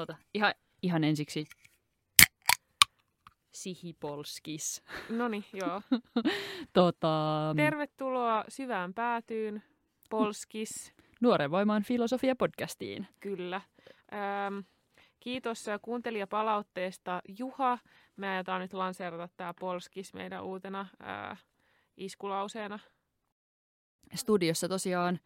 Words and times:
Ota, 0.00 0.16
ihan, 0.34 0.54
ihan 0.82 1.04
ensiksi. 1.04 1.46
Sihipolskis. 3.52 4.82
Noni, 5.08 5.44
joo. 5.52 5.82
Tota, 6.72 7.08
Tervetuloa 7.56 8.44
syvään 8.48 8.94
päätyyn, 8.94 9.62
Polskis, 10.10 10.92
Nuoren 11.20 11.50
voimaan 11.50 11.82
filosofia-podcastiin. 11.82 13.06
kyllä. 13.20 13.60
Ähm, 14.12 14.58
kiitos 15.20 15.66
kuuntelijapalautteesta 15.82 17.22
Juha. 17.38 17.78
Me 18.16 18.28
aiotaan 18.28 18.60
nyt 18.60 18.72
lanseerata 18.72 19.28
tämä 19.36 19.54
Polskis 19.60 20.14
meidän 20.14 20.44
uutena 20.44 20.86
äh, 21.30 21.44
iskulauseena. 21.96 22.78
Studiossa 24.14 24.68
tosiaan 24.68 25.20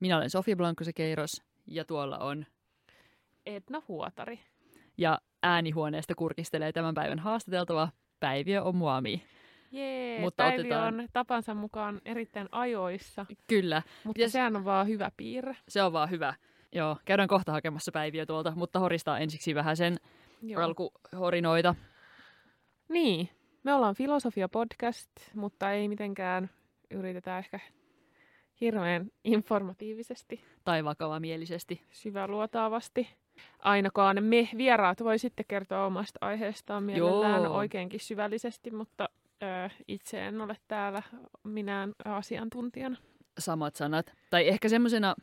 minä 0.00 0.16
olen 0.16 0.30
Sofia 0.30 0.56
Blanco-Keiros 0.56 1.42
ja 1.66 1.84
tuolla 1.84 2.18
on 2.18 2.46
Etna 3.46 3.82
Huotari. 3.88 4.40
ja 4.98 5.18
äänihuoneesta 5.42 6.14
kurkistelee 6.14 6.72
tämän 6.72 6.94
päivän 6.94 7.18
haastateltava 7.18 7.88
Päiviö 8.20 8.62
Omuami. 8.62 9.22
Jee, 9.72 10.20
Mutta 10.20 10.42
Päivi 10.44 10.60
otetaan- 10.60 11.00
on 11.00 11.08
tapansa 11.12 11.54
mukaan 11.54 12.00
erittäin 12.04 12.48
ajoissa, 12.52 13.26
Kyllä, 13.46 13.82
mutta 14.04 14.18
Pitäis- 14.18 14.32
sehän 14.32 14.56
on 14.56 14.64
vaan 14.64 14.86
hyvä 14.88 15.10
piirre. 15.16 15.56
se 15.68 15.82
on 15.82 15.92
vaan 15.92 16.10
hyvä. 16.10 16.34
Joo, 16.72 16.96
käydään 17.04 17.28
kohta 17.28 17.52
hakemassa 17.52 17.92
Päiviö 17.92 18.26
tuolta, 18.26 18.52
mutta 18.56 18.78
horistaa 18.78 19.18
ensiksi 19.18 19.54
vähän 19.54 19.76
sen 19.76 19.96
Joo. 20.42 20.62
alkuhorinoita. 20.62 21.74
Niin, 22.88 23.28
me 23.62 23.74
ollaan 23.74 23.94
filosofia-podcast, 23.94 25.34
mutta 25.34 25.72
ei 25.72 25.88
mitenkään 25.88 26.50
yritetä 26.90 27.38
ehkä 27.38 27.60
hirveän 28.60 29.10
informatiivisesti, 29.24 30.44
Tai 30.64 30.84
vakavamielisesti. 30.84 31.82
syväluotaavasti. 31.92 33.08
Ainakaan 33.58 34.24
me 34.24 34.48
vieraat 34.56 35.04
voi 35.04 35.18
sitten 35.18 35.44
kertoa 35.48 35.86
omasta 35.86 36.18
aiheestaan 36.20 36.82
mielellään 36.82 37.42
Joo. 37.42 37.56
oikeinkin 37.56 38.00
syvällisesti, 38.00 38.70
mutta 38.70 39.08
ö, 39.42 39.70
itse 39.88 40.26
en 40.26 40.40
ole 40.40 40.56
täällä 40.68 41.02
minään 41.44 41.92
asiantuntijana. 42.04 42.96
Samat 43.38 43.76
sanat. 43.76 44.12
Tai 44.30 44.48
ehkä 44.48 44.68
semmoisena, 44.68 45.14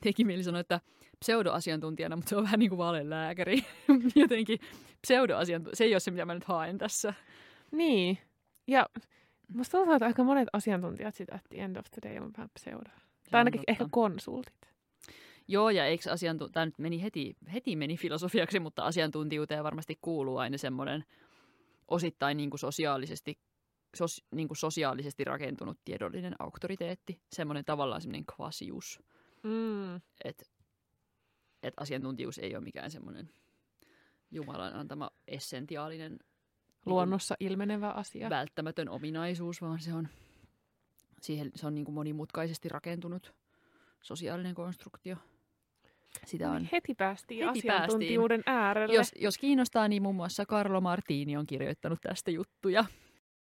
teki 0.00 0.24
mieli 0.24 0.42
sanoa, 0.42 0.60
että 0.60 0.80
pseudoasiantuntijana, 1.20 2.16
mutta 2.16 2.28
se 2.28 2.36
on 2.36 2.42
vähän 2.44 2.58
niin 2.58 2.70
kuin 2.70 2.78
valelääkäri. 2.78 3.58
Jotenkin 4.14 4.58
pseudoasiantuntija, 5.02 5.76
se 5.76 5.84
ei 5.84 5.94
ole 5.94 6.00
se, 6.00 6.10
mitä 6.10 6.24
mä 6.24 6.34
nyt 6.34 6.44
haen 6.44 6.78
tässä. 6.78 7.14
Niin, 7.70 8.18
ja 8.66 8.86
musta 9.54 9.78
tuntuu, 9.78 9.94
että 9.94 10.06
aika 10.06 10.24
monet 10.24 10.48
asiantuntijat 10.52 11.14
sitä 11.14 11.38
the 11.48 11.58
end 11.62 11.76
of 11.76 11.86
the 11.90 12.10
day 12.10 12.18
on 12.24 12.30
vähän 12.36 12.50
pseudo. 12.54 12.90
Se 13.24 13.30
Tai 13.30 13.38
ainakin 13.38 13.58
totta. 13.60 13.72
ehkä 13.72 13.86
konsultit. 13.90 14.68
Joo, 15.48 15.70
ja 15.70 15.86
eikö 15.86 16.12
asiantu... 16.12 16.48
Tämä 16.48 16.66
nyt 16.66 16.78
meni 16.78 17.02
heti, 17.02 17.36
heti 17.52 17.76
meni 17.76 17.96
filosofiaksi, 17.96 18.60
mutta 18.60 18.82
asiantuntijuuteen 18.82 19.64
varmasti 19.64 19.98
kuuluu 20.00 20.36
aina 20.36 20.58
semmoinen 20.58 21.04
osittain 21.88 22.36
niin 22.36 22.50
kuin 22.50 22.60
sosiaalisesti, 22.60 23.38
sos, 23.96 24.24
niin 24.34 24.48
kuin 24.48 24.58
sosiaalisesti 24.58 25.24
rakentunut 25.24 25.78
tiedollinen 25.84 26.34
auktoriteetti. 26.38 27.20
Semmoinen 27.32 27.64
tavallaan 27.64 28.00
semmoinen 28.00 28.26
kvasius, 28.36 29.02
Mm. 29.42 29.96
että 30.24 30.44
et 31.62 31.74
asiantuntijuus 31.76 32.38
ei 32.38 32.56
ole 32.56 32.64
mikään 32.64 32.90
semmoinen 32.90 33.30
Jumalan 34.30 34.74
antama 34.74 35.10
essentiaalinen 35.28 36.12
niin 36.12 36.18
kuin 36.84 36.92
Luonnossa 36.92 37.34
ilmenevä 37.40 37.90
asia. 37.90 38.30
välttämätön 38.30 38.88
ominaisuus, 38.88 39.62
vaan 39.62 39.80
se 39.80 39.94
on, 39.94 40.08
siihen, 41.22 41.50
se 41.54 41.66
on 41.66 41.74
niin 41.74 41.84
kuin 41.84 41.94
monimutkaisesti 41.94 42.68
rakentunut 42.68 43.34
sosiaalinen 44.02 44.54
konstruktio. 44.54 45.16
Sitä 46.26 46.46
No 46.46 46.54
on 46.54 46.62
niin, 46.62 46.68
heti 46.72 46.94
päästiin 46.94 47.46
Heti 47.46 47.58
asiantuntijuuden 47.58 48.42
äärelle. 48.46 48.94
Jos, 48.94 49.12
jos 49.16 49.38
kiinnostaa, 49.38 49.88
niin 49.88 50.02
muun 50.02 50.14
muassa 50.14 50.44
Carlo 50.46 50.80
Martini 50.80 51.36
on 51.36 51.46
kirjoittanut 51.46 51.98
tästä 52.02 52.30
juttuja. 52.30 52.84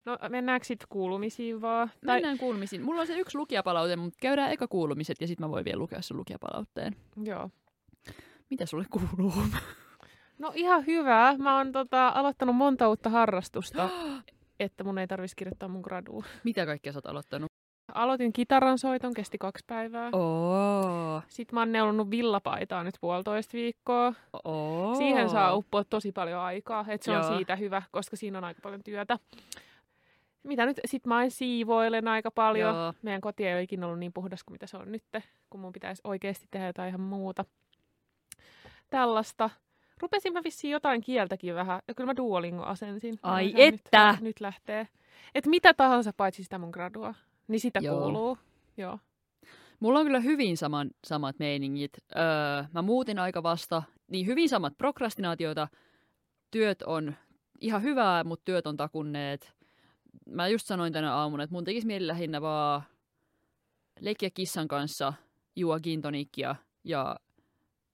No 0.05 0.17
mennäänkö 0.29 0.65
sitten 0.65 0.87
kuulumisiin 0.89 1.61
vaan? 1.61 1.91
Tai... 2.05 2.15
Mennään 2.15 2.37
kuulumisiin. 2.37 2.81
Mulla 2.81 3.01
on 3.01 3.07
se 3.07 3.19
yksi 3.19 3.37
lukijapalaute, 3.37 3.95
mutta 3.95 4.17
käydään 4.21 4.51
eka 4.51 4.67
kuulumiset 4.67 5.21
ja 5.21 5.27
sitten 5.27 5.45
mä 5.47 5.51
voin 5.51 5.65
vielä 5.65 5.79
lukea 5.79 6.01
sen 6.01 6.17
lukijapalautteen. 6.17 6.95
Joo. 7.23 7.49
Mitä 8.49 8.65
sulle 8.65 8.85
kuuluu? 8.89 9.33
No 10.39 10.51
ihan 10.55 10.85
hyvä. 10.87 11.35
Mä 11.37 11.57
oon 11.57 11.71
tota, 11.71 12.07
aloittanut 12.07 12.55
monta 12.55 12.89
uutta 12.89 13.09
harrastusta, 13.09 13.89
että 14.59 14.83
mun 14.83 14.97
ei 14.97 15.07
tarvitsisi 15.07 15.35
kirjoittaa 15.35 15.69
mun 15.69 15.81
graduun. 15.81 16.23
Mitä 16.43 16.65
kaikkea 16.65 16.93
sä 16.93 16.97
oot 16.97 17.05
aloittanut? 17.05 17.51
Aloitin 17.93 18.33
kitaran 18.33 18.77
soiton, 18.77 19.13
kesti 19.13 19.37
kaksi 19.37 19.63
päivää. 19.67 20.09
Oo. 20.11 21.21
Sitten 21.27 21.55
mä 21.55 21.61
oon 21.61 21.71
neulonut 21.71 22.11
villapaitaa 22.11 22.83
nyt 22.83 22.95
puolitoista 23.01 23.53
viikkoa. 23.53 24.13
Oo. 24.43 24.95
Siihen 24.95 25.29
saa 25.29 25.55
uppoa 25.55 25.83
tosi 25.83 26.11
paljon 26.11 26.39
aikaa, 26.39 26.85
että 26.87 27.05
se 27.05 27.11
Joo. 27.11 27.27
on 27.27 27.37
siitä 27.37 27.55
hyvä, 27.55 27.81
koska 27.91 28.15
siinä 28.15 28.37
on 28.37 28.43
aika 28.43 28.59
paljon 28.63 28.83
työtä. 28.83 29.19
Mitä 30.43 30.65
nyt? 30.65 30.79
Sitten 30.85 31.09
mä 31.09 31.29
siivoilen 31.29 32.07
aika 32.07 32.31
paljon. 32.31 32.75
Joo. 32.75 32.93
Meidän 33.01 33.21
koti 33.21 33.47
ei 33.47 33.53
ole 33.53 33.61
ikinä 33.61 33.85
ollut 33.85 33.99
niin 33.99 34.13
puhdas 34.13 34.43
kuin 34.43 34.53
mitä 34.53 34.67
se 34.67 34.77
on 34.77 34.91
nyt, 34.91 35.03
kun 35.49 35.61
mun 35.61 35.73
pitäisi 35.73 36.01
oikeasti 36.03 36.47
tehdä 36.51 36.67
jotain 36.67 36.89
ihan 36.89 37.01
muuta. 37.01 37.45
Tällaista. 38.89 39.49
Rupesin 40.01 40.33
mä 40.33 40.41
vissiin 40.43 40.71
jotain 40.71 41.01
kieltäkin 41.01 41.55
vähän. 41.55 41.81
Ja 41.87 41.93
kyllä 41.93 42.09
mä 42.09 42.15
Duolingo 42.17 42.63
asensin. 42.63 43.19
Ai 43.23 43.51
Sehän 43.51 43.73
että! 43.73 44.11
Nyt, 44.11 44.21
nyt 44.21 44.39
lähtee. 44.39 44.87
Et 45.35 45.47
mitä 45.47 45.73
tahansa 45.73 46.13
paitsi 46.17 46.43
sitä 46.43 46.57
mun 46.57 46.69
gradua. 46.69 47.13
Niin 47.49 47.59
sitä 47.59 47.79
Joo. 47.83 48.01
kuuluu. 48.01 48.37
Joo. 48.77 48.99
Mulla 49.79 49.99
on 49.99 50.05
kyllä 50.05 50.19
hyvin 50.19 50.57
saman, 50.57 50.91
samat 51.03 51.39
meiningit. 51.39 51.91
Öö, 52.15 52.63
mä 52.73 52.81
muutin 52.81 53.19
aika 53.19 53.43
vasta, 53.43 53.83
niin 54.07 54.25
hyvin 54.25 54.49
samat 54.49 54.77
prokrastinaatioita. 54.77 55.67
Työt 56.51 56.81
on 56.81 57.15
ihan 57.61 57.83
hyvää, 57.83 58.23
mutta 58.23 58.45
työt 58.45 58.67
on 58.67 58.77
takunneet. 58.77 59.53
Mä 60.25 60.47
just 60.47 60.67
sanoin 60.67 60.93
tänä 60.93 61.13
aamuna, 61.13 61.43
että 61.43 61.53
mun 61.53 61.63
tekisi 61.63 61.87
mieli 61.87 62.07
lähinnä 62.07 62.41
vaan 62.41 62.81
leikkiä 63.99 64.29
kissan 64.33 64.67
kanssa, 64.67 65.13
juo 65.55 65.79
gintonikkia 65.79 66.55
ja 66.83 67.15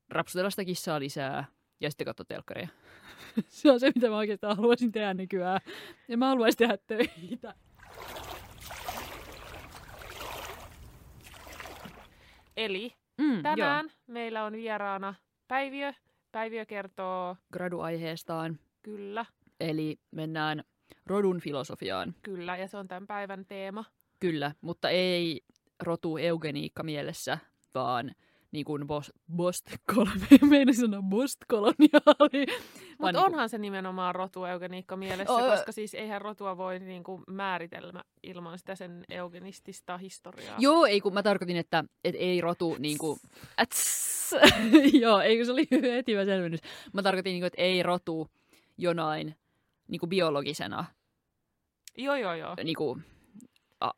rapsutella 0.10 0.50
sitä 0.50 0.66
kissaa 0.66 1.00
lisää 1.00 1.46
ja 1.80 1.90
sitten 1.90 2.06
katsoa 2.06 2.26
telkkaria. 2.26 2.68
Se 3.48 3.72
on 3.72 3.80
se, 3.80 3.92
mitä 3.96 4.10
mä 4.10 4.18
oikeastaan 4.18 4.58
haluaisin 4.58 4.92
tehdä 4.92 5.14
nykyään. 5.14 5.62
Ja 6.08 6.18
mä 6.18 6.28
haluaisin 6.28 6.58
tehdä 6.58 6.78
töitä. 6.88 7.54
Eli 12.58 12.94
Mm, 13.18 13.34
joo. 13.34 13.42
tänään 13.42 13.92
meillä 14.08 14.44
on 14.46 14.54
vieraana 14.54 15.14
Päiviö. 15.48 15.94
Päiviö 16.32 16.66
kertoo 16.66 17.38
graduaiheestaan. 17.54 18.60
kyllä, 18.84 19.26
Eli 19.60 20.00
mennään 20.12 20.64
rodun 21.06 21.40
filosofiaan. 21.40 22.16
kyllä, 22.22 22.58
ja 22.58 22.68
se 22.68 22.78
on 22.78 22.88
tämän 22.88 23.08
päivän 23.08 23.46
teema. 23.46 23.86
Kyllä, 24.20 24.52
mutta 24.62 24.90
ei 24.90 25.42
rotu 25.84 26.18
eugeniikka 26.18 26.84
mielessä, 26.84 27.38
vaan 27.74 28.12
niin 28.52 28.66
kuin 28.66 28.88
bos, 28.88 29.14
bost, 29.36 29.66
meinasin 30.50 30.82
sanoa 30.82 31.04
postkoloniaali. 31.10 32.46
Mutta 32.98 33.12
niinku- 33.12 33.26
onhan 33.26 33.50
se 33.50 33.58
nimenomaan 33.58 34.16
rotueugeniikka 34.16 34.96
mielessä, 34.96 35.34
Oo, 35.34 35.52
koska 35.52 35.72
siis 35.72 35.94
eihän 35.94 36.22
rotua 36.22 36.58
voi 36.58 36.80
niinku 36.80 37.24
määritellä 37.28 38.04
ilman 38.24 38.58
sitä 38.58 38.76
sen 38.76 39.04
eugenistista 39.10 39.98
historiaa. 39.98 40.56
Joo, 40.60 40.86
ei 40.86 41.02
kun 41.02 41.14
mä 41.14 41.24
tarkoitin, 41.24 41.58
että 41.58 41.84
et 42.04 42.16
ei 42.18 42.42
rotu 42.42 42.76
niin 42.80 42.98
kuin, 42.98 43.20
äts, 43.62 44.36
joo, 45.04 45.20
ei 45.20 45.38
kun 45.38 45.46
se 45.46 45.52
oli 45.52 45.68
heti 45.96 46.12
hyvä 46.12 46.26
selvennys. 46.26 46.60
Mä 46.94 47.04
tarkoitin, 47.04 47.32
niin 47.32 47.42
kuin, 47.42 47.48
että 47.48 47.62
ei 47.62 47.84
rotu 47.84 48.30
jonain 48.78 49.36
niin 49.88 50.00
kuin 50.00 50.10
biologisena 50.10 50.86
joo, 51.98 52.16
joo. 52.16 52.34
joo. 52.34 52.56
niin 52.64 52.76
kuin, 52.76 53.06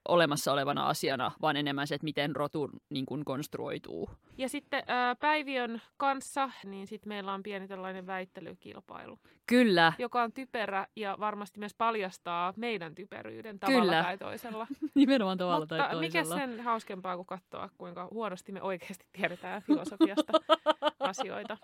olemassa 0.07 0.53
olevana 0.53 0.87
asiana, 0.87 1.31
vaan 1.41 1.57
enemmän 1.57 1.87
se, 1.87 1.95
että 1.95 2.05
miten 2.05 2.35
rotu 2.35 2.69
niin 2.89 3.05
kuin, 3.05 3.25
konstruoituu. 3.25 4.09
Ja 4.37 4.49
sitten 4.49 4.83
ää, 4.87 5.15
Päiviön 5.15 5.81
kanssa, 5.97 6.49
niin 6.63 6.87
sitten 6.87 7.09
meillä 7.09 7.33
on 7.33 7.43
pieni 7.43 7.67
tällainen 7.67 8.07
väittelykilpailu, 8.07 9.19
Kyllä, 9.47 9.93
joka 9.99 10.23
on 10.23 10.33
typerä 10.33 10.87
ja 10.95 11.15
varmasti 11.19 11.59
myös 11.59 11.73
paljastaa 11.77 12.53
meidän 12.57 12.95
typeryyden 12.95 13.59
tavalla 13.59 13.81
Kyllä. 13.81 14.03
tai 14.03 14.17
toisella. 14.17 14.67
nimenomaan 14.95 15.37
tavalla 15.37 15.59
Mutta 15.59 15.77
tai 15.77 15.99
mikä 15.99 16.19
toisella. 16.23 16.35
sen 16.39 16.59
hauskempaa 16.59 17.15
kuin 17.15 17.25
katsoa, 17.25 17.69
kuinka 17.77 18.07
huonosti 18.11 18.51
me 18.51 18.61
oikeasti 18.61 19.05
tiedetään 19.11 19.61
filosofiasta 19.61 20.33
asioita. 20.99 21.57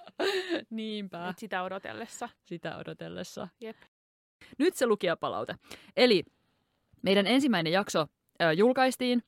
Niinpä. 0.70 1.30
Et 1.30 1.40
sitä 1.40 1.64
odotellessa. 1.64 2.30
sitä 2.46 2.78
odotellessa. 2.78 3.48
Jep. 3.62 3.78
Nyt 4.58 4.76
se 4.76 4.86
lukijapalaute. 4.88 5.56
Eli 5.98 6.24
meidän 7.04 7.28
ensimmäinen 7.28 7.74
jakso 7.74 8.08
ö, 8.42 8.54
julkaistiin 8.54 9.24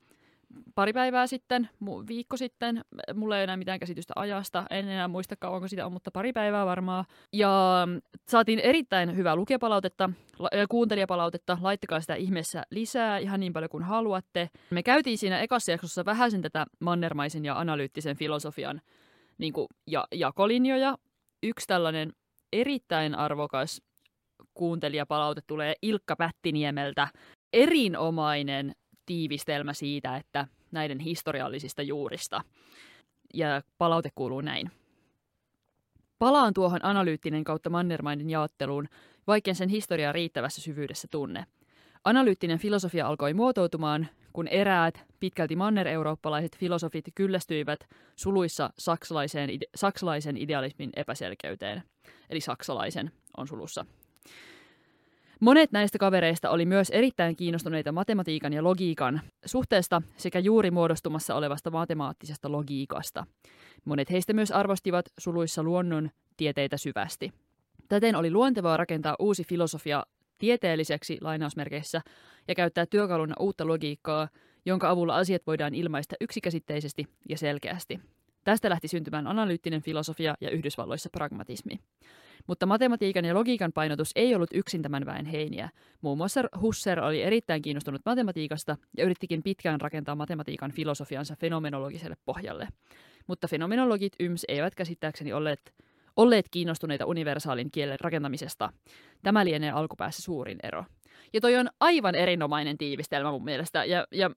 pari 0.75 0.94
päivää 0.94 1.27
sitten, 1.27 1.69
mu- 1.83 2.07
viikko 2.07 2.38
sitten. 2.38 2.81
Mulla 3.13 3.38
ei 3.38 3.44
enää 3.44 3.57
mitään 3.57 3.80
käsitystä 3.80 4.13
ajasta. 4.16 4.66
En 4.69 4.88
enää 4.89 5.07
muista 5.07 5.36
kauanko 5.39 5.68
sitä 5.68 5.86
on, 5.86 5.92
mutta 5.92 6.12
pari 6.12 6.33
päivää 6.33 6.66
varmaan. 6.66 7.06
Ja 7.33 7.83
mm, 7.86 8.01
saatiin 8.27 8.60
erittäin 8.60 9.16
hyvää 9.16 9.36
lukijapalautetta, 9.36 10.10
la- 10.39 10.50
kuuntelijapalautetta. 10.69 11.57
Laittakaa 11.62 12.01
sitä 12.01 12.16
ihmeessä 12.16 12.63
lisää 12.72 13.18
ihan 13.18 13.39
niin 13.39 13.54
paljon 13.54 13.69
kuin 13.69 13.83
haluatte. 13.83 14.50
Me 14.69 14.83
käytiin 14.83 15.18
siinä 15.18 15.39
ekassa 15.39 15.71
jaksossa 15.71 16.06
vähän 16.06 16.31
sen 16.31 16.42
tätä 16.42 16.66
mannermaisen 16.80 17.45
ja 17.45 17.60
analyyttisen 17.60 18.18
filosofian 18.18 18.81
niin 19.38 19.54
kuin, 19.54 19.68
ja, 19.88 20.07
jakolinjoja 20.13 20.98
yksi 21.44 21.68
tällainen 21.68 22.13
erittäin 22.54 23.16
arvokas 23.16 23.81
kuuntelijapalaute 24.54 25.42
tulee 25.48 25.75
Ilkka 25.81 26.16
Pättiniemeltä. 26.16 27.07
Erinomainen 27.53 28.75
tiivistelmä 29.06 29.74
siitä, 29.74 30.18
että 30.18 30.47
näiden 30.71 31.00
historiallisista 31.00 31.81
juurista. 31.81 32.42
Ja 33.33 33.62
palaute 33.77 34.09
kuuluu 34.15 34.42
näin. 34.42 34.71
Palaan 36.19 36.53
tuohon 36.53 36.86
analyyttinen 36.86 37.44
kautta 37.44 37.69
Mannermainin 37.69 38.30
jaotteluun, 38.30 38.88
vaikken 39.27 39.56
sen 39.56 39.69
historiaa 39.69 40.12
riittävässä 40.12 40.62
syvyydessä 40.62 41.07
tunne. 41.12 41.45
Analyyttinen 42.03 42.59
filosofia 42.59 43.07
alkoi 43.07 43.33
muotoutumaan, 43.33 44.07
kun 44.33 44.47
eräät 44.47 45.06
pitkälti 45.19 45.56
manner-eurooppalaiset 45.56 46.57
filosofit 46.57 47.06
kyllästyivät 47.15 47.80
suluissa 48.15 48.69
saksalaiseen, 48.77 49.50
saksalaisen 49.75 50.38
idealismin 50.38 50.89
epäselkeyteen. 50.95 51.83
Eli 52.30 52.42
saksalaisen 52.42 53.12
on 53.38 53.47
sulussa. 53.47 53.86
Monet 55.39 55.71
näistä 55.71 55.97
kavereista 55.97 56.49
oli 56.49 56.65
myös 56.65 56.89
erittäin 56.89 57.35
kiinnostuneita 57.35 57.91
matematiikan 57.91 58.53
ja 58.53 58.63
logiikan 58.63 59.21
suhteesta 59.45 60.01
sekä 60.17 60.39
juuri 60.39 60.71
muodostumassa 60.71 61.35
olevasta 61.35 61.71
matemaattisesta 61.71 62.51
logiikasta. 62.51 63.25
Monet 63.85 64.11
heistä 64.11 64.33
myös 64.33 64.51
arvostivat 64.51 65.05
suluissa 65.17 65.63
luonnon 65.63 66.09
tieteitä 66.37 66.77
syvästi. 66.77 67.33
Täten 67.89 68.15
oli 68.15 68.31
luontevaa 68.31 68.77
rakentaa 68.77 69.15
uusi 69.19 69.43
filosofia 69.43 70.03
tieteelliseksi 70.37 71.17
lainausmerkeissä 71.21 72.01
ja 72.47 72.55
käyttää 72.55 72.85
työkaluna 72.85 73.35
uutta 73.39 73.67
logiikkaa, 73.67 74.27
jonka 74.65 74.89
avulla 74.89 75.15
asiat 75.15 75.41
voidaan 75.47 75.75
ilmaista 75.75 76.15
yksikäsitteisesti 76.21 77.07
ja 77.29 77.37
selkeästi. 77.37 77.99
Tästä 78.43 78.69
lähti 78.69 78.87
syntymään 78.87 79.27
analyyttinen 79.27 79.81
filosofia 79.81 80.35
ja 80.41 80.49
Yhdysvalloissa 80.49 81.09
pragmatismi. 81.09 81.79
Mutta 82.47 82.65
matematiikan 82.65 83.25
ja 83.25 83.33
logiikan 83.33 83.74
painotus 83.74 84.12
ei 84.15 84.36
ollut 84.36 84.50
yksin 84.53 84.81
tämän 84.81 85.06
väen 85.06 85.25
heiniä. 85.25 85.69
Muun 86.01 86.18
muassa 86.18 86.42
Husserl 86.62 87.03
oli 87.03 87.21
erittäin 87.21 87.62
kiinnostunut 87.62 88.01
matematiikasta 88.06 88.77
ja 88.97 89.06
yrittikin 89.06 89.44
pitkään 89.44 89.81
rakentaa 89.81 90.15
matematiikan 90.15 90.71
filosofiansa 90.71 91.36
fenomenologiselle 91.36 92.18
pohjalle. 92.25 92.68
Mutta 93.27 93.47
fenomenologit 93.47 94.13
YMS 94.19 94.45
eivät 94.47 94.75
käsittääkseni 94.75 95.33
olleet, 95.33 95.74
olleet 96.15 96.45
kiinnostuneita 96.51 97.06
universaalin 97.06 97.71
kielen 97.71 98.00
rakentamisesta. 98.01 98.69
Tämä 99.24 99.45
lienee 99.45 99.71
alkupäässä 99.71 100.21
suurin 100.21 100.57
ero. 100.63 100.86
Ja 101.33 101.42
toi 101.42 101.56
on 101.56 101.69
aivan 101.80 102.15
erinomainen 102.15 102.77
tiivistelmä 102.77 103.31
mun 103.31 103.44
mielestä. 103.44 103.86
Ja, 103.86 104.07
ja 104.12 104.31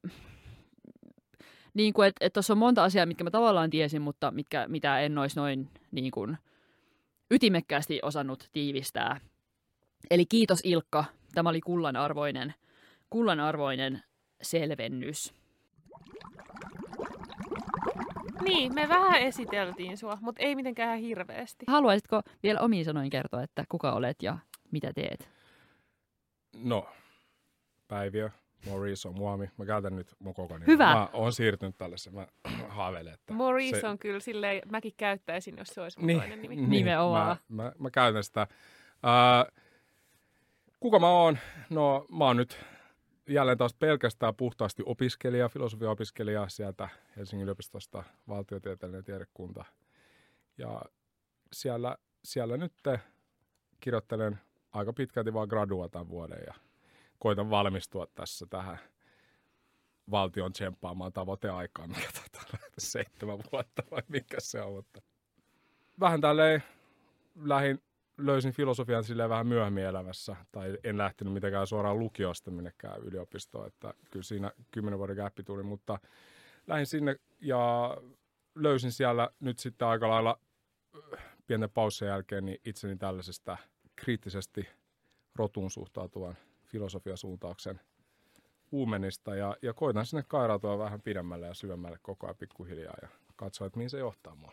niin 1.75 1.93
kuin, 1.93 2.09
että 2.09 2.27
et 2.27 2.33
tuossa 2.33 2.53
on 2.53 2.59
monta 2.59 2.85
asiaa, 2.85 3.07
mitkä 3.07 3.25
mä 3.25 3.31
tavallaan 3.31 3.71
tiesin, 3.71 4.03
mutta 4.03 4.31
mitkä, 4.31 4.69
mitä 4.69 5.01
en 5.01 5.19
olisi 5.19 5.37
noin 5.37 5.69
niin 5.91 6.11
kuin, 6.11 6.39
ytimekkäästi 7.31 8.01
osannut 8.03 8.49
tiivistää. 8.53 9.21
Eli 10.11 10.27
kiitos 10.27 10.61
Ilkka, 10.65 11.05
tämä 11.35 11.49
oli 11.49 11.61
kullan 11.61 11.97
arvoinen, 11.97 12.55
kullan 13.11 13.41
arvoinen 13.41 14.03
selvennys. 14.43 15.35
Niin, 18.43 18.75
me 18.75 18.89
vähän 18.89 19.23
esiteltiin 19.23 19.99
sua, 19.99 20.19
mutta 20.21 20.43
ei 20.43 20.55
mitenkään 20.55 20.99
hirveästi. 20.99 21.65
Haluaisitko 21.69 22.23
vielä 22.43 22.61
omiin 22.61 22.85
sanoin 22.85 23.11
kertoa, 23.11 23.43
että 23.43 23.65
kuka 23.69 23.93
olet 23.93 24.23
ja 24.23 24.39
mitä 24.71 24.93
teet? 24.93 25.29
No, 26.57 26.89
Päiviö, 27.89 28.31
Maurice 28.67 29.09
on 29.09 29.15
muami. 29.15 29.51
Mä 29.57 29.65
käytän 29.65 29.97
nyt 29.97 30.15
mun 30.19 30.35
koko 30.35 30.55
nimi. 30.55 30.67
Hyvä. 30.67 30.95
Mä 30.95 31.09
oon 31.13 31.33
siirtynyt 31.33 31.79
tällaisen. 31.79 32.15
Mä 32.15 32.27
haaveilen, 32.69 33.15
että... 33.15 33.33
Maurice 33.33 33.81
se- 33.81 33.87
on 33.87 33.99
kyllä 33.99 34.21
silleen, 34.21 34.63
mäkin 34.71 34.93
käyttäisin, 34.97 35.57
jos 35.59 35.69
se 35.69 35.81
olisi 35.81 35.99
mun 35.99 36.07
niin, 36.07 36.19
toinen 36.19 36.43
nimi. 36.43 36.57
niin, 36.57 36.71
Nimenomaan. 36.71 37.37
Mä, 37.49 37.63
mä, 37.63 37.73
mä 37.79 37.91
käytän 37.91 38.25
sitä. 38.25 38.47
Ää, 39.03 39.47
kuka 40.81 40.99
mä 40.99 41.09
oon? 41.09 41.39
No, 41.71 42.07
mä 42.19 42.25
oon 42.25 42.37
nyt 42.37 42.59
jälleen 43.29 43.59
taas 43.59 43.75
pelkästään 43.75 44.35
puhtaasti 44.35 44.83
opiskelija, 44.87 45.49
filosofia-opiskelija 45.49 46.49
sieltä 46.49 46.89
Helsingin 47.17 47.45
yliopistosta, 47.45 48.05
valtiotieteellinen 48.29 49.05
tiedekunta. 49.05 49.65
Ja 50.59 50.83
siellä, 51.53 51.97
siellä 52.25 52.57
nyt 52.57 52.73
kirjoittelen 53.81 54.39
aika 54.73 54.93
pitkälti 54.93 55.35
vaan 55.35 55.49
gradua 55.49 55.89
tämän 55.89 56.09
vuoden 56.09 56.43
ja 56.47 56.55
koitan 57.19 57.51
valmistua 57.51 58.07
tässä 58.15 58.47
tähän 58.51 58.79
valtion 60.11 60.53
tsemppaamaan 60.53 61.13
tavoiteaikaan, 61.13 61.89
mikä 61.89 62.09
olla 62.37 62.59
seitsemän 62.79 63.39
vuotta 63.53 63.83
vai 63.91 64.03
mikä 64.09 64.37
se 64.41 64.63
on. 64.63 64.73
Mutta 64.73 65.03
vähän 66.01 66.21
tälleen 66.21 66.63
lähin, 67.37 67.83
löysin 68.19 68.53
filosofian 68.53 69.05
silleen 69.05 69.31
vähän 69.31 69.47
myöhemmin 69.47 69.85
elämässä, 69.85 70.37
tai 70.53 70.79
en 70.85 70.99
lähtenyt 70.99 71.35
mitenkään 71.35 71.67
suoraan 71.67 71.99
lukiosta 71.99 72.51
minnekään 72.51 73.01
yliopistoon, 73.03 73.67
että 73.67 73.95
kyllä 74.11 74.25
siinä 74.25 74.53
kymmenen 74.71 74.99
vuoden 74.99 75.17
gappi 75.17 75.43
tuli, 75.43 75.63
mutta 75.63 75.99
lähdin 76.67 76.87
sinne 76.87 77.17
ja 77.41 77.97
löysin 78.55 78.93
siellä 78.93 79.31
nyt 79.41 79.59
sitten 79.59 79.89
aika 79.89 80.09
lailla 80.09 80.41
pienen 81.47 81.71
paussien 81.71 82.09
jälkeen 82.09 82.45
niin 82.45 82.61
itseni 82.65 82.97
tällaisesta 82.97 83.57
kriittisesti 83.97 84.69
rotuun 85.35 85.71
suhtautuvan 85.71 86.37
filosofiasuuntauksen 86.69 87.81
uumenista 88.73 89.35
ja, 89.35 89.57
ja 89.63 89.75
koitan 89.75 90.07
sinne 90.07 90.23
kairautua 90.29 90.79
vähän 90.79 91.03
pidemmälle 91.03 91.47
ja 91.47 91.55
syvemmälle 91.55 91.99
koko 92.03 92.27
ajan 92.27 92.37
pikkuhiljaa 92.37 92.95
ja 93.03 93.09
katsoa, 93.37 93.67
että 93.67 93.77
mihin 93.77 93.91
se 93.91 93.99
johtaa 93.99 94.35
mua. 94.35 94.53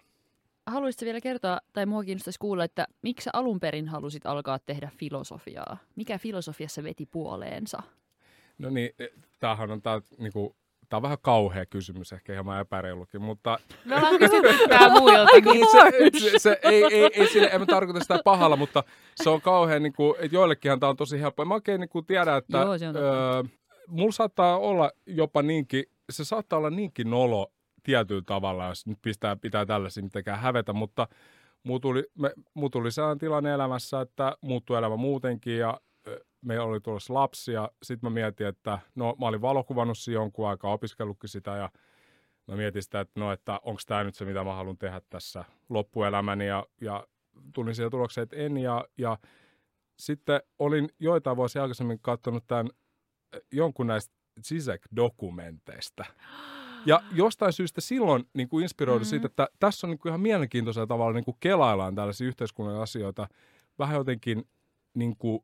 Haluaisitko 0.66 1.06
vielä 1.06 1.22
kertoa, 1.22 1.60
tai 1.74 1.86
mua 1.86 2.04
kiinnostaisi 2.04 2.40
kuulla, 2.40 2.64
että 2.64 2.88
miksi 3.02 3.24
sä 3.24 3.30
alun 3.34 3.60
perin 3.60 3.88
halusit 3.88 4.26
alkaa 4.26 4.60
tehdä 4.60 4.92
filosofiaa? 4.98 5.78
Mikä 5.96 6.18
filosofiassa 6.18 6.84
veti 6.84 7.06
puoleensa? 7.06 7.84
No 8.58 8.70
niin, 8.70 8.92
eh, 9.00 9.10
tämähän 9.40 9.72
on, 9.72 9.82
tää, 9.82 10.02
niinku, 10.18 10.56
tää 10.96 10.98
on 10.98 11.02
vähän 11.04 11.18
kauhea 11.22 11.66
kysymys, 11.66 12.14
ehkä 12.14 12.34
hieman 12.34 12.62
epäreilukin, 12.62 13.22
mutta 13.22 13.60
Me 13.86 13.96
ollaan 13.96 14.20
kysytty 14.20 14.68
tää 14.70 14.90
muilta. 14.90 15.52
niin, 15.54 15.68
se, 15.72 16.20
se, 16.20 16.40
se, 16.40 16.60
ei, 16.64 16.84
ei, 16.84 17.10
ei 17.14 17.28
sille, 17.28 17.50
en 17.52 17.60
mä 17.62 17.66
tarkoita 17.66 18.00
sitä 18.00 18.20
pahalla, 18.24 18.56
mutta 18.56 18.84
se 19.16 19.30
on 19.30 19.42
kauhean, 19.42 19.84
niin 19.84 19.94
kuin, 19.94 20.16
että 20.20 20.36
joillekinhan 20.36 20.80
tämä 20.80 20.90
on 20.90 20.96
tosi 20.96 21.22
helppoa. 21.22 21.46
Mä 21.46 21.54
oikein 21.54 21.82
niin 21.82 21.90
kuin 21.90 22.06
tiedän, 22.06 22.38
että 22.38 22.58
Joo, 22.58 22.78
se 22.78 22.88
on 22.88 22.96
öö, 22.96 23.44
mulla 23.88 24.12
saattaa 24.12 24.58
olla 24.58 24.92
jopa 25.06 25.42
niinkin, 25.42 25.84
se 26.10 26.26
saattaa 26.26 26.60
olla 26.60 26.70
niinkin 26.70 27.10
nolo 27.10 27.52
tietyllä 27.84 28.24
tavalla, 28.26 28.68
jos 28.68 28.88
nyt 28.88 29.00
pistää, 29.02 29.36
pitää 29.36 29.66
tällaisia 29.66 30.04
mitenkään 30.04 30.40
hävetä, 30.40 30.74
mutta 30.74 31.08
muu 31.64 31.80
tuli, 31.80 32.04
me, 32.20 32.32
muu 32.54 32.70
tuli 32.70 32.92
sellainen 32.92 33.18
tilanne 33.20 33.52
elämässä, 33.54 34.02
että 34.02 34.36
muuttui 34.42 34.78
elämä 34.78 34.96
muutenkin 34.96 35.58
ja 35.58 35.80
meillä 36.46 36.66
oli 36.66 36.82
tulossa 36.82 37.14
lapsi 37.14 37.52
ja 37.52 37.72
sitten 37.84 38.10
mä 38.10 38.14
mietin, 38.14 38.48
että 38.48 38.80
no 38.96 39.16
mä 39.20 39.28
olin 39.28 39.42
valokuvannut 39.42 39.98
jonkun 40.12 40.48
aikaa, 40.50 40.74
opiskellutkin 40.74 41.30
sitä 41.30 41.52
ja 41.52 41.70
mä 42.48 42.56
mietin 42.56 42.84
sitä, 42.84 43.00
että 43.00 43.20
no, 43.20 43.32
että 43.32 43.60
onko 43.64 43.82
tämä 43.88 44.04
nyt 44.04 44.16
se, 44.16 44.26
mitä 44.26 44.44
mä 44.44 44.54
haluan 44.54 44.78
tehdä 44.78 45.02
tässä 45.10 45.46
loppuelämäni 45.70 46.48
ja, 46.48 46.66
ja 46.82 47.08
tulin 47.54 47.76
siihen 47.76 47.92
tulokseen, 47.92 48.24
että 48.24 48.36
en 48.36 48.58
ja, 48.58 48.86
ja 48.98 49.18
sitten 50.00 50.42
olin 50.60 50.90
joitain 51.00 51.38
vuosia 51.38 51.62
aikaisemmin 51.62 52.00
katsonut 52.00 52.44
tämän 52.48 52.70
jonkun 53.52 53.88
näistä 53.88 54.14
Zizek-dokumenteista. 54.44 56.06
Ja 56.86 57.04
jostain 57.12 57.54
syystä 57.54 57.82
silloin 57.82 58.24
niin 58.34 58.50
kuin 58.50 58.64
inspiroidu 58.64 59.00
Mhm. 59.00 59.02
mm-hmm. 59.04 59.10
siitä, 59.10 59.26
että 59.28 59.48
tässä 59.60 59.88
on 59.88 59.92
niin 59.92 60.00
kuin 60.00 60.10
ihan 60.10 60.22
mielenkiintoisella 60.22 60.88
tavalla 60.88 61.14
niin 61.14 61.26
kuin 61.26 61.38
kelaillaan 61.40 61.96
tällaisia 61.96 62.28
yhteiskunnan 62.28 62.82
asioita 62.82 63.28
vähän 63.80 63.96
jotenkin 63.96 64.48
niin 64.94 65.16
kuin 65.18 65.44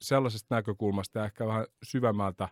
sellaisesta 0.00 0.54
näkökulmasta 0.54 1.18
ja 1.18 1.24
ehkä 1.24 1.46
vähän 1.46 1.66
syvemmältä 1.82 2.48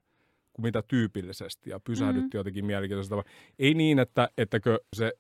kuin 0.53 0.63
mitä 0.63 0.83
tyypillisesti 0.83 1.71
ja 1.71 1.81
pysähdytti 1.81 2.21
mm-hmm. 2.21 2.39
jotenkin 2.39 2.65
mielenkiintoisella 2.65 3.23
tavalla. 3.23 3.39
Ei 3.59 3.75
niin, 3.75 3.99
että 3.99 4.29
ettäkö 4.39 4.81
se 4.97 5.13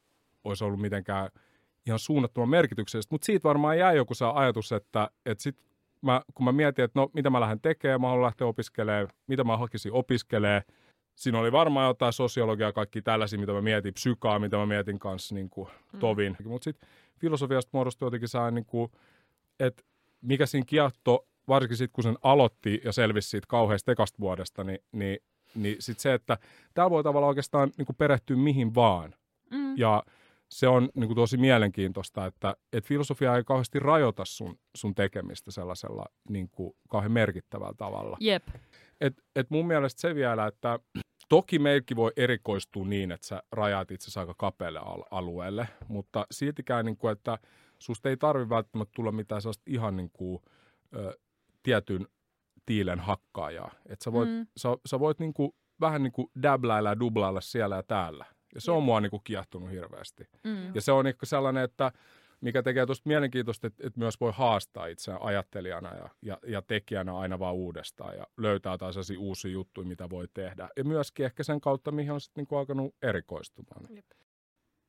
olisi 0.45 0.65
ollut 0.65 0.81
mitenkään 0.81 1.31
ihan 1.87 1.99
suunnattoman 1.99 2.49
merkityksellistä, 2.49 3.15
mutta 3.15 3.25
siitä 3.25 3.49
varmaan 3.49 3.79
jäi 3.79 3.97
joku 3.97 4.15
se 4.15 4.25
ajatus, 4.35 4.73
että, 4.73 5.11
että 5.27 5.43
sit 5.43 5.57
mä, 6.03 6.23
kun 6.35 6.45
mä 6.45 6.53
mietin, 6.53 6.85
että 6.85 7.01
no 7.01 7.11
mitä 7.13 7.31
mä 7.31 7.41
lähden 7.41 7.61
tekemään, 7.61 8.01
mä 8.01 8.09
haluan 8.09 8.25
lähteä 8.25 8.47
opiskelemaan, 8.47 9.09
mitä 9.27 9.45
mä 9.45 9.57
hakisin 9.57 9.93
opiskelemaan, 9.93 10.63
siinä 11.15 11.39
oli 11.39 11.53
varmaan 11.53 11.89
jotain 11.89 12.13
sosiologiaa, 12.13 12.73
kaikki 12.73 13.03
tällaisia, 13.03 13.39
mitä 13.39 13.53
mä 13.53 13.61
mietin, 13.61 13.95
psykaa, 13.95 14.39
mitä 14.39 14.57
mä 14.57 14.67
mietin 14.67 14.99
kanssa 14.99 15.35
niin 15.35 15.51
kuin 15.51 15.69
tovin. 15.99 16.37
Mm. 16.39 16.49
Mutta 16.49 16.65
sitten 16.65 16.89
filosofiasta 17.21 17.71
muodostui 17.73 18.07
jotenkin 18.07 18.29
sellainen, 18.29 18.55
niin 18.55 18.67
kuin, 18.67 18.93
että 19.61 19.83
mikä 20.21 20.47
siinä 20.47 20.65
kiehto, 20.65 21.27
varsinkin 21.49 21.77
sitten 21.77 21.93
kun 21.93 22.05
sen 22.05 22.19
aloitti 22.23 22.81
ja 22.85 22.93
selvisi 22.93 23.29
siitä 23.29 23.47
kauheasta 23.49 23.93
ekasta 23.93 24.19
vuodesta, 24.21 24.65
niin, 24.65 24.79
niin, 24.93 25.19
niin 25.55 25.77
sitten 25.79 26.03
se, 26.03 26.15
että 26.15 26.39
täällä 26.75 26.91
voi 26.91 27.03
tavallaan 27.03 27.29
oikeastaan 27.29 27.71
niin 27.77 27.87
kuin 27.87 27.97
perehtyä 27.97 28.37
mihin 28.37 28.75
vaan. 28.75 29.15
Mm. 29.51 29.79
Ja 29.79 30.03
se 30.49 30.69
on 30.69 30.89
niin 30.95 31.09
kuin 31.09 31.17
tosi 31.17 31.37
mielenkiintoista, 31.37 32.27
että, 32.27 32.57
että 32.73 32.89
filosofia 32.89 33.37
ei 33.37 33.45
kauheasti 33.45 33.79
rajoita 33.79 34.25
sun, 34.25 34.59
sun 34.77 34.95
tekemistä 34.95 35.51
sellaisella 35.51 36.07
niin 36.29 36.49
kuin 36.49 36.73
kauhean 36.89 37.13
merkittävällä 37.13 37.75
tavalla. 37.77 38.17
Jep. 38.21 38.49
Et, 39.01 39.23
et 39.37 39.51
mun 39.51 39.67
mielestä 39.67 40.01
se 40.01 40.15
vielä, 40.15 40.47
että 40.47 40.79
toki 41.29 41.59
meilläkin 41.59 41.97
voi 41.97 42.13
erikoistua 42.17 42.85
niin, 42.85 43.13
että 43.13 43.27
sä 43.27 43.43
rajaat 43.53 43.91
itse 43.91 44.21
aika 44.21 44.35
kapealle 44.39 44.79
al- 44.79 45.05
alueelle, 45.11 45.69
mutta 45.89 46.27
siltikään, 46.31 46.85
niin 46.85 46.97
kuin, 46.97 47.13
että 47.13 47.39
susta 47.79 48.09
ei 48.09 48.17
tarvi 48.17 48.49
välttämättä 48.49 48.93
tulla 48.95 49.13
mitään 49.13 49.43
sellaista 49.43 49.65
ihan 49.67 49.97
niin 49.97 50.11
kuin, 50.13 50.43
ö, 50.97 51.19
tietyn 51.69 52.07
tiilen 52.67 53.01
hakkaajaa. 53.01 53.71
Että 53.87 54.05
sä 54.05 54.13
voit, 54.13 54.29
mm. 54.29 54.47
sä, 54.57 54.69
sä 54.87 55.01
voit 55.01 55.19
niin 55.19 55.35
kuin, 55.35 55.53
vähän 55.81 56.03
niin 56.03 56.13
kuin 56.13 56.29
dablailla 56.43 56.89
ja 56.89 57.01
dublailla 57.01 57.41
siellä 57.41 57.77
ja 57.77 57.83
täällä. 57.83 58.25
Ja 58.55 58.61
se 58.61 58.71
on 58.71 58.83
mua 58.83 59.01
niin 59.01 59.11
kuin 59.11 59.21
kiehtunut 59.25 59.71
hirveästi. 59.71 60.25
Mm. 60.45 60.75
Ja 60.75 60.81
se 60.81 60.93
on 60.93 61.05
niin 61.05 61.15
sellainen, 61.25 61.65
että 61.65 61.93
mikä 62.41 62.63
tekee 62.63 62.87
tuosta 62.87 63.09
mielenkiintoista, 63.09 63.67
että, 63.67 63.87
että 63.87 63.99
myös 63.99 64.21
voi 64.21 64.33
haastaa 64.35 64.87
itseään 64.87 65.23
ajattelijana 65.23 65.95
ja, 65.95 66.09
ja, 66.23 66.39
ja 66.47 66.63
tekijänä 66.63 67.19
aina 67.19 67.39
vaan 67.39 67.55
uudestaan 67.55 68.17
ja 68.17 68.27
löytää 68.37 68.79
taas 68.79 68.97
uusia 69.19 69.51
juttuja, 69.51 69.89
mitä 69.89 70.11
voi 70.11 70.29
tehdä. 70.35 70.69
Ja 70.77 70.85
myöskin 70.85 71.27
ehkä 71.27 71.43
sen 71.43 71.61
kautta, 71.61 71.91
mihin 71.91 72.13
on 72.13 72.21
sitten 72.21 72.47
niin 72.51 72.59
alkanut 72.59 72.95
erikoistumaan. 73.03 73.85
Jep. 73.91 74.07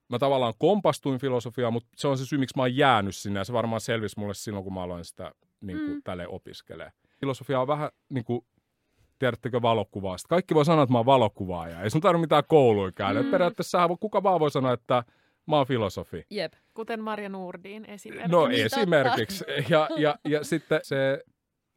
Mä 0.09 0.19
tavallaan 0.19 0.53
kompastuin 0.57 1.19
filosofiaan, 1.19 1.73
mutta 1.73 1.89
se 1.95 2.07
on 2.07 2.17
se 2.17 2.25
syy, 2.25 2.39
miksi 2.39 2.57
mä 2.57 2.63
oon 2.63 2.75
jäänyt 2.75 3.15
sinne 3.15 3.39
ja 3.39 3.43
se 3.43 3.53
varmaan 3.53 3.81
selvisi 3.81 4.19
mulle 4.19 4.33
silloin, 4.33 4.63
kun 4.63 4.73
mä 4.73 4.83
aloin 4.83 5.05
sitä 5.05 5.31
niin 5.61 5.77
kuin, 5.77 5.91
mm. 5.91 6.01
tälle 6.03 6.27
opiskelee. 6.27 6.91
Filosofia 7.19 7.61
on 7.61 7.67
vähän 7.67 7.89
niin 8.09 8.25
kuin 8.25 8.45
tiedättekö 9.19 9.61
valokuvasta. 9.61 10.27
Kaikki 10.27 10.55
voi 10.55 10.65
sanoa, 10.65 10.83
että 10.83 10.93
mä 10.93 10.99
oon 10.99 11.05
valokuvaaja. 11.05 11.81
Ei 11.81 11.89
sun 11.89 12.01
tarvitse 12.01 12.21
mitään 12.21 12.43
kouluja 12.47 12.91
käydä. 12.91 13.23
Mm. 13.23 13.31
Periaatteessa 13.31 13.89
kuka 13.99 14.23
vaan 14.23 14.39
voi 14.39 14.51
sanoa, 14.51 14.73
että 14.73 15.03
Mä 15.49 15.55
oon 15.55 15.67
filosofi. 15.67 16.25
Jep. 16.29 16.53
Kuten 16.73 17.03
Marja 17.03 17.29
Nurdin 17.29 17.85
esimerkiksi. 17.85 18.31
No 18.31 18.47
niin, 18.47 18.65
esimerkiksi. 18.65 19.45
Ja, 19.69 19.89
ja, 19.97 20.15
ja 20.25 20.43
sitten 20.43 20.79
se, 20.83 21.23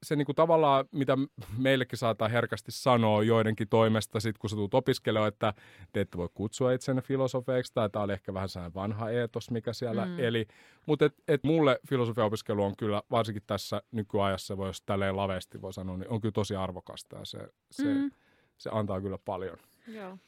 se 0.03 0.17
niinku 0.17 0.35
tavallaan, 0.35 0.85
mitä 0.93 1.19
meillekin 1.59 1.99
saattaa 1.99 2.29
herkästi 2.29 2.73
sanoa 2.73 3.23
joidenkin 3.23 3.69
toimesta, 3.69 4.21
sit 4.21 4.39
kun 4.39 4.51
sä 4.51 4.57
tulet 4.57 4.75
opiskelemaan, 4.75 5.29
että 5.29 5.55
te 5.93 6.01
ette 6.01 6.19
voi 6.19 6.29
kutsua 6.35 6.73
itsenne 6.73 7.03
filosofeiksi, 7.03 7.75
tai 7.75 7.91
tämä 7.91 8.03
oli 8.03 8.13
ehkä 8.13 8.35
vähän 8.35 8.49
sellainen 8.49 8.75
vanha 8.75 9.11
eetos, 9.11 9.51
mikä 9.51 9.73
siellä 9.73 10.07
mm. 10.07 10.19
eli. 10.19 10.47
Mutta 10.87 11.05
et, 11.05 11.15
et 11.29 11.45
mulle 11.45 11.81
filosofiaopiskelu 11.89 12.65
on 12.65 12.77
kyllä, 12.77 13.03
varsinkin 13.11 13.43
tässä 13.47 13.83
nykyajassa, 13.93 14.57
voi, 14.57 14.69
jos 14.69 14.83
tälleen 14.83 15.17
laveasti 15.17 15.63
voi 15.63 15.73
sanoa, 15.73 15.97
niin 15.97 16.09
on 16.09 16.21
kyllä 16.21 16.33
tosi 16.33 16.57
arvokasta, 16.57 17.17
ja 17.17 17.25
se, 17.25 17.39
se, 17.71 17.95
mm. 17.95 18.11
se 18.59 18.71
antaa 18.73 19.01
kyllä 19.01 19.19
paljon. 19.19 19.59
Joo. 19.89 20.19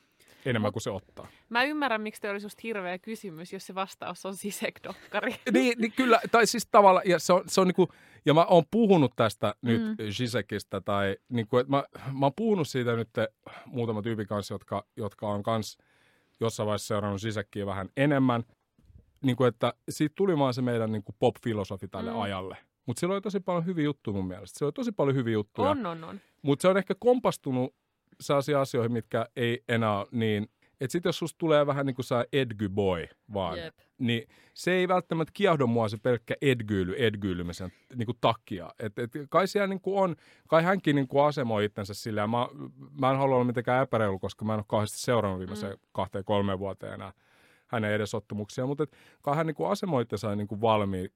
Enemmän 0.45 0.73
kuin 0.73 0.83
se 0.83 0.91
ottaa. 0.91 1.29
Mä 1.49 1.65
ymmärrän, 1.65 2.01
miksi 2.01 2.21
te 2.21 2.31
olisi 2.31 2.47
just 2.47 2.63
hirveä 2.63 2.99
kysymys, 2.99 3.53
jos 3.53 3.67
se 3.67 3.75
vastaus 3.75 4.27
on 4.27 4.37
sisekdokkari. 4.37 5.37
niin, 5.53 5.79
niin 5.79 5.93
kyllä, 5.93 6.21
tai 6.31 6.47
siis 6.47 6.69
tavallaan, 6.71 7.09
ja 7.09 7.19
se 7.19 7.33
on, 7.33 7.43
se 7.47 7.61
on 7.61 7.67
niin 7.67 7.75
kuin, 7.75 7.89
ja 8.27 8.35
mä 8.35 8.45
oon 8.45 8.65
puhunut 8.71 9.13
tästä 9.17 9.55
nyt 9.63 9.83
mm. 9.83 9.97
Zisekistä, 10.11 10.81
tai 10.81 11.17
niin 11.29 11.47
kuin, 11.47 11.61
että 11.61 11.71
mä, 11.71 11.85
mä 12.13 12.27
oon 12.27 12.33
puhunut 12.37 12.69
siitä 12.69 12.97
nyt 12.97 13.09
muutama 13.67 14.03
tyypin 14.03 14.27
kanssa, 14.27 14.55
jotka, 14.55 14.87
jotka 14.97 15.29
on 15.29 15.43
kans 15.43 15.79
jossain 16.41 16.67
vaiheessa 16.67 16.87
seurannut 16.87 17.21
Zisekkiä 17.21 17.67
vähän 17.67 17.89
enemmän, 17.97 18.45
niin 19.23 19.37
kuin, 19.37 19.49
että 19.49 19.75
siitä 19.89 20.13
tuli 20.17 20.39
vaan 20.39 20.55
se 20.55 20.63
meidän 20.63 20.93
niin 20.93 21.05
kuin 21.05 21.17
pop-filosofi 21.19 21.89
tälle 21.91 22.11
mm. 22.11 22.21
ajalle. 22.21 22.57
Mutta 22.87 23.01
siellä 23.01 23.15
oli 23.15 23.21
tosi 23.21 23.41
paljon 23.41 23.67
hyviä 23.67 23.85
juttuja 23.85 24.15
mun 24.15 24.29
mielestä. 24.29 24.59
Se 24.59 24.65
oli 24.65 24.73
tosi 24.73 24.93
paljon 24.93 25.17
hyviä 25.17 25.33
juttuja. 25.33 25.71
On, 25.71 25.87
on, 25.87 26.05
on. 26.05 26.21
Mutta 26.43 26.63
se 26.63 26.69
on 26.69 26.77
ehkä 26.77 26.95
kompastunut 26.99 27.75
sellaisia 28.21 28.61
asioihin, 28.61 28.93
mitkä 28.93 29.27
ei 29.37 29.65
enää 29.69 30.05
niin 30.11 30.49
että 30.81 30.93
sitten 30.93 31.09
jos 31.09 31.19
susta 31.19 31.39
tulee 31.39 31.67
vähän 31.67 31.87
niin 31.87 31.95
kuin 31.95 32.05
saa 32.05 32.25
edgy 32.33 32.69
boy 32.69 33.07
vaan, 33.35 33.59
Jep. 33.59 33.75
niin 33.99 34.29
se 34.55 34.73
ei 34.73 34.89
välttämättä 34.89 35.31
kiehdo 35.35 35.67
mua 35.67 35.89
se 35.89 35.97
pelkkä 35.97 36.35
edgyily, 36.43 36.95
edgyilymisen 36.99 37.73
niin 37.95 38.07
kuin 38.07 38.19
takia. 38.21 38.71
Et, 38.79 38.99
et, 38.99 39.11
kai 39.31 39.49
siellä 39.49 39.67
niin 39.67 39.81
kuin 39.81 40.03
on, 40.03 40.17
kai 40.49 40.63
hänkin 40.63 40.97
niin 40.97 41.09
kuin 41.09 41.25
asemoi 41.25 41.65
itsensä 41.65 41.95
sillä. 41.95 42.27
Mä, 42.27 42.49
mä 43.01 43.11
en 43.11 43.17
halua 43.19 43.35
olla 43.35 43.45
mitenkään 43.45 43.83
epäreilu, 43.83 44.19
koska 44.19 44.45
mä 44.45 44.53
en 44.53 44.59
ole 44.59 44.65
kauheasti 44.69 44.99
seurannut 44.99 45.39
viimeiseen 45.39 45.73
mm. 45.73 45.89
kahteen 45.93 46.25
kolmeen 46.25 46.59
vuoteen 46.59 46.95
enää 46.95 47.13
hänen 47.75 47.93
edesottamuksia, 47.93 48.67
mutta 48.67 48.87
kai 49.23 49.37
hän 49.37 49.47
niin 49.47 49.55
kuin 49.55 49.71
asemoitte 49.71 50.17
sai 50.17 50.37
niin 50.37 50.49
kuin 50.49 50.61
valmiit, 50.61 51.13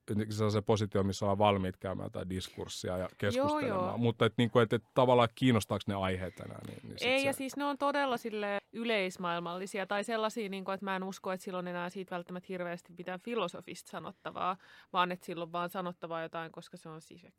se 0.51 0.63
positio, 0.63 1.03
missä 1.03 1.25
ollaan 1.25 1.39
valmiit 1.39 1.77
käymään 1.77 2.11
tai 2.11 2.25
diskurssia 2.29 2.99
ja 2.99 3.09
keskustelemaan, 3.19 3.69
joo, 3.69 3.87
joo. 3.87 3.99
mutta 3.99 4.27
et, 4.27 4.35
niin 4.37 4.51
kuin, 4.51 4.63
et, 4.63 4.73
et, 4.73 4.83
tavallaan 4.95 5.29
kiinnostaako 5.35 5.83
ne 5.87 5.95
aiheet 5.95 6.41
enää? 6.41 6.59
Niin, 6.67 6.79
niin 6.83 6.97
Ei, 7.01 7.21
se... 7.21 7.27
ja 7.27 7.33
siis 7.33 7.57
ne 7.57 7.65
on 7.65 7.79
todella 7.79 8.17
sille 8.17 8.59
yleismaailmallisia 8.73 9.87
tai 9.87 10.05
sellaisia, 10.05 10.49
niin 10.49 10.65
kuin, 10.65 10.75
että 10.75 10.85
mä 10.85 10.97
en 10.97 11.05
usko, 11.05 11.33
että 11.33 11.45
silloin 11.45 11.69
enää 11.69 11.91
siitä 11.91 12.15
välttämättä 12.15 12.47
hirveästi 12.49 12.93
pitää 12.93 13.19
filosofista 13.19 13.91
sanottavaa, 13.91 14.57
vaan 14.93 15.13
että 15.13 15.27
silloin 15.27 15.53
vaan 15.53 15.71
sanottavaa 15.71 16.23
jotain, 16.23 16.53
koska 16.53 16.77
se 16.77 16.89
on 16.89 17.01
sisek. 17.01 17.35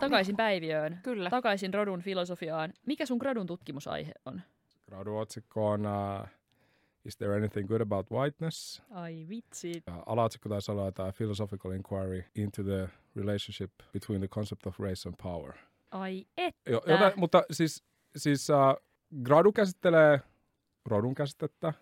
Takaisin 0.00 0.36
päiviöön. 0.36 0.98
Kyllä. 1.02 1.30
Takaisin 1.30 1.74
rodun 1.74 2.00
filosofiaan. 2.00 2.72
Mikä 2.86 3.06
sun 3.06 3.18
gradun 3.18 3.46
tutkimusaihe 3.46 4.12
on? 4.24 4.42
Gradun 4.86 5.20
otsikko 5.20 5.68
on 5.68 5.80
uh, 5.86 6.28
Is 7.06 7.16
there 7.16 7.36
anything 7.36 7.68
good 7.68 7.80
about 7.80 8.10
whiteness? 8.10 8.82
Ai 8.90 9.26
vitsi. 9.28 9.82
Ja 9.86 10.02
alaotsikko 10.06 10.48
taisi 10.48 10.70
olla 10.70 10.92
tämä 10.92 11.12
Philosophical 11.12 11.72
Inquiry 11.72 12.24
into 12.34 12.62
the 12.62 12.88
relationship 13.16 13.72
between 13.92 14.20
the 14.20 14.28
concept 14.28 14.66
of 14.66 14.80
race 14.80 15.08
and 15.08 15.14
power. 15.22 15.52
Ai 15.90 16.26
että. 16.36 16.70
Jo, 16.70 16.82
jota, 16.86 17.12
mutta 17.16 17.42
siis, 17.50 17.84
siis 18.16 18.48
uh, 18.50 18.86
gradu 19.22 19.52
käsittelee 19.52 20.20
rodun 20.84 21.14
käsitettä 21.14 21.72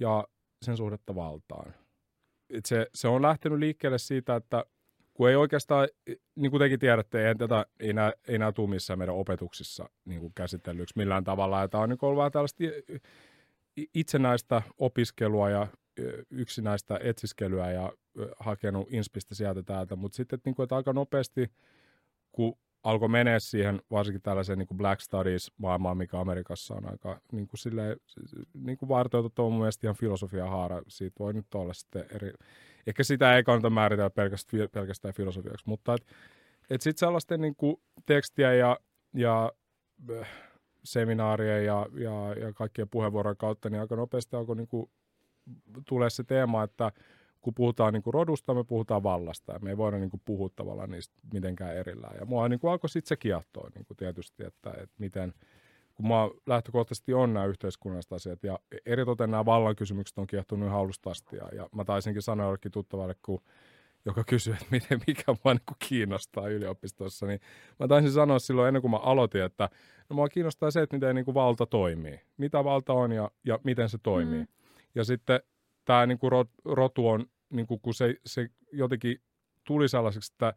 ja 0.00 0.28
sen 0.62 0.76
suhdetta 0.76 1.14
valtaan. 1.14 1.74
Et 2.50 2.66
se, 2.66 2.86
se 2.94 3.08
on 3.08 3.22
lähtenyt 3.22 3.58
liikkeelle 3.58 3.98
siitä, 3.98 4.36
että 4.36 4.64
kun 5.14 5.28
ei 5.28 5.36
oikeastaan, 5.36 5.88
niin 6.34 6.50
kuin 6.50 6.58
tekin 6.58 6.78
tiedätte, 6.78 7.28
ei 7.28 7.34
tätä 7.34 7.66
ei 7.80 7.92
nää, 7.92 8.12
ei 8.28 8.38
nää 8.38 8.52
tule 8.52 8.70
missään 8.70 8.98
meidän 8.98 9.14
opetuksissa 9.14 9.88
niin 10.04 10.20
kuin 10.20 10.32
käsitellyksi 10.34 10.94
millään 10.96 11.24
tavalla. 11.24 11.60
Ja 11.60 11.68
tämä 11.68 11.82
on 11.82 11.88
niin 11.88 11.98
ollut 12.02 12.18
vähän 12.18 12.32
tällaista 12.32 12.64
itsenäistä 13.94 14.62
opiskelua 14.78 15.50
ja 15.50 15.66
yksinäistä 16.30 17.00
etsiskelyä 17.02 17.70
ja 17.70 17.92
hakenut 18.40 18.88
inspistä 18.90 19.34
sieltä 19.34 19.62
täältä, 19.62 19.96
mutta 19.96 20.16
sitten 20.16 20.36
että, 20.36 20.48
niin 20.48 20.54
kuin, 20.54 20.64
että 20.64 20.76
aika 20.76 20.92
nopeasti, 20.92 21.50
kun 22.32 22.58
alkoi 22.82 23.08
mennä 23.08 23.38
siihen 23.38 23.82
varsinkin 23.90 24.22
tällaiseen 24.22 24.58
niin 24.58 24.66
kuin 24.66 24.78
Black 24.78 25.00
Studies-maailmaan, 25.00 25.96
mikä 25.96 26.20
Amerikassa 26.20 26.74
on 26.74 26.90
aika 26.90 27.20
niin 27.32 27.46
kuin 27.46 27.58
silleen, 27.58 27.96
niin 28.54 28.78
kuin 28.78 28.88
varteutettu 28.88 29.44
on 29.44 29.52
mun 29.52 29.60
mielestä 29.60 29.86
ihan 29.86 29.96
filosofia 29.96 30.46
haara. 30.46 30.82
Siitä 30.88 31.16
voi 31.18 31.32
nyt 31.32 31.54
olla 31.54 31.74
sitten 31.74 32.04
eri, 32.14 32.32
ehkä 32.86 33.02
sitä 33.04 33.36
ei 33.36 33.44
kannata 33.44 33.70
määritellä 33.70 34.10
pelkästään, 34.10 34.68
pelkästään 34.72 35.14
filosofiaksi, 35.14 35.64
mutta 35.66 35.94
et, 35.94 36.06
et 36.70 36.80
sitten 36.80 36.98
sellaisten 36.98 37.40
niin 37.40 37.56
kuin 37.56 37.76
tekstiä 38.06 38.54
ja, 38.54 38.78
ja 39.14 39.52
seminaarien 40.84 41.64
ja, 41.64 41.86
ja, 41.94 42.46
ja 42.46 42.52
kaikkien 42.52 42.88
puheenvuorojen 42.88 43.36
kautta, 43.36 43.70
niin 43.70 43.80
aika 43.80 43.96
nopeasti 43.96 44.36
alkoi 44.36 44.56
niin 44.56 44.68
kuin, 44.68 44.90
tulee 45.88 46.10
se 46.10 46.24
teema, 46.24 46.62
että 46.62 46.92
kun 47.40 47.54
puhutaan 47.54 47.92
niin 47.92 48.02
kuin 48.02 48.14
rodusta, 48.14 48.54
me 48.54 48.64
puhutaan 48.64 49.02
vallasta 49.02 49.52
ja 49.52 49.58
me 49.58 49.70
ei 49.70 49.76
voida 49.76 49.98
niin 49.98 50.10
kuin, 50.10 50.22
puhua 50.24 50.48
tavallaan 50.56 50.90
niistä 50.90 51.14
mitenkään 51.32 51.76
erillään. 51.76 52.16
Ja 52.20 52.26
mua 52.26 52.48
niin 52.48 52.60
kuin, 52.60 52.70
alkoi 52.70 52.90
sitten 52.90 53.08
se 53.08 53.16
kiehtoa 53.16 53.70
niin 53.74 53.84
kuin 53.84 53.96
tietysti, 53.96 54.44
että, 54.44 54.70
että 54.70 54.96
miten, 54.98 55.34
kun 55.94 56.06
mua 56.06 56.30
lähtökohtaisesti 56.46 57.14
on 57.14 57.34
nämä 57.34 57.46
yhteiskunnalliset 57.46 58.12
asiat 58.12 58.42
ja 58.42 58.58
eritoten 58.86 59.30
nämä 59.30 59.44
vallan 59.44 59.76
kysymykset 59.76 60.18
on 60.18 60.26
kiehtonut 60.26 60.68
ihan 60.68 60.80
alusta 60.80 61.10
asti. 61.10 61.36
Ja, 61.36 61.48
ja 61.52 61.68
mä 61.74 61.84
taisinkin 61.84 62.22
sanoa 62.22 62.46
jollekin 62.46 62.72
tuttavalle, 62.72 63.14
kun 63.22 63.42
joka 64.04 64.24
kysyi, 64.24 64.52
että 64.52 64.66
miten, 64.70 65.00
mikä 65.06 65.34
mua 65.44 65.54
niin 65.54 65.76
kiinnostaa 65.88 66.48
yliopistossa, 66.48 67.26
niin 67.26 67.40
mä 67.80 67.88
taisin 67.88 68.12
sanoa 68.12 68.38
silloin 68.38 68.68
ennen 68.68 68.80
kuin 68.82 68.90
mä 68.90 68.96
aloitin, 68.96 69.42
että 69.42 69.68
no 70.08 70.14
mua 70.14 70.28
kiinnostaa 70.28 70.70
se, 70.70 70.82
että 70.82 70.96
miten 70.96 71.14
niin 71.14 71.24
kuin 71.24 71.34
valta 71.34 71.66
toimii. 71.66 72.20
Mitä 72.36 72.64
valta 72.64 72.92
on 72.92 73.12
ja, 73.12 73.30
ja 73.44 73.58
miten 73.64 73.88
se 73.88 73.98
toimii. 74.02 74.40
Mm. 74.40 74.46
Ja 74.94 75.04
sitten 75.04 75.40
tämä 75.84 76.06
niin 76.06 76.18
kuin 76.18 76.32
rotu 76.64 77.08
on, 77.08 77.26
niin 77.50 77.66
kuin, 77.66 77.80
kun 77.80 77.94
se, 77.94 78.14
se 78.26 78.48
jotenkin 78.72 79.20
tuli 79.64 79.88
sellaiseksi, 79.88 80.32
että 80.34 80.54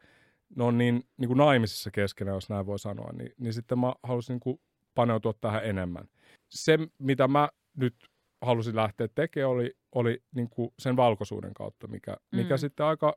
ne 0.55 0.63
on 0.63 0.77
niin, 0.77 1.03
niin 1.17 1.27
kuin 1.27 1.37
naimisissa 1.37 1.91
keskenään, 1.91 2.35
jos 2.35 2.49
näin 2.49 2.65
voi 2.65 2.79
sanoa, 2.79 3.11
niin, 3.11 3.33
niin 3.37 3.53
sitten 3.53 3.79
mä 3.79 3.93
halusin 4.03 4.33
niin 4.33 4.39
kuin 4.39 4.59
paneutua 4.95 5.33
tähän 5.41 5.65
enemmän. 5.65 6.05
Se, 6.49 6.77
mitä 6.99 7.27
mä 7.27 7.49
nyt 7.77 7.95
halusin 8.41 8.75
lähteä 8.75 9.07
tekemään, 9.15 9.49
oli, 9.49 9.73
oli 9.91 10.23
niin 10.35 10.49
kuin 10.49 10.73
sen 10.79 10.95
valkoisuuden 10.95 11.53
kautta, 11.53 11.87
mikä, 11.87 12.17
mikä 12.31 12.53
mm. 12.53 12.57
sitten 12.57 12.85
aika 12.85 13.13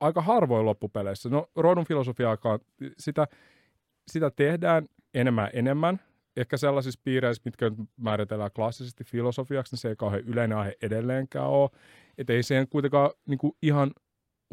aika 0.00 0.22
harvoin 0.22 0.66
loppupeleissä. 0.66 1.28
No 1.28 1.50
rodun 1.56 1.84
filosofiaakaan, 1.84 2.58
sitä, 2.98 3.26
sitä 4.10 4.30
tehdään 4.30 4.86
enemmän 5.14 5.50
enemmän. 5.52 6.00
Ehkä 6.36 6.56
sellaisissa 6.56 7.00
piireissä, 7.04 7.42
mitkä 7.44 7.70
määritellään 7.96 8.50
klassisesti 8.54 9.04
filosofiaksi, 9.04 9.74
niin 9.74 9.80
se 9.80 9.88
ei 9.88 9.96
kauhean 9.96 10.22
yleinen 10.22 10.58
aihe 10.58 10.76
edelleenkään 10.82 11.46
ole. 11.46 11.70
Että 12.18 12.32
ei 12.32 12.42
siihen 12.42 12.68
kuitenkaan 12.68 13.10
niin 13.28 13.38
kuin 13.38 13.52
ihan 13.62 13.90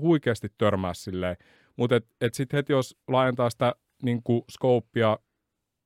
huikeasti 0.01 0.47
törmää 0.57 0.93
silleen. 0.93 1.37
Mutta 1.75 1.95
et, 1.95 2.05
et 2.21 2.33
sitten 2.33 2.57
heti 2.57 2.73
jos 2.73 2.97
laajentaa 3.07 3.49
sitä 3.49 3.75
niin 4.03 4.23
kuin 4.23 4.41
scopea, 4.51 5.17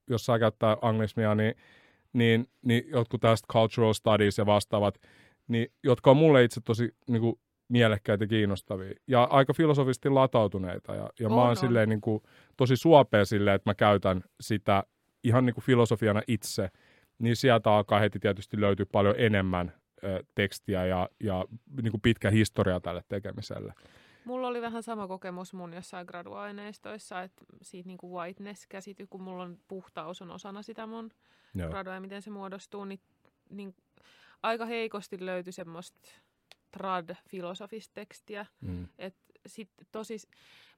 jos 0.09 0.25
saa 0.25 0.39
käyttää 0.39 0.77
anglismia, 0.81 1.35
niin, 1.35 1.55
niin, 2.13 2.47
niin 2.61 2.83
jotkut 2.87 3.21
tästä 3.21 3.47
cultural 3.53 3.93
studies 3.93 4.37
ja 4.37 4.45
vastaavat, 4.45 4.97
niin, 5.47 5.67
jotka 5.83 6.11
on 6.11 6.17
mulle 6.17 6.43
itse 6.43 6.61
tosi 6.61 6.95
niin 7.07 7.21
kuin, 7.21 7.39
mielekkäitä 7.69 8.23
ja 8.23 8.27
kiinnostavia. 8.27 8.93
Ja 9.07 9.23
aika 9.23 9.53
filosofisesti 9.53 10.09
latautuneita. 10.09 10.95
Ja, 10.95 11.09
ja 11.19 11.27
on, 11.27 11.33
mä 11.33 11.41
oon 11.41 11.49
on. 11.49 11.55
silleen 11.55 11.89
niin 11.89 12.01
kuin, 12.01 12.23
tosi 12.57 12.75
suopea 12.75 13.25
silleen, 13.25 13.55
että 13.55 13.69
mä 13.69 13.75
käytän 13.75 14.23
sitä 14.41 14.83
ihan 15.23 15.45
niin 15.45 15.53
kuin 15.53 15.63
filosofiana 15.63 16.21
itse. 16.27 16.69
Niin 17.19 17.35
sieltä 17.35 17.71
alkaa 17.71 17.99
heti 17.99 18.19
tietysti 18.19 18.61
löytyy 18.61 18.85
paljon 18.85 19.15
enemmän 19.17 19.73
ö, 20.03 20.23
tekstiä 20.35 20.85
ja, 20.85 21.09
ja 21.23 21.45
niin 21.81 21.91
kuin 21.91 22.01
pitkä 22.01 22.29
historia 22.29 22.79
tälle 22.79 23.03
tekemiselle. 23.09 23.73
Mulla 24.25 24.47
oli 24.47 24.61
vähän 24.61 24.83
sama 24.83 25.07
kokemus 25.07 25.53
mun 25.53 25.73
jossain 25.73 26.05
graduaineistoissa, 26.05 27.21
että 27.21 27.45
siitä 27.61 27.87
niin 27.87 27.97
kuin 27.97 28.13
whiteness-käsity, 28.13 29.07
kun 29.09 29.21
mulla 29.21 29.43
on 29.43 29.57
puhtaus 29.67 30.21
on 30.21 30.31
osana 30.31 30.61
sitä 30.61 30.87
mun 30.87 31.11
Joo. 31.55 31.69
gradua 31.69 31.93
ja 31.93 32.01
miten 32.01 32.21
se 32.21 32.29
muodostuu, 32.29 32.85
niin, 32.85 32.99
niin 33.49 33.75
aika 34.43 34.65
heikosti 34.65 35.25
löytyi 35.25 35.53
semmoista 35.53 36.09
trad-filosofista 36.71 37.93
tekstiä. 37.93 38.45
Mm. 38.61 38.87
Et 38.97 39.15
sit 39.47 39.69
tosi, 39.91 40.17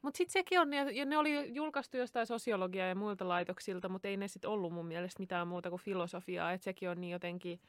mutta 0.02 0.18
sitten 0.18 0.34
sekin 0.34 0.60
on, 0.60 0.74
ja 0.74 1.06
ne 1.06 1.18
oli 1.18 1.56
julkaistu 1.56 1.98
jostain 1.98 2.28
sosiologia 2.28 2.88
ja 2.88 2.96
muilta 2.96 3.28
laitoksilta, 3.28 3.90
mutta 3.90 4.08
ei 4.08 4.18
ne 4.18 4.28
sitten 4.28 4.50
ollut 4.50 4.74
mun 4.74 4.86
mielestä 4.86 5.20
mitään 5.20 5.48
muuta 5.48 5.70
kuin 5.70 5.82
filosofiaa, 5.82 6.52
että 6.52 6.66
sekin 6.66 6.90
on 6.90 7.02
niin 7.02 7.12
jotenkin 7.12 7.60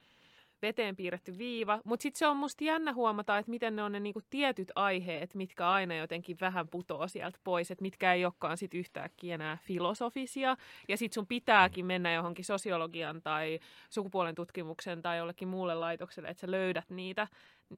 veteen 0.63 0.97
piirretty 0.97 1.39
viiva. 1.39 1.81
Mutta 1.85 2.03
sitten 2.03 2.19
se 2.19 2.27
on 2.27 2.37
musta 2.37 2.65
jännä 2.65 2.95
huomata, 2.95 3.39
että 3.39 3.51
miten 3.51 3.77
ne 3.77 3.83
on 3.83 3.93
ne 3.93 4.01
niinku 4.01 4.21
tietyt 4.31 4.73
aiheet, 4.75 5.35
mitkä 5.35 5.71
aina 5.71 5.97
jotenkin 5.97 6.37
vähän 6.41 6.69
putoo 6.69 7.09
sieltä 7.09 7.39
pois, 7.45 7.71
että 7.71 7.83
mitkä 7.83 8.13
ei 8.15 8.25
olekaan 8.25 8.57
sitten 8.57 8.81
yhtäkkiä 8.81 9.35
enää 9.35 9.59
filosofisia. 9.63 10.57
Ja 10.89 10.97
sitten 10.97 11.15
sun 11.15 11.27
pitääkin 11.27 11.87
mennä 11.87 12.13
johonkin 12.13 12.45
sosiologian 12.45 13.23
tai 13.23 13.61
sukupuolen 13.91 14.35
tutkimuksen 14.35 15.03
tai 15.03 15.19
jollekin 15.19 15.49
muulle 15.49 15.75
laitokselle, 15.75 16.29
että 16.29 16.41
sä 16.41 16.51
löydät 16.51 16.91
niitä. 16.91 17.29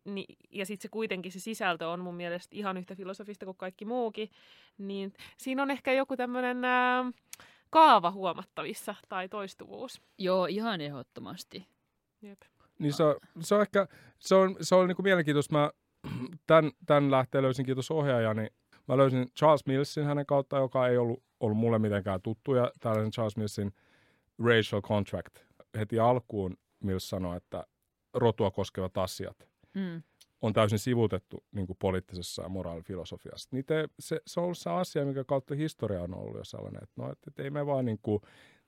Ni, 0.05 0.25
ja 0.51 0.67
sitten 0.67 0.83
se 0.83 0.89
kuitenkin 0.89 1.33
se 1.33 1.41
sisältö 1.41 1.89
on 1.89 2.01
mun 2.01 2.15
mielestä 2.15 2.57
ihan 2.57 2.77
yhtä 2.77 2.95
filosofista 2.95 3.45
kuin 3.45 3.57
kaikki 3.57 3.85
muukin. 3.85 4.31
Niin 4.79 5.13
siinä 5.37 5.63
on 5.63 5.71
ehkä 5.71 5.93
joku 5.93 6.17
tämmöinen 6.17 6.59
kaava 7.71 8.11
huomattavissa 8.11 8.95
tai 9.09 9.29
toistuvuus. 9.29 10.03
Joo, 10.19 10.47
ihan 10.47 10.81
ehdottomasti. 10.81 11.67
Jep. 12.23 12.41
Niin 12.79 12.93
se 12.93 13.03
on, 13.03 13.17
se 13.41 13.55
on 13.55 13.63
ehkä, 13.63 13.87
se 14.19 14.35
on, 14.35 14.57
se 14.61 14.75
on 14.75 14.89
niin 14.89 14.97
kuin 14.97 15.05
mielenkiintoista. 15.05 15.59
Mä 15.59 15.71
tämän, 16.47 16.73
tämän 16.87 17.11
lähteen 17.11 17.43
löysin 17.43 17.67
kiitos 17.67 17.91
ohjaajani. 17.91 18.47
Mä 18.89 18.97
löysin 18.97 19.27
Charles 19.39 19.67
Millsin 19.67 20.05
hänen 20.05 20.27
kautta, 20.27 20.57
joka 20.57 20.89
ei 20.89 20.97
ollut, 20.99 21.23
ollut 21.41 21.59
mulle 21.59 21.79
mitenkään 21.79 22.23
tuttu. 22.23 22.55
Ja 22.55 22.71
tällainen 22.81 23.11
Charles 23.11 23.37
Millsin 23.37 23.73
Racial 24.45 24.83
Contract. 24.83 25.39
Heti 25.79 25.99
alkuun 25.99 26.57
Mills 26.81 27.09
sanoi, 27.09 27.37
että 27.37 27.65
rotua 28.15 28.51
koskevat 28.51 28.99
asiat 28.99 29.52
Mm. 29.75 30.03
on 30.43 30.53
täysin 30.53 30.79
sivutettu 30.79 31.45
niin 31.53 31.67
kuin 31.67 31.77
poliittisessa 31.81 32.43
ja 32.43 32.49
moraalifilosofiassa. 32.49 33.49
Niitä 33.53 33.81
ei, 33.81 33.87
se, 33.99 34.21
se 34.27 34.41
on 34.41 34.45
ollut 34.45 34.59
se 34.59 34.71
asia, 34.71 35.05
mikä 35.05 35.25
kautta 35.25 35.55
historia 35.55 36.03
on 36.03 36.15
ollut 36.15 36.37
jo 36.37 36.45
sellainen, 36.45 36.83
että, 36.83 37.03
no, 37.03 37.13
että, 37.13 37.25
että 37.29 37.43
ei 37.43 37.51
me 37.51 37.67
vaan 37.67 37.85
niin 37.85 37.99
kuin, 38.03 38.23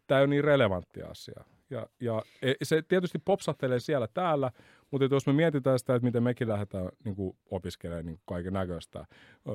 tämä 0.07 0.21
on 0.21 0.31
niin 0.31 0.45
relevantti 0.45 1.03
asia. 1.03 1.45
Ja, 1.71 1.87
ja 2.01 2.23
e- 2.43 2.55
se 2.63 2.83
tietysti 2.83 3.19
popsattelee 3.19 3.81
siellä 3.81 4.09
täällä, 4.15 4.51
mutta 4.91 5.15
jos 5.15 5.27
me 5.27 5.33
mietitään 5.33 5.79
sitä, 5.79 5.95
että 5.95 6.07
miten 6.07 6.23
mekin 6.23 6.49
lähdetään 6.49 6.89
niin 7.05 7.17
kuin 7.17 7.37
opiskelemaan 7.51 8.07
niin 8.07 8.21
kaiken 8.25 8.53
näköistä 8.53 9.07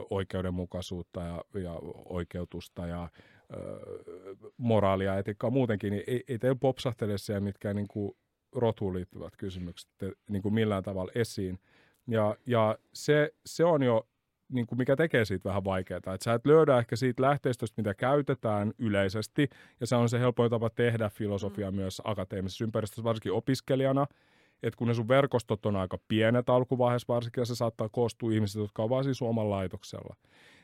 oikeudenmukaisuutta 0.09 1.21
ja, 1.21 1.43
ja 1.61 1.73
oikeutusta 2.05 2.87
ja 2.87 3.09
moraalia 4.57 5.13
ja 5.13 5.19
etiikkaa 5.19 5.49
muutenkin, 5.49 5.91
niin 5.91 6.03
ei, 6.07 6.23
ei 6.27 6.39
teillä 6.39 6.59
popsahtele 6.59 7.17
siellä 7.17 7.39
mitkään 7.39 7.75
niin 7.75 7.87
kuin 7.87 8.17
rotuun 8.55 8.93
liittyvät 8.93 9.37
kysymykset 9.37 9.89
te- 9.97 10.13
niin 10.29 10.41
kuin 10.41 10.53
millään 10.53 10.83
tavalla 10.83 11.11
esiin. 11.15 11.59
Ja, 12.07 12.37
ja 12.45 12.77
se, 12.93 13.33
se 13.45 13.65
on 13.65 13.83
jo, 13.83 14.07
niin 14.49 14.67
kuin 14.67 14.79
mikä 14.79 14.95
tekee 14.95 15.25
siitä 15.25 15.49
vähän 15.49 15.63
vaikeaa, 15.63 15.97
että 15.97 16.17
sä 16.23 16.33
et 16.33 16.45
löydä 16.45 16.77
ehkä 16.77 16.95
siitä 16.95 17.21
lähteistöstä, 17.21 17.81
mitä 17.81 17.93
käytetään 17.93 18.73
yleisesti, 18.77 19.49
ja 19.79 19.87
se 19.87 19.95
on 19.95 20.09
se 20.09 20.19
helpoin 20.19 20.51
tapa 20.51 20.69
tehdä 20.69 21.09
filosofiaa 21.09 21.71
mm. 21.71 21.75
myös 21.75 22.01
akateemisessa 22.03 22.63
ympäristössä, 22.63 23.03
varsinkin 23.03 23.31
opiskelijana, 23.31 24.07
että 24.63 24.77
kun 24.77 24.87
ne 24.87 24.93
sun 24.93 25.07
verkostot 25.07 25.65
on 25.65 25.75
aika 25.75 25.97
pienet 26.07 26.49
alkuvaiheessa 26.49 27.13
varsinkin, 27.13 27.41
ja 27.41 27.45
se 27.45 27.55
saattaa 27.55 27.89
koostua 27.89 28.31
ihmisistä, 28.31 28.59
jotka 28.59 28.83
on 28.83 28.89
vaan 28.89 29.03
siis 29.03 29.21
omalla 29.21 29.55
laitoksella, 29.55 30.15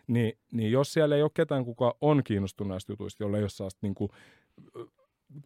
niin, 0.08 0.38
niin 0.52 0.72
jos 0.72 0.94
siellä 0.94 1.16
ei 1.16 1.22
ole 1.22 1.32
ketään, 1.34 1.66
kuka 1.66 1.96
on 2.02 2.24
kiinnostunut 2.24 2.70
näistä 2.70 2.92
jutuista, 2.92 3.24
jolle 3.24 3.38
ei 3.38 3.44
ole 3.44 3.50
sellaista 3.50 3.80
niin 3.82 3.96
kuin, 3.96 4.10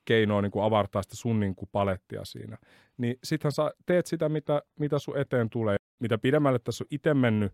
keinoa 0.06 0.42
niin 0.42 0.52
kuin 0.52 0.64
avartaa 0.64 1.04
sitä 1.04 1.16
sun 1.16 1.40
niin 1.40 1.56
kuin 1.56 1.70
palettia 1.72 2.26
siinä. 2.26 2.58
Niin 2.98 3.16
sittenhän 3.24 3.52
sä 3.52 3.72
teet 3.86 4.06
sitä, 4.06 4.30
mitä, 4.30 4.62
mitä 4.80 5.00
sun 5.00 5.18
eteen 5.18 5.50
tulee. 5.50 5.78
Mitä 6.00 6.18
pidemmälle 6.18 6.60
tässä 6.60 6.84
on 6.84 6.88
itse 6.92 7.14
mennyt, 7.14 7.54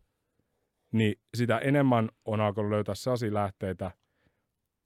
niin 0.92 1.16
sitä 1.34 1.58
enemmän 1.58 2.10
on 2.26 2.42
alkanut 2.42 2.72
löytää 2.72 2.96
sellaisia 2.96 3.34
lähteitä, 3.34 3.92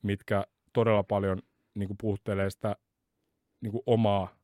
mitkä 0.04 0.44
todella 0.74 1.04
paljon 1.04 1.42
niin 1.76 1.88
kuin 1.88 1.98
puhuttelee 1.98 2.50
sitä 2.50 2.76
niin 3.62 3.72
kuin 3.72 3.84
omaa 3.86 4.36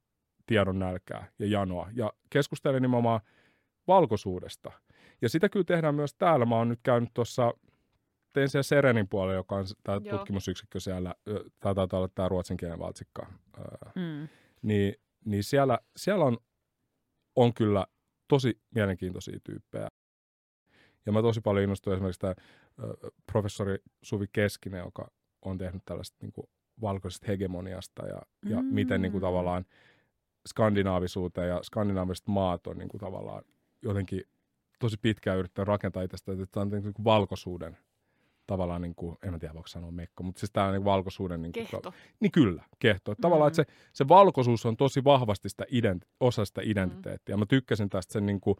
tiedon 0.45 0.79
nälkää 0.79 1.27
ja 1.39 1.47
janoa. 1.47 1.89
Ja 1.93 2.13
keskustelen 2.29 2.81
nimenomaan 2.81 3.21
valkoisuudesta. 3.87 4.71
Ja 5.21 5.29
sitä 5.29 5.49
kyllä 5.49 5.63
tehdään 5.63 5.95
myös 5.95 6.13
täällä. 6.13 6.45
Mä 6.45 6.55
oon 6.55 6.69
nyt 6.69 6.79
käynyt 6.83 7.09
tuossa 7.13 7.53
tein 8.35 8.49
siellä 8.49 8.63
Serenin 8.63 9.07
puolella, 9.07 9.33
joka 9.35 9.55
on 9.55 9.65
tämä 9.83 10.01
Joo. 10.03 10.17
tutkimusyksikkö 10.17 10.79
siellä, 10.79 11.15
tai 11.59 11.75
taitaa 11.75 11.99
olla 11.99 12.09
tämä 12.15 12.29
ruotsinkielinen 12.29 12.79
valtsikka, 12.79 13.25
Mm. 13.95 14.27
niin, 14.61 14.95
niin 15.25 15.43
siellä, 15.43 15.79
siellä 15.95 16.25
on, 16.25 16.37
on 17.35 17.53
kyllä 17.53 17.85
tosi 18.27 18.59
mielenkiintoisia 18.75 19.39
tyyppejä. 19.43 19.87
Ja 21.05 21.11
mä 21.11 21.21
tosi 21.21 21.41
paljon 21.41 21.63
innostuin 21.63 21.93
esimerkiksi 21.93 22.19
tämä 22.19 22.33
professori 23.31 23.77
Suvi 24.01 24.25
Keskinen, 24.33 24.79
joka 24.85 25.11
on 25.41 25.57
tehnyt 25.57 25.81
tällaista 25.85 26.17
niin 26.21 26.31
kuin 26.31 26.47
valkoisesta 26.81 27.27
hegemoniasta 27.27 28.05
ja, 28.07 28.21
ja 28.45 28.61
Mm. 28.61 28.67
miten 28.73 29.01
niin 29.01 29.11
kuin 29.11 29.21
tavallaan 29.21 29.65
skandinaavisuuteen 30.47 31.49
ja 31.49 31.59
skandinaaviset 31.63 32.27
maat 32.27 32.67
on 32.67 32.77
niin 32.77 32.89
kuin 32.89 32.99
tavallaan 33.01 33.43
jotenkin 33.81 34.23
tosi 34.79 34.97
pitkään 35.01 35.37
yrittänyt 35.37 35.67
rakentaa 35.67 36.03
itsestä, 36.03 36.31
että 36.31 36.45
tämä 36.51 36.61
on 36.61 36.69
niin 36.69 36.93
kuin 36.93 37.03
valkoisuuden 37.05 37.77
tavallaan, 38.47 38.81
niin 38.81 38.95
kuin, 38.95 39.17
en 39.23 39.31
mä 39.31 39.39
tiedä 39.39 39.53
voiko 39.53 39.67
sanoa 39.67 39.91
mekko, 39.91 40.23
mutta 40.23 40.39
siis 40.39 40.51
tämä 40.51 40.67
on 40.67 40.73
niin 40.73 40.85
valkoisuuden... 40.85 41.41
Niin 41.41 41.51
kuin, 41.53 41.67
Kehto. 41.67 41.93
niin 42.19 42.31
kyllä, 42.31 42.63
kehto. 42.79 43.11
Että 43.11 43.21
Tavallaan, 43.21 43.47
että 43.47 43.55
se, 43.55 43.65
se 43.93 44.07
valkoisuus 44.07 44.65
on 44.65 44.77
tosi 44.77 45.03
vahvasti 45.03 45.49
sitä 45.49 45.65
ident, 45.71 46.05
osa 46.19 46.45
sitä 46.45 46.61
identiteettiä. 46.63 47.37
Mä 47.37 47.45
tykkäsin 47.45 47.89
tästä 47.89 48.13
sen 48.13 48.25
niin 48.25 48.39
kuin, 48.41 48.57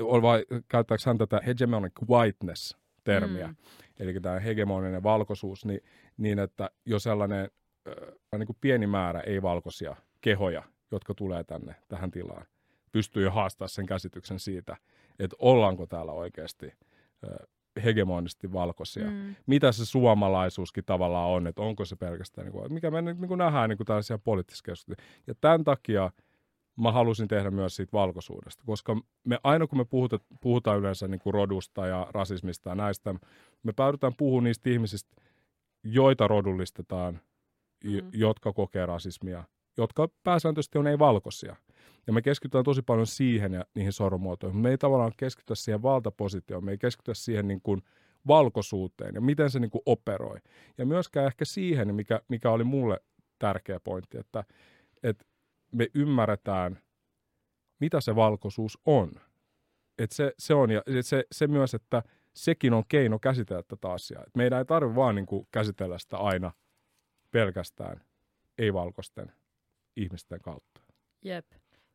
vai, 0.00 0.44
käyttääkö 0.68 1.02
hän 1.06 1.18
tätä 1.18 1.40
hegemonic 1.46 1.92
whiteness-termiä, 2.08 3.46
Mm. 3.46 3.54
eli 3.98 4.20
tämä 4.20 4.40
hegemoninen 4.40 5.02
valkoisuus, 5.02 5.64
niin, 5.64 5.80
niin 6.16 6.38
että 6.38 6.70
jo 6.86 6.98
sellainen 6.98 7.50
äh, 7.88 8.38
niin 8.38 8.46
kuin 8.46 8.56
pieni 8.60 8.86
määrä 8.86 9.20
ei-valkoisia 9.20 9.96
kehoja, 10.20 10.62
jotka 10.90 11.14
tulee 11.14 11.44
tänne 11.44 11.74
tähän 11.88 12.10
tilaan, 12.10 12.46
pystyy 12.92 13.22
jo 13.24 13.30
haastaa 13.30 13.68
sen 13.68 13.86
käsityksen 13.86 14.38
siitä, 14.38 14.76
että 15.18 15.36
ollaanko 15.38 15.86
täällä 15.86 16.12
oikeasti 16.12 16.66
äh, 16.66 17.46
hegemonisesti 17.84 18.52
valkoisia 18.52 19.10
Mm. 19.10 19.34
mitä 19.46 19.72
se 19.72 19.86
suomalaisuuskin 19.86 20.84
tavallaan 20.84 21.30
on, 21.30 21.46
että 21.46 21.62
onko 21.62 21.84
se 21.84 21.96
pelkästään, 21.96 22.44
niin 22.44 22.52
kuin, 22.52 22.72
mikä 22.72 22.90
me 22.90 23.02
niin 23.02 23.28
kuin 23.28 23.38
nähdään 23.38 23.68
niin 23.68 23.76
kuin 23.76 23.86
tällaisia 23.86 24.18
poliittisissa 24.18 24.64
keskusteluissa. 24.64 25.22
Ja 25.26 25.34
tämän 25.40 25.64
takia 25.64 26.10
mä 26.76 26.92
halusin 26.92 27.28
tehdä 27.28 27.50
myös 27.50 27.76
siitä 27.76 27.92
valkoisuudesta, 27.92 28.62
koska 28.66 28.96
me 29.24 29.38
aina 29.44 29.66
kun 29.66 29.78
me 29.78 29.84
puhuta, 29.84 30.18
puhutaan 30.40 30.78
yleensä 30.78 31.08
niin 31.08 31.20
kuin 31.20 31.34
rodusta 31.34 31.86
ja 31.86 32.06
rasismista 32.10 32.68
ja 32.68 32.74
näistä, 32.74 33.14
me 33.62 33.72
päädytään 33.72 34.12
puhumaan 34.18 34.44
niistä 34.44 34.70
ihmisistä, 34.70 35.16
joita 35.82 36.28
rodullistetaan. 36.28 37.20
Mm. 37.84 38.08
jotka 38.12 38.52
kokee 38.52 38.86
rasismia, 38.86 39.44
jotka 39.76 40.08
pääsääntöisesti 40.22 40.78
on 40.78 40.86
ei-valkoisia. 40.86 41.56
Ja 42.06 42.12
me 42.12 42.22
keskitytään 42.22 42.64
tosi 42.64 42.82
paljon 42.82 43.06
siihen 43.06 43.52
ja 43.52 43.64
niihin 43.74 43.92
sormuotoihin. 43.92 44.60
Me 44.60 44.70
ei 44.70 44.78
tavallaan 44.78 45.12
keskitytä 45.16 45.54
siihen 45.54 45.82
valtapositioon, 45.82 46.64
me 46.64 46.70
ei 46.70 46.78
keskitytä 46.78 47.14
siihen 47.14 47.48
niin 47.48 47.60
kuin 47.62 47.82
valkoisuuteen 48.26 49.14
ja 49.14 49.20
miten 49.20 49.50
se 49.50 49.60
niin 49.60 49.70
kuin 49.70 49.82
operoi. 49.86 50.38
Ja 50.78 50.86
myöskään 50.86 51.26
ehkä 51.26 51.44
siihen, 51.44 51.94
mikä, 51.94 52.20
mikä 52.28 52.50
oli 52.50 52.64
mulle 52.64 53.00
tärkeä 53.38 53.80
pointti, 53.80 54.18
että, 54.18 54.44
että 55.02 55.24
me 55.72 55.86
ymmärretään, 55.94 56.78
mitä 57.80 58.00
se 58.00 58.16
valkoisuus 58.16 58.78
on. 58.86 59.12
Että 59.98 60.16
se, 60.16 60.32
se 60.38 60.54
on 60.54 60.70
ja 60.70 60.82
se, 61.00 61.24
se 61.32 61.46
myös, 61.46 61.74
että 61.74 62.02
sekin 62.34 62.72
on 62.72 62.82
keino 62.88 63.18
käsitellä 63.18 63.62
tätä 63.62 63.92
asiaa. 63.92 64.22
Et 64.22 64.36
meidän 64.36 64.58
ei 64.58 64.64
tarvitse 64.64 64.96
vaan 64.96 65.14
niin 65.14 65.26
kuin 65.26 65.48
käsitellä 65.50 65.98
sitä 65.98 66.16
aina 66.16 66.52
pelkästään 67.30 68.00
ei-valkoisten 68.58 69.32
ihmisten 69.96 70.40
kautta. 70.40 70.80
Jep. 71.24 71.46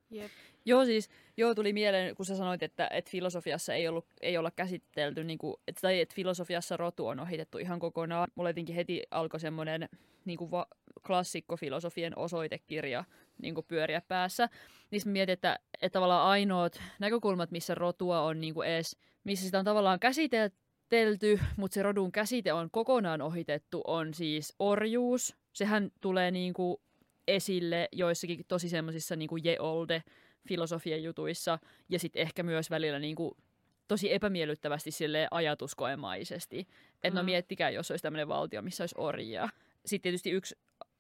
Jep. 0.10 0.32
Joo, 0.66 0.86
siis 0.86 1.10
joo, 1.38 1.56
tuli 1.56 1.74
mieleen, 1.74 2.16
kun 2.16 2.26
sä 2.26 2.36
sanoit, 2.36 2.64
että, 2.64 2.88
että 2.92 3.12
filosofiassa 3.12 3.74
ei, 3.74 3.88
ollut, 3.88 4.06
ei 4.22 4.38
olla 4.38 4.52
käsitelty, 4.52 5.24
niin 5.24 5.38
kuin, 5.38 5.56
että, 5.68 5.82
tai 5.82 6.02
että 6.02 6.16
filosofiassa 6.16 6.78
rotu 6.78 7.08
on 7.08 7.20
ohitettu 7.20 7.58
ihan 7.58 7.80
kokonaan. 7.80 8.28
Mulla 8.36 8.50
jotenkin 8.50 8.76
heti 8.76 9.04
alkoi 9.12 9.40
semmoinen 9.40 9.90
niin 10.26 10.38
kuin 10.38 10.52
va- 10.52 10.68
klassikkofilosofien 11.08 12.18
osoitekirja 12.18 13.04
niin 13.42 13.56
kuin 13.56 13.66
pyöriä 13.68 14.02
päässä. 14.08 14.50
Niin 14.92 15.00
sitten 15.00 15.14
mietin, 15.14 15.34
että, 15.34 15.60
että 15.82 15.94
tavallaan 15.94 16.28
ainoat 16.28 16.82
näkökulmat, 17.00 17.52
missä 17.52 17.76
rotua 17.76 18.22
on 18.22 18.42
niin 18.42 18.54
kuin 18.54 18.68
edes, 18.68 18.98
missä 19.24 19.46
sitä 19.46 19.60
on 19.60 19.66
tavallaan 19.66 20.00
käsitelty, 20.00 21.40
mutta 21.58 21.76
se 21.76 21.84
rodun 21.84 22.12
käsite 22.12 22.54
on 22.54 22.72
kokonaan 22.72 23.22
ohitettu, 23.22 23.82
on 23.88 24.14
siis 24.14 24.54
orjuus. 24.60 25.36
Sehän 25.54 25.92
tulee 26.02 26.32
niin 26.32 26.54
kuin 26.54 26.78
esille 27.28 27.90
joissakin 27.92 28.46
tosi 28.48 28.70
semmoisissa 28.70 29.16
niin 29.16 29.30
kuin 29.30 29.42
ye 29.46 29.60
olde 29.60 30.04
filosofian 30.48 31.04
jutuissa 31.04 31.60
ja 31.90 32.00
sitten 32.00 32.22
ehkä 32.22 32.44
myös 32.44 32.70
välillä 32.70 33.00
niin 33.00 33.16
kuin 33.16 33.32
tosi 33.88 34.14
epämiellyttävästi 34.14 34.92
sille 34.92 35.28
ajatuskoemaisesti. 35.32 36.60
Että 37.04 37.10
mm. 37.10 37.16
no 37.16 37.24
miettikää, 37.24 37.70
jos 37.70 37.92
olisi 37.92 38.04
tämmöinen 38.04 38.28
valtio, 38.28 38.62
missä 38.62 38.84
olisi 38.84 38.96
orjia. 38.98 39.50
Sitten 39.86 40.04
tietysti 40.04 40.32
yksi, 40.32 40.56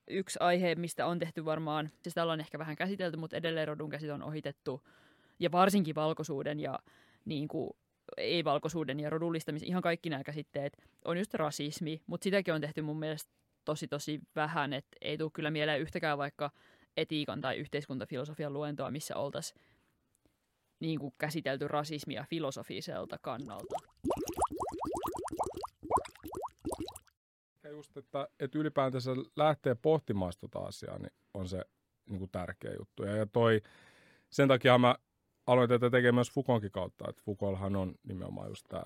yksi 0.08 0.40
aihe, 0.42 0.76
mistä 0.76 1.06
on 1.06 1.20
tehty 1.20 1.46
varmaan, 1.46 1.92
siis 2.04 2.16
täällä 2.16 2.34
on 2.34 2.40
ehkä 2.40 2.60
vähän 2.60 2.76
käsitelty, 2.76 3.18
mutta 3.18 3.38
edelleen 3.38 3.68
rodun 3.68 3.90
käsit 3.90 4.10
on 4.10 4.24
ohitettu. 4.24 4.82
Ja 5.40 5.52
varsinkin 5.52 5.96
valkoisuuden 5.96 6.60
ja 6.60 6.80
niin 7.26 7.48
kuin, 7.48 7.70
ei-valkoisuuden 8.18 9.00
ja 9.00 9.10
rodullistamisen, 9.10 9.68
ihan 9.68 9.82
kaikki 9.82 10.10
nämä 10.10 10.24
käsitteet, 10.24 10.78
on 11.06 11.18
just 11.18 11.34
rasismi, 11.34 12.02
mutta 12.08 12.24
sitäkin 12.24 12.54
on 12.54 12.62
tehty 12.62 12.82
mun 12.82 13.00
mielestä 13.00 13.32
tosi 13.67 13.88
tosi 13.88 14.19
vähän, 14.36 14.73
että 14.73 14.97
ei 15.01 15.17
tule 15.17 15.32
kyllä 15.34 15.51
mieleen 15.51 15.82
yhtäkään 15.82 16.17
vaikka 16.17 16.51
etiikan 16.97 17.41
tai 17.41 17.58
yhteiskuntafilosofian 17.58 18.53
luentoa, 18.53 18.91
missä 18.91 19.15
oltaisiin 19.15 19.62
niin 20.80 20.99
kuin 20.99 21.13
käsitelty 21.17 21.67
rasismia 21.67 22.25
filosofiselta 22.30 23.17
kannalta. 23.21 23.75
Ja 27.63 27.69
just, 27.69 27.97
että, 27.97 28.27
että 28.39 28.60
ylipäätänsä 28.60 29.12
lähtee 29.36 29.75
pohtimaan 29.75 30.34
tuota 30.39 30.60
asiaa, 30.60 30.99
niin 30.99 31.13
on 31.34 31.47
se 31.47 31.62
niin 32.10 32.19
kuin 32.19 32.32
tärkeä 32.32 32.73
juttu. 32.80 33.03
Ja, 33.03 33.15
ja 33.15 33.25
toi, 33.25 33.62
sen 34.30 34.47
takia 34.47 34.77
mä 34.77 34.95
aloin 35.47 35.69
tätä 35.69 35.89
tekemään 35.89 36.15
myös 36.15 36.32
Foucaultin 36.32 36.71
kautta, 36.71 37.10
että 37.10 37.21
Foucaulthan 37.25 37.75
on 37.75 37.95
nimenomaan 38.03 38.49
just 38.49 38.65
tämä 38.69 38.84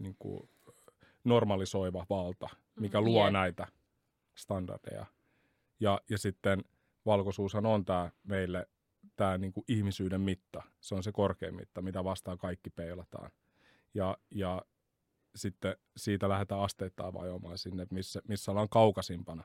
niin 0.00 0.16
kuin 0.18 0.48
normalisoiva 1.24 2.06
valta, 2.10 2.48
mikä 2.80 3.00
mm, 3.00 3.04
luo 3.04 3.22
yeah. 3.22 3.32
näitä 3.32 3.66
standardeja. 4.40 5.06
Ja, 5.80 6.00
ja 6.10 6.18
sitten 6.18 6.64
valkoisuushan 7.06 7.66
on 7.66 7.84
tämä 7.84 8.10
meille 8.24 8.66
tämä 9.16 9.38
niin 9.38 9.52
kuin 9.52 9.64
ihmisyyden 9.68 10.20
mitta. 10.20 10.62
Se 10.80 10.94
on 10.94 11.02
se 11.02 11.12
korkein 11.12 11.54
mitta, 11.54 11.82
mitä 11.82 12.04
vastaan 12.04 12.38
kaikki 12.38 12.70
peilataan. 12.70 13.30
Ja, 13.94 14.18
ja 14.30 14.62
sitten 15.36 15.76
siitä 15.96 16.28
lähdetään 16.28 16.60
asteittain 16.60 17.14
vajoamaan 17.14 17.58
sinne, 17.58 17.86
missä, 17.90 18.20
missä 18.28 18.50
ollaan 18.50 18.68
kaukasimpana 18.68 19.44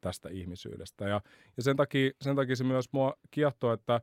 tästä 0.00 0.28
ihmisyydestä. 0.28 1.08
Ja, 1.08 1.20
ja 1.56 1.62
sen, 1.62 1.76
takia, 1.76 2.10
sen 2.20 2.36
takia 2.36 2.56
se 2.56 2.64
myös 2.64 2.92
mua 2.92 3.14
kiehtoo, 3.30 3.72
että 3.72 4.00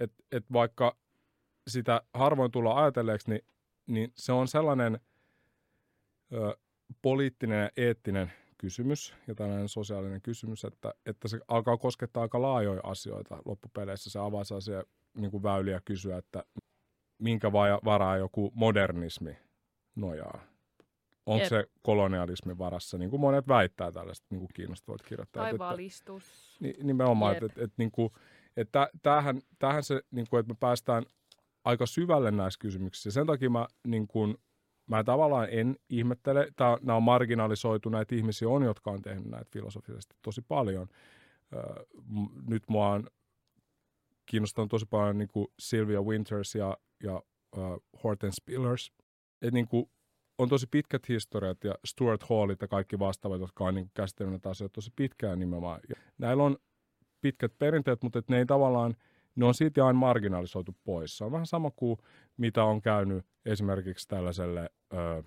et, 0.00 0.12
et 0.32 0.44
vaikka 0.52 0.96
sitä 1.68 2.02
harvoin 2.14 2.50
tulla 2.50 2.82
ajatelleeksi, 2.82 3.30
niin, 3.30 3.44
niin 3.86 4.12
se 4.16 4.32
on 4.32 4.48
sellainen 4.48 5.00
ö, 6.32 6.56
poliittinen 7.02 7.62
ja 7.62 7.70
eettinen 7.76 8.32
kysymys 8.64 9.14
ja 9.26 9.34
tällainen 9.34 9.68
sosiaalinen 9.68 10.22
kysymys, 10.22 10.64
että, 10.64 10.94
että 11.06 11.28
se 11.28 11.40
alkaa 11.48 11.76
koskettaa 11.76 12.22
aika 12.22 12.42
laajoja 12.42 12.80
asioita 12.84 13.42
loppupeleissä. 13.44 14.10
Se 14.10 14.18
avaa 14.18 14.44
sellaisia 14.44 14.82
niin 15.16 15.30
kuin 15.30 15.42
väyliä 15.42 15.80
kysyä, 15.84 16.16
että 16.18 16.44
minkä 17.18 17.52
varaa 17.84 18.16
joku 18.16 18.52
modernismi 18.54 19.36
nojaa. 19.96 20.40
Onko 21.26 21.40
Jep. 21.40 21.48
se 21.48 21.64
kolonialismin 21.82 22.58
varassa, 22.58 22.98
niin 22.98 23.10
kuin 23.10 23.20
monet 23.20 23.48
väittää 23.48 23.92
tällaista 23.92 24.26
niin 24.30 24.40
kuin 24.40 24.50
kiinnostavat 24.54 25.02
kirjoittajat. 25.02 25.48
Tai 25.48 25.58
valistus. 25.58 26.58
Että, 26.64 26.84
nimenomaan, 26.84 27.32
että, 27.32 27.46
että, 27.46 27.64
että, 27.64 27.74
niin 27.76 27.90
kuin, 27.90 28.10
että 28.56 28.88
tämähän, 29.02 29.40
tämähän 29.58 29.82
se, 29.82 30.02
niin 30.10 30.26
kuin, 30.30 30.40
että 30.40 30.52
me 30.52 30.56
päästään 30.60 31.04
aika 31.64 31.86
syvälle 31.86 32.30
näissä 32.30 32.58
kysymyksissä. 32.60 33.10
Sen 33.10 33.26
takia 33.26 33.50
mä 33.50 33.66
niin 33.86 34.06
kuin, 34.06 34.36
mä 34.86 35.04
tavallaan 35.04 35.48
en 35.50 35.76
ihmettele, 35.88 36.48
tää, 36.56 36.78
nämä 36.82 36.96
on 36.96 37.02
marginalisoituneita 37.02 38.14
ihmisiä 38.14 38.48
on, 38.48 38.62
jotka 38.62 38.90
on 38.90 39.02
tehnyt 39.02 39.30
näitä 39.30 39.50
filosofisesti 39.52 40.16
tosi 40.22 40.42
paljon. 40.48 40.88
Nyt 42.48 42.62
mua 42.68 42.88
on 42.88 43.06
kiinnostanut 44.26 44.70
tosi 44.70 44.86
paljon 44.90 45.18
niin 45.18 45.28
kuin 45.28 45.46
Sylvia 45.58 46.02
Winters 46.02 46.54
ja, 46.54 46.76
ja 47.02 47.22
uh, 47.56 47.82
Horton 48.04 48.32
Spillers. 48.32 48.92
Et 49.42 49.54
niin 49.54 49.68
kuin, 49.68 49.90
on 50.38 50.48
tosi 50.48 50.66
pitkät 50.70 51.08
historiat 51.08 51.64
ja 51.64 51.74
Stuart 51.84 52.22
Hallit 52.22 52.62
ja 52.62 52.68
kaikki 52.68 52.98
vastaavat, 52.98 53.40
jotka 53.40 53.64
on 53.64 53.74
niin 53.74 53.90
käsitellyt 53.94 54.32
näitä 54.32 54.50
asioita 54.50 54.74
tosi 54.74 54.90
pitkään 54.96 55.38
nimenomaan. 55.38 55.80
Ja 55.88 55.94
näillä 56.18 56.42
on 56.42 56.56
pitkät 57.20 57.58
perinteet, 57.58 58.02
mutta 58.02 58.18
et 58.18 58.28
ne 58.28 58.38
ei 58.38 58.46
tavallaan– 58.46 58.96
ne 59.36 59.44
on 59.44 59.54
siitä 59.54 59.86
aina 59.86 59.98
marginalisoitu 59.98 60.76
pois. 60.84 61.18
Se 61.18 61.24
on 61.24 61.32
vähän 61.32 61.46
sama 61.46 61.70
kuin 61.76 61.98
mitä 62.36 62.64
on 62.64 62.80
käynyt 62.80 63.26
esimerkiksi 63.46 64.08
tällaiselle 64.08 64.70
ö, 64.92 65.22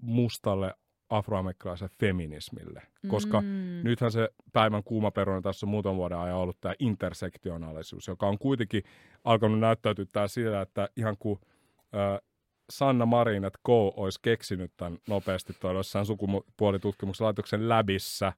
mustalle 0.00 0.74
afroamerikkalaiselle 1.08 1.94
feminismille. 2.00 2.82
Koska 3.08 3.40
mm. 3.40 3.80
nythän 3.84 4.12
se 4.12 4.28
päivän 4.52 4.84
kuuma 4.84 5.10
peruna 5.10 5.42
tässä 5.42 5.66
on 5.66 5.70
muutaman 5.70 5.96
vuoden 5.96 6.18
ajan 6.18 6.36
ollut 6.36 6.60
tämä 6.60 6.74
intersektionaalisuus, 6.78 8.08
joka 8.08 8.26
on 8.26 8.38
kuitenkin 8.38 8.82
alkanut 9.24 9.58
näyttäytyä 9.58 10.04
tää 10.12 10.28
sillä, 10.28 10.60
että 10.60 10.88
ihan 10.96 11.16
kuin 11.18 11.38
ö, 11.94 12.22
Sanna 12.70 13.06
Marin, 13.06 13.44
että 13.44 13.58
Go 13.64 13.92
olisi 13.96 14.18
keksinyt 14.22 14.72
tämän 14.76 14.98
nopeasti 15.08 15.52
tuolla 15.60 15.78
jossain 15.78 16.06
sukupuolitutkimuksen 16.06 17.24
laitoksen 17.24 17.68
läbissä. 17.68 18.32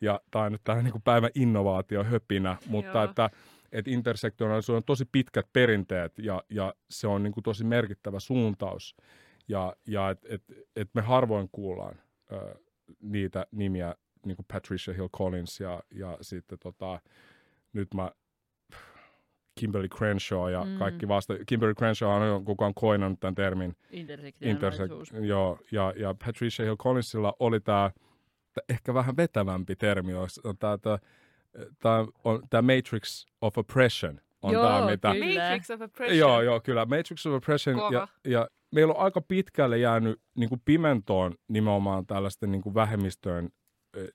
Ja 0.00 0.20
tämä 0.30 0.44
on 0.44 0.52
nyt 0.52 0.60
tällainen 0.64 0.92
niin 0.92 1.02
päivän 1.02 1.30
innovaatio 1.34 2.04
höpinä, 2.04 2.56
mutta 2.66 2.98
Joo. 2.98 3.04
että 3.04 3.30
että 3.72 3.90
intersektionaalisuus 3.90 4.76
on 4.76 4.84
tosi 4.84 5.04
pitkät 5.12 5.46
perinteet 5.52 6.18
ja, 6.18 6.42
ja 6.50 6.74
se 6.90 7.06
on 7.06 7.22
niin 7.22 7.32
kuin 7.32 7.44
tosi 7.44 7.64
merkittävä 7.64 8.20
suuntaus. 8.20 8.96
Ja, 9.48 9.76
ja 9.86 10.10
että 10.10 10.28
et, 10.30 10.42
et 10.76 10.90
me 10.94 11.00
harvoin 11.00 11.48
kuullaan 11.52 12.00
ö, 12.32 12.54
niitä 13.00 13.46
nimiä, 13.50 13.94
niin 14.26 14.36
kuin 14.36 14.46
Patricia 14.52 14.94
Hill 14.94 15.08
Collins 15.08 15.60
ja, 15.60 15.82
ja 15.90 16.18
sitten 16.20 16.58
tota, 16.58 17.00
nyt 17.72 17.94
mä 17.94 18.10
Kimberly 19.60 19.88
Crenshaw 19.88 20.52
ja 20.52 20.64
mm. 20.64 20.78
kaikki 20.78 21.08
vasta. 21.08 21.34
Kimberly 21.46 21.74
Crenshaw 21.74 22.10
on 22.10 22.44
koko 22.44 22.64
ajan 22.64 22.74
koinannut 22.74 23.20
tämän 23.20 23.34
termin. 23.34 23.76
Intersektionaalisuus. 23.90 25.12
Intersek- 25.12 25.24
joo, 25.24 25.58
ja, 25.72 25.92
ja 25.96 26.14
Patricia 26.26 26.64
Hill 26.64 26.76
Collinsilla 26.76 27.36
oli 27.38 27.60
tämä 27.60 27.90
ehkä 28.68 28.94
vähän 28.94 29.16
vetävämpi 29.16 29.76
termi, 29.76 30.14
on 30.14 30.58
tämä 30.58 30.98
tämä 31.82 32.06
on 32.24 32.42
tämä 32.50 32.74
Matrix 32.76 33.26
of 33.40 33.58
Oppression. 33.58 34.20
On 34.42 34.52
joo, 34.52 34.68
tämä, 34.68 34.90
mitä... 34.90 35.12
Kyllä. 35.12 35.42
Matrix 35.42 35.70
of 35.70 35.80
Oppression. 35.80 36.18
Joo, 36.18 36.42
joo, 36.42 36.60
kyllä. 36.60 36.84
Matrix 36.84 37.26
of 37.26 37.34
Oppression. 37.34 37.92
Ja, 37.92 38.08
ja 38.24 38.48
meillä 38.72 38.94
on 38.94 39.00
aika 39.00 39.20
pitkälle 39.20 39.78
jäänyt 39.78 40.20
niin 40.34 40.48
kuin 40.48 40.62
pimentoon 40.64 41.34
nimenomaan 41.48 42.06
tällaisten 42.06 42.52
niin 42.52 42.62
kuin 42.62 42.74
vähemmistöön 42.74 43.48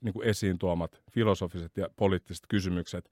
niin 0.02 0.14
kuin 0.14 0.28
esiin 0.28 0.58
tuomat 0.58 1.02
filosofiset 1.12 1.78
ja 1.78 1.90
poliittiset 1.96 2.44
kysymykset, 2.50 3.12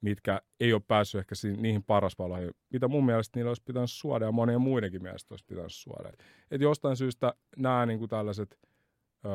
mitkä 0.00 0.42
ei 0.60 0.72
ole 0.72 0.82
päässyt 0.88 1.18
ehkä 1.18 1.34
niihin 1.56 1.82
parasvaloihin, 1.82 2.50
mitä 2.72 2.88
mun 2.88 3.06
mielestä 3.06 3.38
niillä 3.38 3.50
olisi 3.50 3.62
pitänyt 3.62 3.90
suoda 3.90 4.24
ja 4.24 4.32
monien 4.32 4.60
muidenkin 4.60 5.02
mielestä 5.02 5.32
olisi 5.34 5.44
pitänyt 5.44 5.72
suoda. 5.72 6.08
Et, 6.08 6.24
et 6.50 6.60
jostain 6.60 6.96
syystä 6.96 7.34
nämä 7.56 7.86
niin 7.86 7.98
kuin 7.98 8.08
tällaiset 8.08 8.58
ö, 9.24 9.28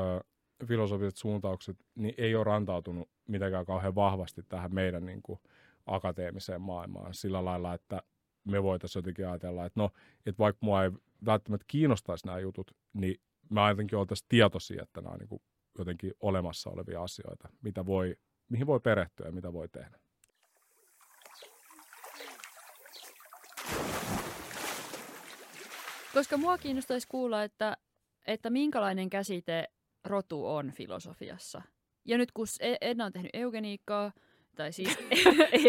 filosofiset 0.66 1.18
suuntaukset 1.18 1.78
niin 1.96 2.14
ei 2.18 2.36
ole 2.36 2.44
rantautunut 2.44 3.10
mitenkään 3.28 3.66
kauhean 3.66 3.96
vahvasti 3.96 4.44
tähän 4.44 4.74
meidän 4.74 5.06
niin 5.06 5.22
kuin, 5.22 5.40
akateemiseen 5.88 6.62
maailmaan 6.62 7.14
sillä 7.14 7.46
lailla, 7.46 7.74
että 7.74 8.02
me 8.44 8.64
voitaisiin 8.64 9.00
jotenkin 9.00 9.28
ajatella, 9.28 9.66
että 9.66 9.80
no, 9.80 9.90
että 10.26 10.40
vaikka 10.40 10.66
mua 10.66 10.84
ei 10.84 10.92
välttämättä 11.26 11.66
kiinnostaisi 11.68 12.26
nämä 12.26 12.40
jutut, 12.40 12.72
niin 12.94 13.22
me 13.50 13.62
ainakin 13.62 13.98
oltaisiin 13.98 14.26
tietoisia, 14.30 14.84
että 14.84 15.02
nämä 15.02 15.14
on 15.14 15.20
niin 15.20 15.30
kuin 15.30 15.42
jotenkin 15.78 16.14
olemassa 16.20 16.70
olevia 16.70 17.04
asioita, 17.04 17.50
mitä 17.62 17.86
voi, 17.86 18.16
mihin 18.50 18.68
voi 18.68 18.80
perehtyä 18.80 19.26
ja 19.26 19.32
mitä 19.32 19.54
voi 19.54 19.70
tehdä. 19.70 20.00
Koska 26.14 26.38
mua 26.38 26.58
kiinnostaisi 26.58 27.08
kuulla, 27.08 27.44
että, 27.44 27.78
että 28.28 28.50
minkälainen 28.50 29.10
käsite 29.10 29.68
rotu 30.06 30.48
on 30.48 30.72
filosofiassa. 30.72 31.62
Ja 32.06 32.18
nyt 32.18 32.32
kun 32.32 32.48
Edna 32.82 33.06
on 33.06 33.14
tehnyt 33.14 33.32
eugeniikkaa, 33.34 34.12
tai 34.56 34.72
siis... 34.72 34.98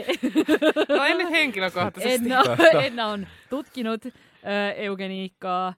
no 0.89 1.05
en 1.05 1.19
nyt 1.19 1.31
henkilökohtaisesti. 1.31 2.15
Edna, 2.15 2.43
Edna 2.83 3.07
on 3.07 3.27
tutkinut 3.51 4.07
ö, 4.07 4.11
eugeniikkaa, 4.77 5.75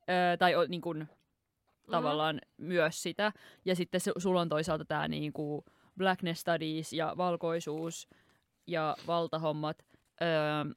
ö, 0.00 0.36
tai 0.38 0.54
o, 0.54 0.64
niin 0.68 0.80
kuin, 0.80 1.08
tavallaan 1.90 2.40
mm. 2.58 2.66
myös 2.66 3.02
sitä. 3.02 3.32
Ja 3.64 3.76
sitten 3.76 4.00
su- 4.00 4.20
sulla 4.20 4.40
on 4.40 4.48
toisaalta 4.48 4.84
tämä 4.84 5.08
niin 5.08 5.32
kuin 5.32 5.62
blackness 5.98 6.40
studies 6.40 6.92
ja 6.92 7.14
valkoisuus 7.16 8.08
ja 8.66 8.96
valtahommat. 9.06 9.84
Öö, 10.22 10.74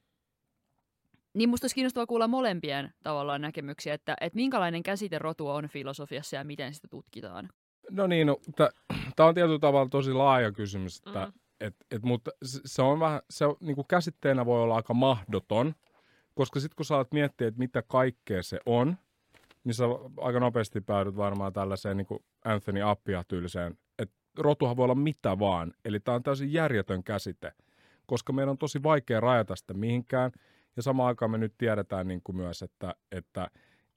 niin 1.34 1.50
musta 1.50 1.65
olisi 1.65 1.76
kiinnostavaa 1.76 2.08
kuulla 2.08 2.28
molempien 2.28 2.94
tavallaan 3.04 3.41
näkemyksiä, 3.41 3.94
että, 3.94 4.15
että 4.22 4.36
minkälainen 4.36 4.84
käsite 4.84 5.20
rotu 5.20 5.48
on 5.48 5.67
filosofiassa 5.67 6.36
ja 6.36 6.44
miten 6.44 6.74
sitä 6.74 6.88
tutkitaan. 6.88 7.50
No 7.89 8.08
niin, 8.08 8.28
no, 8.28 8.38
tämä 8.56 8.70
on 9.30 9.36
tietyllä 9.36 9.60
tavalla 9.60 9.89
tosi 9.89 10.13
laaja 10.13 10.52
kysymys, 10.52 11.02
että, 11.08 11.26
mm. 11.26 11.34
et, 11.60 11.76
et, 11.91 12.04
mutta 12.04 12.32
se 12.44 12.82
on 12.82 13.00
vähän, 13.00 13.22
se 13.30 13.46
on, 13.46 13.56
niin 13.60 13.76
kuin 13.76 13.88
käsitteenä 13.88 14.46
voi 14.46 14.63
olla 14.63 14.76
aika 14.76 14.94
mahdoton, 14.94 15.74
koska 16.36 16.60
sitten 16.60 16.76
kun 16.76 16.86
sä 16.86 16.96
alat 16.96 17.12
miettiä, 17.12 17.48
että 17.48 17.60
mitä 17.60 17.82
kaikkea 17.82 18.44
se 18.44 18.60
on, 18.65 18.98
niin 19.63 19.74
sä 19.74 19.84
aika 20.17 20.39
nopeasti 20.39 20.82
päädyt 20.82 21.15
varmaan 21.15 21.54
tällaiseen 21.54 21.98
niin 21.98 22.08
kuin 22.08 22.24
Anthony 22.46 22.82
Appia 22.82 23.24
tyyliseen, 23.28 23.78
että 24.00 24.15
rotuhan 24.38 24.78
voi 24.78 24.84
olla 24.84 24.96
mitä 24.96 25.39
vaan. 25.39 25.74
Eli 25.86 26.00
tämä 26.00 26.15
on 26.15 26.24
täysin 26.24 26.54
järjetön 26.54 27.04
käsite, 27.04 27.52
koska 28.06 28.34
meidän 28.34 28.50
on 28.50 28.58
tosi 28.58 28.84
vaikea 28.84 29.20
rajata 29.20 29.56
sitä 29.56 29.74
mihinkään. 29.74 30.32
Ja 30.75 30.81
samaan 30.81 31.07
aikaan 31.07 31.31
me 31.31 31.38
nyt 31.38 31.53
tiedetään 31.57 32.07
niin 32.07 32.21
kuin 32.23 32.36
myös, 32.36 32.62
että, 32.62 32.95
että 33.12 33.47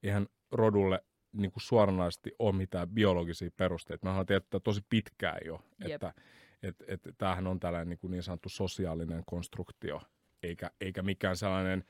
eihän 0.02 0.26
rodulle 0.52 1.04
niin 1.32 1.52
kuin 1.52 1.62
suoranaisesti 1.62 2.32
ole 2.38 2.52
mitään 2.52 2.88
biologisia 2.88 3.50
perusteita. 3.56 4.06
Me 4.06 4.10
ollaan 4.10 4.26
tiedetty 4.26 4.60
tosi 4.60 4.80
pitkään 4.88 5.38
jo, 5.44 5.60
Jep. 5.78 5.90
että 5.90 6.14
et, 6.62 6.76
et, 6.87 7.00
tämähän 7.18 7.46
on 7.46 7.60
tällainen 7.60 7.88
niin, 7.88 7.98
kuin 7.98 8.10
niin 8.10 8.22
sanottu 8.22 8.48
sosiaalinen 8.48 9.22
konstruktio, 9.26 10.02
eikä, 10.42 10.70
eikä 10.80 11.02
mikään 11.02 11.37
sellainen, 11.37 11.84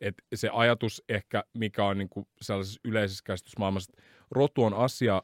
että 0.00 0.22
se 0.34 0.50
ajatus 0.52 1.04
ehkä, 1.08 1.44
mikä 1.54 1.84
on 1.84 1.98
niin 1.98 2.08
kuin 2.08 2.26
sellaisessa 2.42 2.80
yleisessä 2.84 3.24
käsitysmaailmassa, 3.26 3.92
että 3.92 4.02
rotu 4.30 4.64
on 4.64 4.74
asia, 4.74 5.22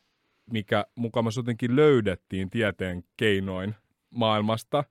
mikä 0.50 0.87
mukamassa 0.94 1.38
jotenkin 1.38 1.77
löydettiin 1.77 2.50
tieteen 2.50 3.05
keinoin 3.16 3.74
maailmasta, 4.11 4.85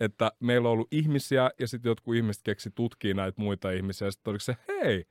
että 0.00 0.32
meillä 0.40 0.68
on 0.68 0.72
ollut 0.72 0.88
ihmisiä 0.92 1.50
ja 1.60 1.68
sitten 1.68 1.90
jotkut 1.90 2.14
ihmiset 2.14 2.42
keksi 2.42 2.70
tutkii 2.74 3.14
näitä 3.14 3.40
muita 3.40 3.70
ihmisiä 3.70 4.10
sitten 4.10 4.30
oliko 4.30 4.42
se, 4.42 4.56
hei, 4.68 5.04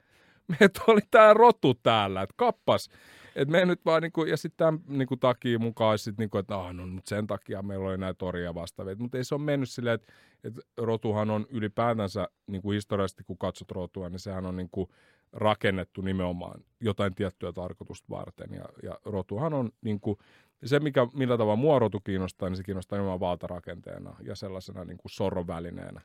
meitä 0.47 0.81
oli 0.87 1.01
tämä 1.11 1.33
rotu 1.33 1.73
täällä, 1.73 2.21
että 2.21 2.33
kappas. 2.37 2.89
Et 3.35 3.47
me 3.47 3.65
nyt 3.65 3.85
vaan, 3.85 4.01
niinku, 4.01 4.23
ja 4.23 4.37
sitten 4.37 4.57
tämän 4.57 4.79
niinku, 4.87 5.17
takia 5.17 5.59
mukaan, 5.59 5.99
sit, 5.99 6.17
niinku, 6.17 6.37
että 6.37 6.55
ah, 6.55 6.73
no, 6.73 6.87
mutta 6.87 7.09
sen 7.09 7.27
takia 7.27 7.61
meillä 7.61 7.89
oli 7.89 7.97
näitä 7.97 8.17
toria 8.17 8.55
vastaavia. 8.55 8.95
Mutta 8.99 9.17
ei 9.17 9.23
se 9.23 9.35
ole 9.35 9.43
mennyt 9.43 9.69
silleen, 9.69 9.95
että 9.95 10.13
et 10.43 10.53
rotuhan 10.77 11.29
on 11.29 11.45
ylipäätänsä 11.49 12.27
niinku, 12.47 12.71
historiallisesti, 12.71 13.23
kun 13.23 13.37
katsot 13.37 13.71
rotua, 13.71 14.09
niin 14.09 14.19
sehän 14.19 14.45
on 14.45 14.55
niinku, 14.55 14.89
rakennettu 15.33 16.01
nimenomaan 16.01 16.63
jotain 16.79 17.15
tiettyä 17.15 17.51
tarkoitusta 17.51 18.07
varten. 18.09 18.53
Ja, 18.53 18.65
ja 18.83 18.99
rotuhan 19.05 19.53
on 19.53 19.71
niinku, 19.81 20.17
se, 20.65 20.79
mikä, 20.79 21.07
millä 21.13 21.37
tavalla 21.37 21.55
mua 21.55 21.79
rotu 21.79 21.99
kiinnostaa, 21.99 22.49
niin 22.49 22.57
se 22.57 22.63
kiinnostaa 22.63 22.97
nimenomaan 22.97 23.19
valtarakenteena 23.19 24.15
ja 24.23 24.35
sellaisena 24.35 24.85
niinku, 24.85 25.09
sorrovälineenä. 25.09 26.01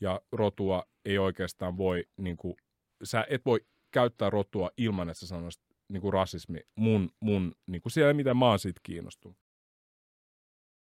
Ja 0.00 0.20
rotua 0.32 0.82
ei 1.04 1.18
oikeastaan 1.18 1.76
voi, 1.76 2.04
niinku, 2.16 2.56
sä 3.02 3.26
et 3.30 3.44
voi 3.44 3.60
käyttää 3.90 4.30
rotua 4.30 4.70
ilman, 4.76 5.10
että 5.10 5.20
sä 5.20 5.26
sanoisit 5.26 5.62
niin 5.88 6.00
kuin 6.00 6.12
rasismi 6.12 6.60
mun, 6.74 7.10
mun 7.20 7.54
niin 7.66 7.82
kuin 7.82 7.92
siellä, 7.92 8.14
mitä 8.14 8.34
mä 8.34 8.48
oon 8.48 8.58
siitä 8.58 8.80
kiinnostunut. 8.82 9.36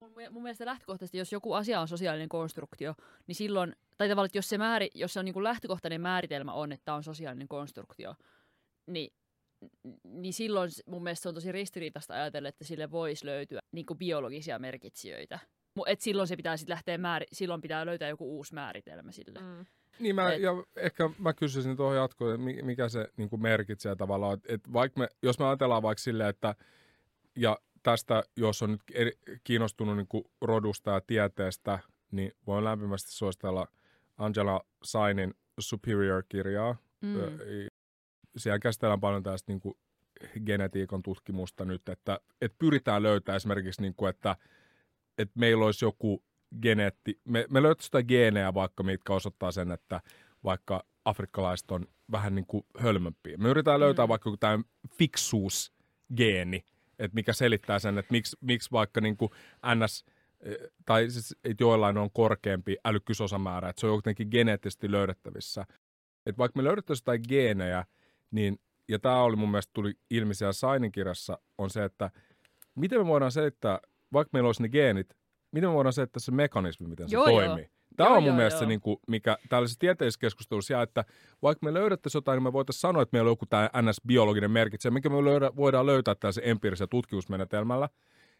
Mun, 0.00 0.12
mun 0.30 0.42
mielestä 0.42 0.66
lähtökohtaisesti, 0.66 1.18
jos 1.18 1.32
joku 1.32 1.52
asia 1.52 1.80
on 1.80 1.88
sosiaalinen 1.88 2.28
konstruktio, 2.28 2.94
niin 3.26 3.34
silloin, 3.34 3.76
tai 3.96 4.08
tavallaan, 4.08 4.26
että 4.26 4.38
jos 4.38 4.48
se, 4.48 4.58
määri, 4.58 4.90
jos 4.94 5.12
se 5.12 5.18
on 5.18 5.24
niin 5.24 5.32
kuin 5.32 5.44
lähtökohtainen 5.44 6.00
määritelmä 6.00 6.52
on, 6.52 6.72
että 6.72 6.84
tämä 6.84 6.96
on 6.96 7.04
sosiaalinen 7.04 7.48
konstruktio, 7.48 8.14
niin, 8.86 9.12
niin 10.04 10.32
silloin 10.32 10.70
mun 10.86 11.02
mielestä 11.02 11.22
se 11.22 11.28
on 11.28 11.34
tosi 11.34 11.52
ristiriitaista 11.52 12.14
ajatella, 12.14 12.48
että 12.48 12.64
sille 12.64 12.90
voisi 12.90 13.26
löytyä 13.26 13.60
niin 13.72 13.86
kuin 13.86 13.98
biologisia 13.98 14.58
merkitsijöitä. 14.58 15.38
Et 15.86 16.00
silloin 16.00 16.28
se 16.28 16.36
pitää 16.36 16.56
sitten 16.56 16.72
lähteä 16.72 16.96
määr- 16.96 17.26
silloin 17.32 17.60
pitää 17.60 17.86
löytää 17.86 18.08
joku 18.08 18.36
uusi 18.36 18.54
määritelmä 18.54 19.12
sille. 19.12 19.38
Mm. 19.38 19.66
Niin 19.98 20.14
mä, 20.14 20.32
Et- 20.32 20.40
ja 20.42 20.50
ehkä 20.76 21.10
mä 21.18 21.32
kysyisin 21.32 21.76
tuohon 21.76 21.96
jatkoon, 21.96 22.34
että 22.34 22.44
mi- 22.44 22.62
mikä 22.62 22.88
se 22.88 23.08
niin 23.16 23.30
kuin 23.30 23.42
merkitsee 23.42 23.96
tavallaan, 23.96 24.34
että, 24.34 24.54
että 24.54 24.72
vaikka 24.72 25.00
me, 25.00 25.08
jos 25.22 25.38
me 25.38 25.46
ajatellaan 25.46 25.82
vaikka 25.82 26.02
silleen, 26.02 26.28
että 26.30 26.54
ja 27.36 27.58
tästä, 27.82 28.22
jos 28.36 28.62
on 28.62 28.70
nyt 28.72 28.80
eri, 28.92 29.12
kiinnostunut 29.44 29.96
niin 29.96 30.08
kuin 30.08 30.24
rodusta 30.40 30.90
ja 30.90 31.00
tieteestä, 31.00 31.78
niin 32.10 32.32
voin 32.46 32.64
lämpimästi 32.64 33.12
suositella 33.12 33.68
Angela 34.18 34.66
Sainin 34.82 35.34
Superior-kirjaa. 35.60 36.76
Mm. 37.00 37.14
Siellä 38.36 38.58
käsitellään 38.58 39.00
paljon 39.00 39.22
tästä 39.22 39.52
niin 39.52 39.60
kuin 39.60 39.74
genetiikan 40.46 41.02
tutkimusta 41.02 41.64
nyt, 41.64 41.88
että, 41.88 42.20
että 42.40 42.56
pyritään 42.58 43.02
löytämään 43.02 43.36
esimerkiksi, 43.36 43.82
niin 43.82 43.94
kuin, 43.94 44.10
että, 44.10 44.36
että 45.18 45.38
meillä 45.38 45.64
olisi 45.64 45.84
joku 45.84 46.24
geneetti, 46.62 47.20
me, 47.24 47.46
me 47.50 47.62
löytäisiin 47.62 47.88
jotain 47.88 48.06
geenejä 48.08 48.54
vaikka, 48.54 48.82
mitkä 48.82 49.14
osoittaa 49.14 49.52
sen, 49.52 49.72
että 49.72 50.00
vaikka 50.44 50.84
afrikkalaiset 51.04 51.70
on 51.70 51.86
vähän 52.12 52.34
niin 52.34 52.46
kuin 52.46 52.66
hölmömpiä. 52.78 53.36
Me 53.36 53.48
yritetään 53.48 53.80
löytää 53.80 54.06
Mm. 54.06 54.08
vaikka 54.08 54.28
joku 54.28 54.36
tämä 54.36 54.58
fiksuusgeeni, 54.98 56.64
että 56.98 57.14
mikä 57.14 57.32
selittää 57.32 57.78
sen, 57.78 57.98
että 57.98 58.12
miksi, 58.12 58.36
miksi 58.40 58.70
vaikka 58.72 59.00
niin 59.00 59.16
kuin 59.16 59.30
NS, 59.74 60.04
eh, 60.40 60.56
tai 60.86 61.10
siis, 61.10 61.36
että 61.44 61.64
joillain 61.64 61.98
on 61.98 62.10
korkeampi 62.10 62.76
älykkyysosamäärä, 62.84 63.68
että 63.68 63.80
se 63.80 63.86
on 63.86 63.94
jotenkin 63.94 64.28
geneettisesti 64.30 64.90
löydettävissä. 64.90 65.66
Että 66.26 66.38
vaikka 66.38 66.58
me 66.58 66.64
löydettäisiin 66.64 67.02
jotain 67.02 67.22
geenejä, 67.28 67.84
niin, 68.30 68.60
ja 68.88 68.98
tämä 68.98 69.22
oli 69.22 69.36
mun 69.36 69.50
mielestä 69.50 69.70
tuli 69.74 69.94
ilmi 70.10 70.34
siellä 70.34 70.52
Sainin 70.52 70.92
kirjassa, 70.92 71.38
on 71.58 71.70
se, 71.70 71.84
että 71.84 72.10
miten 72.74 73.00
me 73.00 73.06
voidaan 73.06 73.32
selittää, 73.32 73.80
vaikka 74.12 74.30
meillä 74.32 74.46
olisi 74.46 74.62
ne 74.62 74.68
geenit, 74.68 75.16
miten 75.52 75.70
me 75.70 75.74
voidaan 75.74 75.92
selittää 75.92 76.20
se 76.20 76.32
mekanismi, 76.32 76.88
miten 76.88 77.08
se 77.08 77.14
Joo, 77.14 77.28
joo. 77.28 77.40
toimii. 77.40 77.70
Tämä 77.96 78.08
Joo, 78.08 78.16
on 78.16 78.22
mun 78.22 78.28
joo, 78.28 78.36
mielestä 78.36 78.56
joo. 78.56 78.60
se, 78.60 78.66
niin 78.66 78.80
kuin, 78.80 78.96
mikä 79.08 79.38
tällaisessa 79.48 79.78
tieteellisessä 79.78 80.20
keskustelussa 80.20 80.72
jää, 80.72 80.82
että 80.82 81.04
vaikka 81.42 81.66
me 81.66 81.74
löydettäisiin 81.74 82.18
jotain, 82.18 82.36
niin 82.36 82.42
me 82.42 82.52
voitaisiin 82.52 82.80
sanoa, 82.80 83.02
että 83.02 83.16
meillä 83.16 83.28
on 83.28 83.32
joku 83.32 83.46
tämä 83.46 83.70
NS-biologinen 83.76 84.50
merkitsee, 84.50 84.90
mikä 84.90 85.08
me 85.08 85.24
löydä, 85.24 85.50
voidaan 85.56 85.86
löytää 85.86 86.14
tällaisen 86.14 86.48
empiirisellä 86.48 86.90
tutkimusmenetelmällä, 86.90 87.88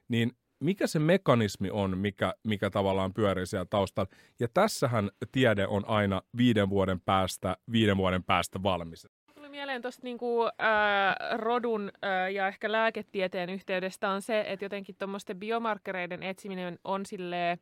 niin 0.09 0.33
mikä 0.61 0.87
se 0.87 0.99
mekanismi 0.99 1.71
on, 1.71 1.99
mikä, 1.99 2.35
mikä 2.45 2.71
tavallaan 2.71 3.15
pyörii 3.15 3.47
siellä 3.47 3.67
taustalla. 3.71 4.11
Ja 4.41 4.49
tässähän 4.55 5.11
tiede 5.33 5.67
on 5.67 5.85
aina 5.87 6.23
viiden 6.37 6.71
vuoden 6.71 7.01
päästä, 7.01 7.57
viiden 7.73 7.97
vuoden 7.97 8.25
päästä 8.25 8.63
valmis. 8.63 9.07
Tuli 9.51 9.59
mieleen 9.59 9.83
tuosta 9.83 10.01
niinku, 10.05 10.45
äh, 10.45 11.39
rodun 11.39 11.93
äh, 12.05 12.33
ja 12.33 12.49
ehkä 12.49 12.73
lääketieteen 12.73 13.51
yhteydestä 13.51 14.09
on 14.09 14.23
se, 14.23 14.45
että 14.47 14.65
jotenkin 14.65 14.97
tuommoisten 14.99 15.39
biomarkkereiden 15.39 16.23
etsiminen 16.23 16.79
on 16.85 17.07
silleen, 17.07 17.59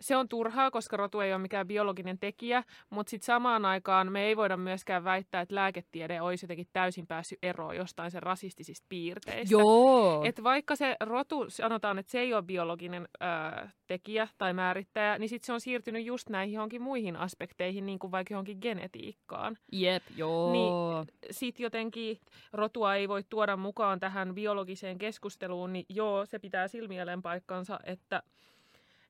se 0.00 0.16
on 0.16 0.28
turhaa, 0.28 0.70
koska 0.70 0.96
rotu 0.96 1.20
ei 1.20 1.32
ole 1.32 1.42
mikään 1.42 1.66
biologinen 1.66 2.18
tekijä, 2.18 2.64
mutta 2.90 3.10
sitten 3.10 3.26
samaan 3.26 3.64
aikaan 3.64 4.12
me 4.12 4.22
ei 4.22 4.36
voida 4.36 4.56
myöskään 4.56 5.04
väittää, 5.04 5.40
että 5.40 5.54
lääketiede 5.54 6.20
olisi 6.20 6.44
jotenkin 6.44 6.66
täysin 6.72 7.06
päässyt 7.06 7.38
eroon 7.42 7.76
jostain 7.76 8.10
sen 8.10 8.22
rasistisista 8.22 8.86
piirteistä. 8.88 9.54
Joo. 9.54 10.24
Et 10.24 10.42
vaikka 10.42 10.76
se 10.76 10.96
rotu, 11.00 11.44
sanotaan, 11.48 11.98
että 11.98 12.12
se 12.12 12.20
ei 12.20 12.34
ole 12.34 12.42
biologinen 12.42 13.08
ö, 13.22 13.68
tekijä 13.86 14.28
tai 14.38 14.52
määrittäjä, 14.54 15.18
niin 15.18 15.28
sitten 15.28 15.46
se 15.46 15.52
on 15.52 15.60
siirtynyt 15.60 16.04
just 16.04 16.28
näihin 16.28 16.54
johonkin 16.54 16.82
muihin 16.82 17.16
aspekteihin, 17.16 17.86
niin 17.86 17.98
kuin 17.98 18.10
vaikka 18.10 18.34
johonkin 18.34 18.58
genetiikkaan. 18.60 19.58
Jep, 19.72 20.02
joo. 20.16 20.52
Niin- 20.52 21.06
Sitten 21.30 21.64
jotenkin 21.64 22.18
rotua 22.52 22.94
ei 22.94 23.08
voi 23.08 23.22
tuoda 23.30 23.56
mukaan 23.56 24.00
tähän 24.00 24.34
biologiseen 24.34 24.98
keskusteluun, 24.98 25.72
niin 25.72 25.84
joo, 25.88 26.26
se 26.26 26.38
pitää 26.38 26.68
silmielen 26.68 27.22
paikkansa, 27.22 27.80
että, 27.84 28.22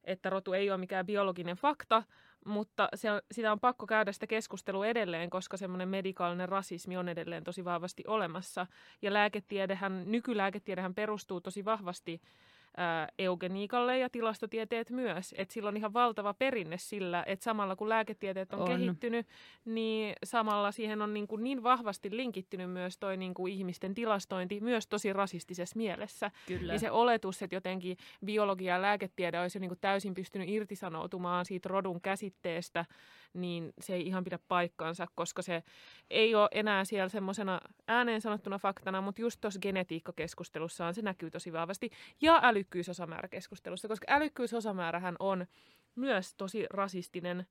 että 0.05 0.31
rotu 0.31 0.53
ei 0.53 0.71
ole 0.71 0.79
mikään 0.79 1.07
biologinen 1.07 1.57
fakta, 1.57 2.03
mutta 2.45 2.89
se 2.95 3.13
on, 3.13 3.21
sitä 3.33 3.53
on 3.53 3.61
pakko 3.61 3.87
käydä 3.87 4.13
sitä 4.13 4.27
keskustelua 4.27 4.87
edelleen, 4.87 5.31
koska 5.31 5.57
semmoinen 5.57 5.89
medikaalinen 5.89 6.49
rasismi 6.49 6.97
on 6.97 7.09
edelleen 7.09 7.45
tosi 7.45 7.65
vahvasti 7.65 8.05
olemassa. 8.07 8.67
Ja 9.03 9.13
lääketiedehän, 9.13 10.03
nykylääketiedehän 10.07 10.95
perustuu 10.95 11.41
tosi 11.41 11.65
vahvasti 11.65 12.21
ää, 12.77 13.09
eugeniikalle 13.19 13.99
ja 13.99 14.11
tilastotieteet 14.11 14.91
myös. 14.91 15.35
Että 15.39 15.55
sillä 15.55 15.69
on 15.69 15.77
ihan 15.77 15.93
valtava 15.93 16.35
perinne 16.35 16.79
sillä, 16.79 17.25
että 17.27 17.43
samalla 17.43 17.77
kun 17.77 17.89
lääketieteet 17.89 18.53
on, 18.53 18.61
On. 18.61 18.69
kehittynyt, 18.69 19.27
niin 19.65 20.15
samalla 20.25 20.73
siihen 20.73 21.03
on 21.03 21.15
niin, 21.15 21.27
kuin 21.27 21.45
niin 21.45 21.63
vahvasti 21.63 22.17
linkittynyt 22.17 22.71
myös 22.71 22.99
toi 22.99 23.17
niin 23.17 23.35
kuin 23.35 23.53
ihmisten 23.53 23.95
tilastointi 23.95 24.61
myös 24.61 24.87
tosi 24.87 25.13
rasistisessa 25.13 25.77
mielessä. 25.77 26.31
Kyllä. 26.47 26.73
Niin 26.73 26.81
se 26.81 26.91
oletus, 26.91 27.43
että 27.43 27.57
jotenkin 27.57 27.97
biologia 28.25 28.75
ja 28.75 28.83
lääketiede 28.83 29.41
olisi 29.41 29.59
jo 29.59 29.61
niin 29.61 29.71
kuin 29.71 29.81
täysin 29.81 30.15
pystynyt 30.15 30.49
irtisanoutumaan 30.49 31.45
siitä 31.45 31.69
rodun 31.69 32.01
käsitteestä, 32.01 32.85
niin 33.35 33.73
se 33.81 33.95
ei 33.95 34.07
ihan 34.07 34.25
pidä 34.25 34.39
paikkaansa, 34.49 35.07
koska 35.15 35.43
se 35.43 35.63
ei 36.11 36.35
ole 36.35 36.49
enää 36.53 36.85
siellä 36.85 37.09
semmoisena 37.09 37.61
ääneen 37.89 38.21
sanottuna 38.21 38.59
faktana, 38.59 39.01
mutta 39.01 39.21
just 39.21 39.41
tuossa 39.41 39.61
genetiikkakeskustelussaan 39.61 40.95
se 40.95 41.03
näkyy 41.03 41.31
tosi 41.31 41.53
vahvasti. 41.53 41.91
Ja 42.21 42.41
älykkyysosamääräkeskustelussa, 42.43 43.89
koska 43.89 44.07
älykkyysosamäärähän 44.09 45.17
on 45.19 45.47
myös 45.95 46.35
tosi 46.35 46.67
rasistinen 46.71 47.47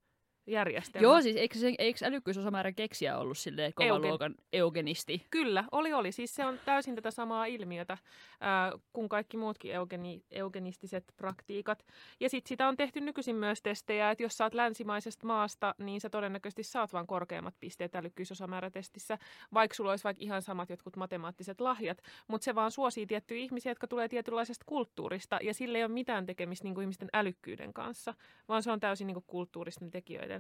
järjestelmä. 0.51 1.03
Joo, 1.03 1.21
siis 1.21 1.35
eikö, 1.35 1.57
se, 1.57 1.73
eikö 1.79 2.05
älykkyysosamäärän 2.05 2.75
keksijä 2.75 3.17
ollut 3.17 3.37
silleen 3.37 3.73
kovan 3.73 3.87
Eugen. 3.87 4.09
luokan 4.09 4.35
eugenisti? 4.53 5.25
Kyllä, 5.29 5.63
oli 5.71 5.93
oli. 5.93 6.11
Siis 6.11 6.35
se 6.35 6.45
on 6.45 6.59
täysin 6.65 6.95
tätä 6.95 7.11
samaa 7.11 7.45
ilmiötä 7.45 7.97
ää, 8.39 8.71
kuin 8.93 9.09
kaikki 9.09 9.37
muutkin 9.37 9.71
eugeni, 9.71 10.23
eugenistiset 10.31 11.03
praktiikat. 11.17 11.85
Ja 12.19 12.29
sitten 12.29 12.49
sitä 12.49 12.67
on 12.67 12.77
tehty 12.77 13.01
nykyisin 13.01 13.35
myös 13.35 13.61
testejä, 13.61 14.11
että 14.11 14.23
jos 14.23 14.37
saat 14.37 14.53
länsimaisesta 14.53 15.27
maasta, 15.27 15.75
niin 15.77 16.01
sä 16.01 16.09
todennäköisesti 16.09 16.63
saat 16.63 16.93
vain 16.93 17.07
korkeammat 17.07 17.55
pisteet 17.59 17.95
älykkyysosamäärätestissä, 17.95 19.17
vaikka 19.53 19.75
sulla 19.75 19.89
olisi 19.89 20.03
vaikka 20.03 20.23
ihan 20.23 20.41
samat 20.41 20.69
jotkut 20.69 20.95
matemaattiset 20.95 21.61
lahjat. 21.61 21.97
Mutta 22.27 22.45
se 22.45 22.55
vaan 22.55 22.71
suosii 22.71 23.05
tiettyjä 23.05 23.39
ihmisiä, 23.39 23.71
jotka 23.71 23.87
tulee 23.87 24.07
tietynlaisesta 24.07 24.65
kulttuurista, 24.65 25.39
ja 25.43 25.53
sillä 25.53 25.77
ei 25.77 25.83
ole 25.83 25.91
mitään 25.91 26.25
tekemistä 26.25 26.63
niin 26.63 26.75
kuin 26.75 26.83
ihmisten 26.83 27.09
älykkyyden 27.13 27.73
kanssa, 27.73 28.13
vaan 28.47 28.63
se 28.63 28.71
on 28.71 28.79
täysin 28.79 29.07
niin 29.07 29.15
kuin 29.15 29.25
kulttuuristen 29.27 29.91
tekijöiden 29.91 30.38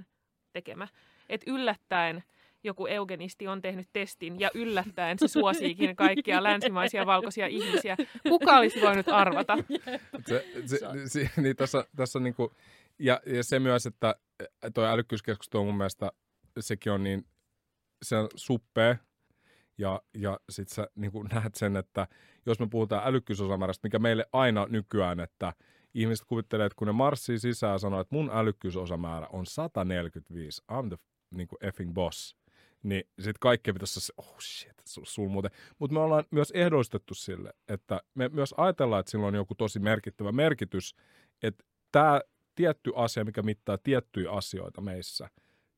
tekemä. 0.53 0.87
Että 1.29 1.51
yllättäen 1.51 2.23
joku 2.63 2.87
eugenisti 2.87 3.47
on 3.47 3.61
tehnyt 3.61 3.87
testin 3.93 4.39
ja 4.39 4.51
yllättäen 4.53 5.19
se 5.19 5.27
suosiikin 5.27 5.95
kaikkia 5.95 6.43
länsimaisia 6.49 7.05
valkoisia 7.05 7.47
ihmisiä. 7.47 7.97
Kuka 8.29 8.57
olisi 8.57 8.81
voinut 8.81 9.09
arvata? 9.09 9.57
Se, 10.27 10.45
se, 10.65 10.79
se, 11.05 11.29
niin 11.41 11.55
tässä, 11.55 11.85
tässä 11.95 12.19
on 12.19 12.23
niinku, 12.23 12.53
ja, 12.99 13.21
ja 13.25 13.43
se 13.43 13.59
myös, 13.59 13.85
että 13.85 14.15
tuo 14.73 14.85
älykkyyskeskustelu 14.85 15.65
mun 15.65 15.77
mielestä 15.77 16.11
sekin 16.59 16.91
on 16.91 17.03
niin, 17.03 17.25
se 18.03 18.17
on 18.17 18.27
suppea, 18.35 18.95
ja, 19.77 20.01
ja 20.13 20.39
sitten 20.49 20.75
sä 20.75 20.87
niin 20.95 21.11
näet 21.33 21.55
sen, 21.55 21.77
että 21.77 22.07
jos 22.45 22.59
me 22.59 22.67
puhutaan 22.71 23.07
älykkyysosamäärästä, 23.07 23.85
mikä 23.85 23.99
meille 23.99 24.25
aina 24.33 24.67
nykyään, 24.69 25.19
että 25.19 25.53
ihmiset 25.93 26.25
kuvittelee, 26.27 26.65
että 26.65 26.75
kun 26.75 26.87
ne 26.87 26.93
marssii 26.93 27.39
sisään 27.39 27.79
sanoo, 27.79 27.99
että 27.99 28.15
mun 28.15 28.29
älykkyysosamäärä 28.33 29.27
on 29.31 29.45
145, 29.45 30.63
I'm 30.71 30.87
the 30.89 30.97
niin 31.31 31.47
kuin 31.47 31.65
effing 31.65 31.93
boss, 31.93 32.35
niin 32.83 33.03
sitten 33.17 33.39
kaikkea 33.39 33.73
pitäisi 33.73 33.99
se, 33.99 34.13
oh 34.17 34.35
shit, 34.41 34.73
sul, 34.85 35.03
sul 35.07 35.29
muuten. 35.29 35.51
Mutta 35.79 35.93
me 35.93 35.99
ollaan 35.99 36.23
myös 36.31 36.51
ehdollistettu 36.51 37.13
sille, 37.13 37.53
että 37.67 38.01
me 38.15 38.29
myös 38.29 38.53
ajatellaan, 38.57 38.99
että 38.99 39.11
sillä 39.11 39.27
on 39.27 39.35
joku 39.35 39.55
tosi 39.55 39.79
merkittävä 39.79 40.31
merkitys, 40.31 40.95
että 41.43 41.63
tämä 41.91 42.21
tietty 42.55 42.91
asia, 42.95 43.25
mikä 43.25 43.41
mittaa 43.41 43.77
tiettyjä 43.77 44.31
asioita 44.31 44.81
meissä, 44.81 45.29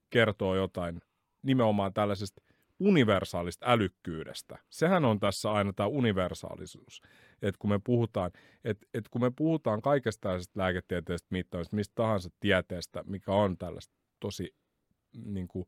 kertoo 0.10 0.56
jotain 0.56 1.02
nimenomaan 1.44 1.94
tällaisesta 1.94 2.42
universaalista 2.82 3.66
älykkyydestä. 3.70 4.58
Sehän 4.70 5.06
on 5.06 5.20
tässä 5.20 5.52
aina 5.52 5.74
tämä 5.74 5.88
universaalisuus. 5.88 7.02
Että 7.42 7.60
kun 7.60 7.70
me 7.70 7.80
puhutaan, 7.84 8.32
et, 8.64 8.78
et 8.94 9.10
kun 9.10 9.22
me 9.22 9.32
puhutaan 9.36 9.82
kaikesta 9.82 10.22
tällaisesta 10.22 10.60
lääketieteestä 10.60 11.28
mittaamista, 11.32 11.76
mistä 11.76 11.96
tahansa 11.96 12.30
tieteestä, 12.40 13.04
mikä 13.04 13.32
on 13.32 13.58
tällaista 13.58 13.94
tosi 14.20 14.56
niin 15.26 15.48
kuin, 15.48 15.66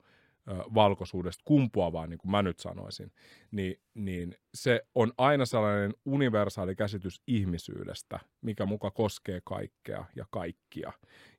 valkoisuudesta 0.74 1.44
kumpuavaa, 1.46 2.08
niin 2.08 2.18
kuin 2.18 2.32
mä 2.32 2.42
nyt 2.42 2.60
sanoisin, 2.60 3.12
niin, 3.52 3.76
niin 3.94 4.36
se 4.54 4.82
on 4.96 5.14
aina 5.18 5.46
sellainen 5.46 5.94
universaali 6.06 6.76
käsitys 6.76 7.22
ihmisyydestä, 7.28 8.20
mikä 8.42 8.66
muka 8.66 8.92
koskee 8.92 9.42
kaikkea 9.44 10.06
ja 10.16 10.26
kaikkia. 10.30 10.94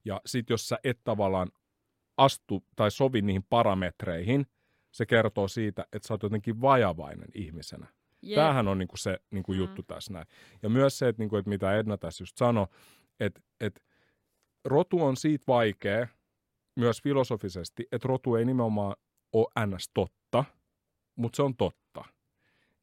Ja 0.04 0.20
sitten 0.26 0.54
jos 0.54 0.68
sä 0.68 0.78
et 0.84 1.00
tavallaan 1.04 1.48
astu 2.16 2.64
tai 2.76 2.90
sovi 2.90 3.22
niihin 3.22 3.44
parametreihin, 3.50 4.46
se 4.94 5.06
kertoo 5.06 5.48
siitä, 5.48 5.86
että 5.92 6.08
sä 6.08 6.14
oot 6.14 6.22
jotenkin 6.22 6.60
vajavainen 6.60 7.28
ihmisenä. 7.34 7.86
Yeah. 8.26 8.34
Tämähän 8.34 8.68
on 8.68 8.78
niinku 8.78 8.96
se 8.96 9.18
niinku 9.30 9.52
mm. 9.52 9.58
juttu 9.58 9.82
tässä 9.82 10.12
näin. 10.12 10.26
Ja 10.62 10.68
myös 10.68 10.98
se, 10.98 11.08
että, 11.08 11.22
niinku, 11.22 11.36
että 11.36 11.48
mitä 11.48 11.76
Edna 11.76 11.96
tässä 11.98 12.22
just 12.22 12.36
sanoi, 12.36 12.66
että, 13.20 13.40
että 13.60 13.80
rotu 14.64 15.04
on 15.04 15.16
siitä 15.16 15.44
vaikea, 15.48 16.06
myös 16.76 17.02
filosofisesti, 17.02 17.86
että 17.92 18.08
rotu 18.08 18.34
ei 18.34 18.44
nimenomaan 18.44 18.96
ole 19.32 19.66
ns. 19.66 19.90
totta, 19.94 20.44
mutta 21.16 21.36
se 21.36 21.42
on 21.42 21.56
totta. 21.56 22.04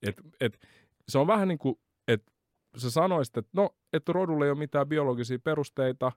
Et, 0.02 0.21
et, 0.39 0.67
se 1.10 1.17
on 1.17 1.28
vähän 1.28 1.47
niin 1.47 1.60
kuin, 1.60 1.80
että 2.08 2.32
sä 2.78 2.91
sanoisit, 2.91 3.38
että 3.38 3.52
no, 3.54 3.69
että 3.93 4.13
rodulla 4.13 4.45
ei 4.45 4.52
ole 4.52 4.60
mitään 4.60 4.88
biologisia 4.88 5.39
perusteita, 5.39 6.12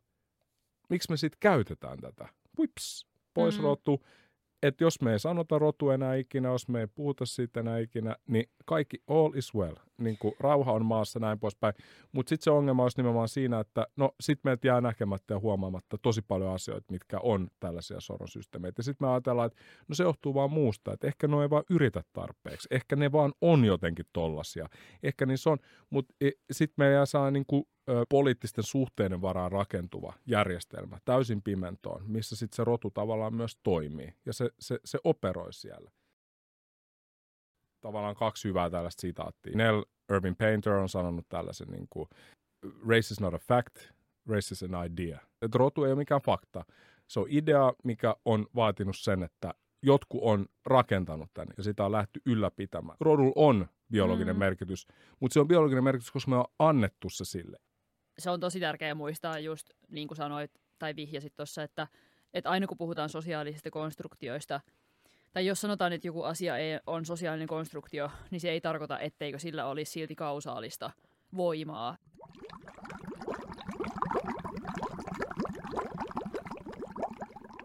miksi 0.88 1.10
me 1.10 1.16
sitten 1.16 1.40
käytetään 1.40 1.98
tätä? 1.98 2.28
Puips, 2.56 3.06
pois 3.34 3.54
mm-hmm. 3.54 3.64
rotu 3.64 4.04
että 4.64 4.84
jos 4.84 5.00
me 5.00 5.12
ei 5.12 5.18
sanota 5.18 5.58
rotu 5.58 5.90
enää 5.90 6.14
ikinä, 6.14 6.48
jos 6.48 6.68
me 6.68 6.80
ei 6.80 6.86
puhuta 6.86 7.26
siitä 7.26 7.60
enää 7.60 7.78
ikinä, 7.78 8.16
niin 8.26 8.44
kaikki 8.64 9.02
all 9.08 9.32
is 9.34 9.54
well. 9.54 9.74
Niin 9.98 10.18
kuin 10.18 10.34
rauha 10.40 10.72
on 10.72 10.86
maassa 10.86 11.20
näin 11.20 11.38
poispäin. 11.38 11.74
Mutta 12.12 12.28
sitten 12.28 12.44
se 12.44 12.50
ongelma 12.50 12.82
olisi 12.82 12.96
nimenomaan 12.96 13.28
siinä, 13.28 13.60
että 13.60 13.86
no 13.96 14.10
sit 14.20 14.38
meiltä 14.44 14.66
jää 14.66 14.80
näkemättä 14.80 15.34
ja 15.34 15.40
huomaamatta 15.40 15.98
tosi 15.98 16.22
paljon 16.22 16.54
asioita, 16.54 16.92
mitkä 16.92 17.18
on 17.22 17.48
tällaisia 17.60 18.00
soronsysteemeitä. 18.00 18.78
Ja 18.78 18.84
sitten 18.84 19.08
me 19.08 19.12
ajatellaan, 19.12 19.46
että 19.46 19.62
no 19.88 19.94
se 19.94 20.02
johtuu 20.02 20.34
vaan 20.34 20.50
muusta, 20.50 20.92
että 20.92 21.06
ehkä 21.06 21.28
ne 21.28 21.42
ei 21.42 21.50
vaan 21.50 21.64
yritä 21.70 22.02
tarpeeksi. 22.12 22.68
Ehkä 22.70 22.96
ne 22.96 23.12
vaan 23.12 23.32
on 23.40 23.64
jotenkin 23.64 24.06
tollasia. 24.12 24.68
Ehkä 25.02 25.26
niissä 25.26 25.50
on, 25.50 25.58
mutta 25.90 26.14
e, 26.20 26.30
sitten 26.50 26.84
me 26.84 26.92
jää 26.92 27.06
saa 27.06 27.30
niin 27.30 27.46
kuin 27.46 27.64
ö, 27.88 28.04
poliittisten 28.08 28.64
suhteiden 28.64 29.22
varaan 29.22 29.52
rakentuva 29.52 30.12
järjestelmä 30.26 30.98
täysin 31.04 31.42
pimentoon, 31.42 32.02
missä 32.06 32.36
sitten 32.36 32.56
se 32.56 32.64
rotu 32.64 32.90
tavallaan 32.90 33.34
myös 33.34 33.58
toimii 33.62 34.14
ja 34.26 34.32
se, 34.32 34.50
se, 34.58 34.80
se 34.84 34.98
operoi 35.04 35.52
siellä. 35.52 35.90
Tavallaan 37.80 38.14
kaksi 38.14 38.48
hyvää 38.48 38.70
tällaista 38.70 39.00
sitaattia. 39.00 39.56
Nell 39.56 39.82
Irving 40.12 40.38
Painter 40.38 40.72
on 40.72 40.88
sanonut 40.88 41.28
tällaisen, 41.28 41.68
niin 41.68 41.86
kuin, 41.90 42.08
race 42.88 43.12
is 43.12 43.20
not 43.20 43.34
a 43.34 43.38
fact, 43.38 43.76
race 44.28 44.52
is 44.52 44.62
an 44.62 44.86
idea. 44.86 45.18
Et 45.42 45.54
rotu 45.54 45.84
ei 45.84 45.92
ole 45.92 45.98
mikään 45.98 46.20
fakta. 46.20 46.64
Se 47.06 47.20
on 47.20 47.26
idea, 47.28 47.72
mikä 47.84 48.16
on 48.24 48.46
vaatinut 48.54 48.96
sen, 48.96 49.22
että 49.22 49.54
jotkut 49.82 50.20
on 50.22 50.46
rakentanut 50.66 51.30
tänne 51.34 51.54
ja 51.56 51.62
sitä 51.62 51.84
on 51.84 51.92
lähty 51.92 52.20
ylläpitämään. 52.26 52.96
Rodul 53.00 53.32
on 53.36 53.68
biologinen 53.92 54.36
mm. 54.36 54.38
merkitys, 54.38 54.86
mutta 55.20 55.32
se 55.32 55.40
on 55.40 55.48
biologinen 55.48 55.84
merkitys, 55.84 56.10
koska 56.10 56.30
me 56.30 56.36
on 56.36 56.44
annettu 56.58 57.10
se 57.10 57.24
sille 57.24 57.58
se 58.18 58.30
on 58.30 58.40
tosi 58.40 58.60
tärkeää 58.60 58.94
muistaa 58.94 59.38
just 59.38 59.70
niin 59.88 60.08
kuin 60.08 60.16
sanoit 60.16 60.50
tai 60.78 60.96
vihjasit 60.96 61.36
tuossa, 61.36 61.62
että, 61.62 61.86
että 62.34 62.50
aina 62.50 62.66
kun 62.66 62.78
puhutaan 62.78 63.08
sosiaalisista 63.08 63.70
konstruktioista, 63.70 64.60
tai 65.32 65.46
jos 65.46 65.60
sanotaan, 65.60 65.92
että 65.92 66.08
joku 66.08 66.22
asia 66.22 66.56
ei, 66.56 66.78
on 66.86 67.04
sosiaalinen 67.04 67.48
konstruktio, 67.48 68.10
niin 68.30 68.40
se 68.40 68.50
ei 68.50 68.60
tarkoita, 68.60 68.98
etteikö 68.98 69.38
sillä 69.38 69.66
olisi 69.66 69.92
silti 69.92 70.14
kausaalista 70.14 70.90
voimaa. 71.36 71.96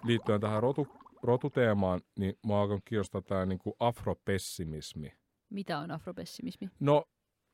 Liittyen 0.04 0.42
tähän 0.42 0.64
rotu, 0.64 0.88
rotuteemaan, 1.24 2.02
niin 2.20 2.36
mua 2.44 2.62
alkoi 2.62 2.80
kiinnostaa 2.86 3.22
tämä 3.22 3.46
niin 3.46 3.60
kuin 3.60 3.74
afropessimismi. 3.80 5.14
Mitä 5.50 5.80
on 5.80 5.92
afropessimismi? 5.92 6.70
No, 6.80 7.06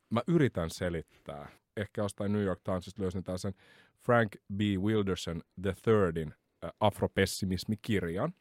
mä 0.09 0.21
yritän 0.27 0.69
selittää 0.69 1.49
ehkä 1.77 2.01
jostain 2.01 2.33
New 2.33 2.43
York 2.43 2.61
Timesista 2.63 3.01
löysin 3.01 3.23
sen 3.37 3.53
Frank 3.97 4.35
B. 4.53 4.59
Wilderson 4.61 5.41
äh, 5.67 6.71
afropessimismi-kirjan. 6.79 8.33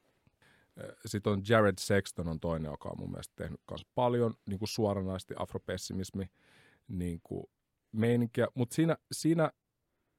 Sitten 1.07 1.33
on 1.33 1.43
Jared 1.49 1.75
Sexton 1.81 2.29
on 2.29 2.41
toinen, 2.41 2.71
joka 2.71 2.89
on 2.89 2.99
mun 2.99 3.11
mielestä 3.11 3.35
tehnyt 3.37 3.61
myös 3.71 3.87
paljon 3.95 4.35
niin 4.49 4.59
kuin 4.59 4.69
suoranaisesti 4.69 5.35
afropessimismi 5.39 6.31
niin 6.89 7.21
kuin 7.23 7.45
meininkiä. 7.93 8.49
Mutta 8.55 8.75
siinä, 8.75 8.97
siinä 9.13 9.51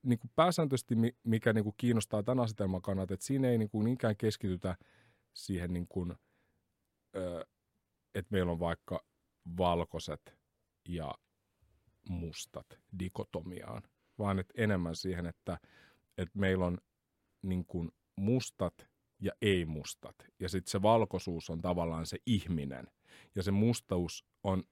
niin 0.04 0.20
kuin 0.20 0.32
pääsääntöisesti, 0.36 0.96
mikä 1.24 1.54
niin 1.54 1.64
kuin 1.64 1.74
kiinnostaa 1.78 2.24
tämän 2.24 2.44
asetelman 2.44 2.82
kannalta, 2.82 3.14
että 3.14 3.26
siinä 3.26 3.50
ei 3.50 3.58
niin 3.58 3.70
kuin 3.70 3.86
niinkään 3.86 4.18
keskitytä 4.18 4.76
siihen, 5.34 5.74
niin 5.74 5.88
kuin, 5.90 6.14
että 8.16 8.30
meillä 8.32 8.52
on 8.52 8.60
vaikka 8.60 9.06
valkoiset 9.58 10.38
ja 10.88 11.14
mustat 12.10 12.80
dikotomiaan, 13.00 13.84
vaan 14.18 14.40
että 14.40 14.54
enemmän 14.58 14.96
siihen, 14.96 15.26
että, 15.26 15.58
että 16.18 16.40
meillä 16.40 16.66
on 16.66 16.78
niin 17.42 17.66
kuin 17.66 17.92
mustat 18.16 18.88
ja 19.22 19.32
ei-mustat. 19.42 20.16
Ja 20.40 20.50
sitten 20.50 20.72
se 20.72 20.82
valkoisuus 20.82 21.50
on 21.50 21.62
tavallaan 21.62 22.06
se 22.06 22.18
ihminen. 22.26 22.88
Ja 23.36 23.44
se 23.44 23.52
mustaus 23.52 24.26
on, 24.44 24.64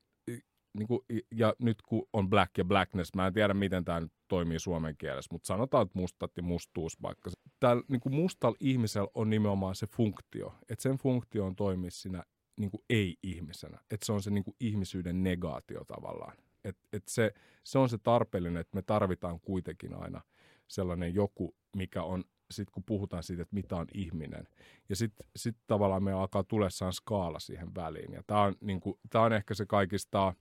niin 0.77 0.87
kuin, 0.87 0.99
ja 1.31 1.53
nyt 1.59 1.81
kun 1.81 2.07
on 2.13 2.29
black 2.29 2.57
ja 2.57 2.65
blackness, 2.65 3.15
mä 3.15 3.27
en 3.27 3.33
tiedä 3.33 3.53
miten 3.53 3.85
tämä 3.85 3.99
nyt 3.99 4.11
toimii 4.27 4.59
suomen 4.59 4.97
kielessä, 4.97 5.29
mutta 5.31 5.47
sanotaan, 5.47 5.85
että 5.85 5.99
mustat 5.99 6.31
ja 6.37 6.43
mustuus 6.43 7.01
vaikka. 7.01 7.31
Täällä 7.59 7.83
niin 7.87 8.01
mustalla 8.09 8.57
ihmisellä 8.59 9.07
on 9.13 9.29
nimenomaan 9.29 9.75
se 9.75 9.87
funktio, 9.87 10.55
että 10.69 10.83
sen 10.83 10.97
funktio 10.97 11.45
on 11.45 11.55
toimia 11.55 11.91
siinä 11.91 12.23
niin 12.59 12.71
kuin 12.71 12.83
ei-ihmisenä. 12.89 13.79
Että 13.91 14.05
se 14.05 14.13
on 14.13 14.21
se 14.21 14.31
niin 14.31 14.43
kuin 14.43 14.55
ihmisyyden 14.59 15.23
negaatio 15.23 15.85
tavallaan. 15.85 16.37
Et, 16.63 16.78
et 16.93 17.08
se, 17.08 17.34
se 17.63 17.80
on 17.80 17.89
se 17.89 17.97
tarpeellinen, 17.97 18.62
että 18.62 18.76
me 18.76 18.82
tarvitaan 18.82 19.39
kuitenkin 19.39 19.93
aina 19.95 20.21
sellainen 20.67 21.15
joku, 21.15 21.56
mikä 21.76 22.04
on, 22.04 22.23
sit 22.52 22.69
kun 22.69 22.84
puhutaan 22.84 23.23
siitä, 23.23 23.41
että 23.41 23.56
mitä 23.56 23.76
on 23.76 23.88
ihminen. 23.93 24.47
Ja 24.89 24.95
sitten 24.95 25.28
sit 25.36 25.58
tavallaan 25.67 26.04
me 26.04 26.13
alkaa 26.13 26.43
tulessaan 26.43 26.93
skaala 26.93 27.39
siihen 27.39 27.76
väliin. 27.76 28.14
Ja 28.14 28.24
tämä 28.28 28.41
on, 28.41 28.55
niinku, 28.61 28.99
on 29.14 29.34
ehkä 29.34 29.53
se 29.53 29.66
kaikista 29.66 30.34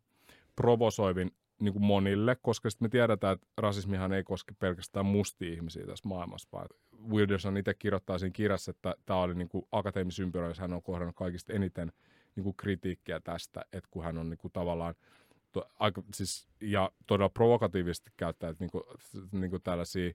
provosoivin 0.56 1.30
niin 1.60 1.72
kuin 1.72 1.84
monille, 1.84 2.36
koska 2.42 2.70
sitten 2.70 2.84
me 2.86 2.90
tiedetään, 2.90 3.34
että 3.34 3.46
rasismihan 3.58 4.12
ei 4.12 4.24
koske 4.24 4.54
pelkästään 4.58 5.06
mustia 5.06 5.52
ihmisiä 5.52 5.86
tässä 5.86 6.08
maailmassa, 6.08 6.48
vaan 6.52 6.66
Wilderson 7.08 7.56
itse 7.56 7.74
kirjoittaa 7.74 8.18
siinä 8.18 8.32
kirjassa, 8.32 8.70
että 8.70 8.94
tämä 9.06 9.20
oli 9.20 9.34
niin 9.34 9.48
kuin 9.48 9.66
akateemisympyröissä, 9.72 10.62
hän 10.62 10.72
on 10.72 10.82
kohdannut 10.82 11.16
kaikista 11.16 11.52
eniten 11.52 11.92
niin 12.36 12.44
kuin 12.44 12.56
kritiikkiä 12.56 13.20
tästä, 13.20 13.64
että 13.72 13.88
kun 13.90 14.04
hän 14.04 14.18
on 14.18 14.30
niin 14.30 14.38
kuin 14.38 14.52
tavallaan– 14.52 14.94
to, 15.52 15.70
aika, 15.78 16.02
siis, 16.14 16.48
ja 16.60 16.92
todella 17.06 17.28
provokatiivisesti 17.28 18.10
käyttää, 18.16 18.50
että 18.50 18.64
niinku, 18.64 18.84
niinku 19.32 19.58
tällaisia, 19.58 20.12